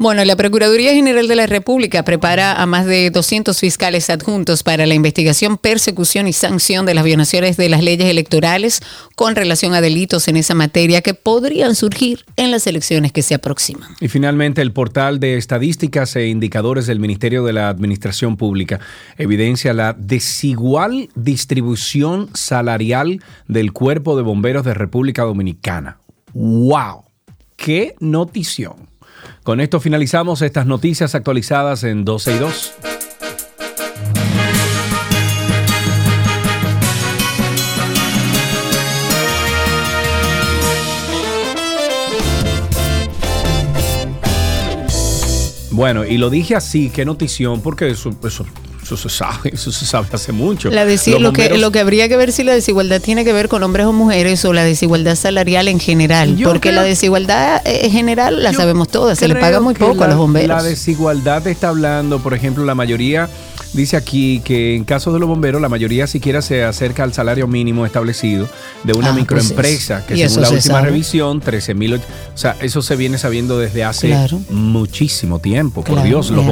[0.00, 4.86] Bueno, la Procuraduría General de la República prepara a más de 200 fiscales adjuntos para
[4.86, 8.80] la investigación, persecución y sanción de las violaciones de las leyes electorales
[9.16, 13.34] con relación a delitos en esa materia que podrían surgir en las elecciones que se
[13.34, 13.96] aproximan.
[14.00, 18.78] Y finalmente, el portal de estadísticas e indicadores del Ministerio de la Administración Pública
[19.16, 25.98] evidencia la desigual distribución salarial del Cuerpo de Bomberos de República Dominicana.
[26.34, 27.02] ¡Wow!
[27.56, 28.87] ¡Qué notición!
[29.48, 32.74] Con esto finalizamos estas noticias actualizadas en 12 y 2.
[45.70, 48.44] Bueno, y lo dije así, qué notición, porque eso, eso,
[48.94, 50.70] eso se sabe, eso se sabe hace mucho.
[50.70, 50.88] La lo,
[51.32, 53.86] que, bomberos- lo que habría que ver si la desigualdad tiene que ver con hombres
[53.86, 58.42] o mujeres o la desigualdad salarial en general, Yo porque creo- la desigualdad eh, general
[58.42, 60.48] la Yo sabemos todas, se le paga muy poco la, a los bomberos.
[60.56, 63.28] La desigualdad está hablando, por ejemplo, la mayoría
[63.74, 67.46] dice aquí que en caso de los bomberos, la mayoría siquiera se acerca al salario
[67.46, 68.48] mínimo establecido
[68.84, 70.86] de una Ah, pues microempresa, que según la se última sabe.
[70.88, 71.94] revisión, 13 mil.
[71.96, 72.00] O
[72.34, 74.40] sea, eso se viene sabiendo desde hace Claro.
[74.50, 75.82] muchísimo tiempo.
[75.82, 76.48] Por Claro, Dios, los así.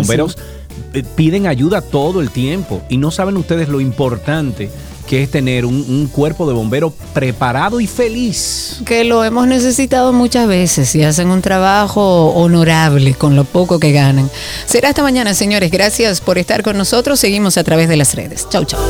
[0.93, 4.71] Eh, piden ayuda todo el tiempo y no saben ustedes lo importante
[5.07, 8.81] que es tener un, cuerpo de bomberos preparado y feliz.
[8.85, 13.93] Que lo hemos necesitado muchas veces y hacen un trabajo honorable con lo poco que
[13.93, 14.31] ganan.
[14.67, 15.71] Será hasta mañana, señores.
[15.71, 17.21] Gracias por estar con nosotros.
[17.21, 18.49] Seguimos a través de las redes.
[18.51, 18.81] Chau, chau.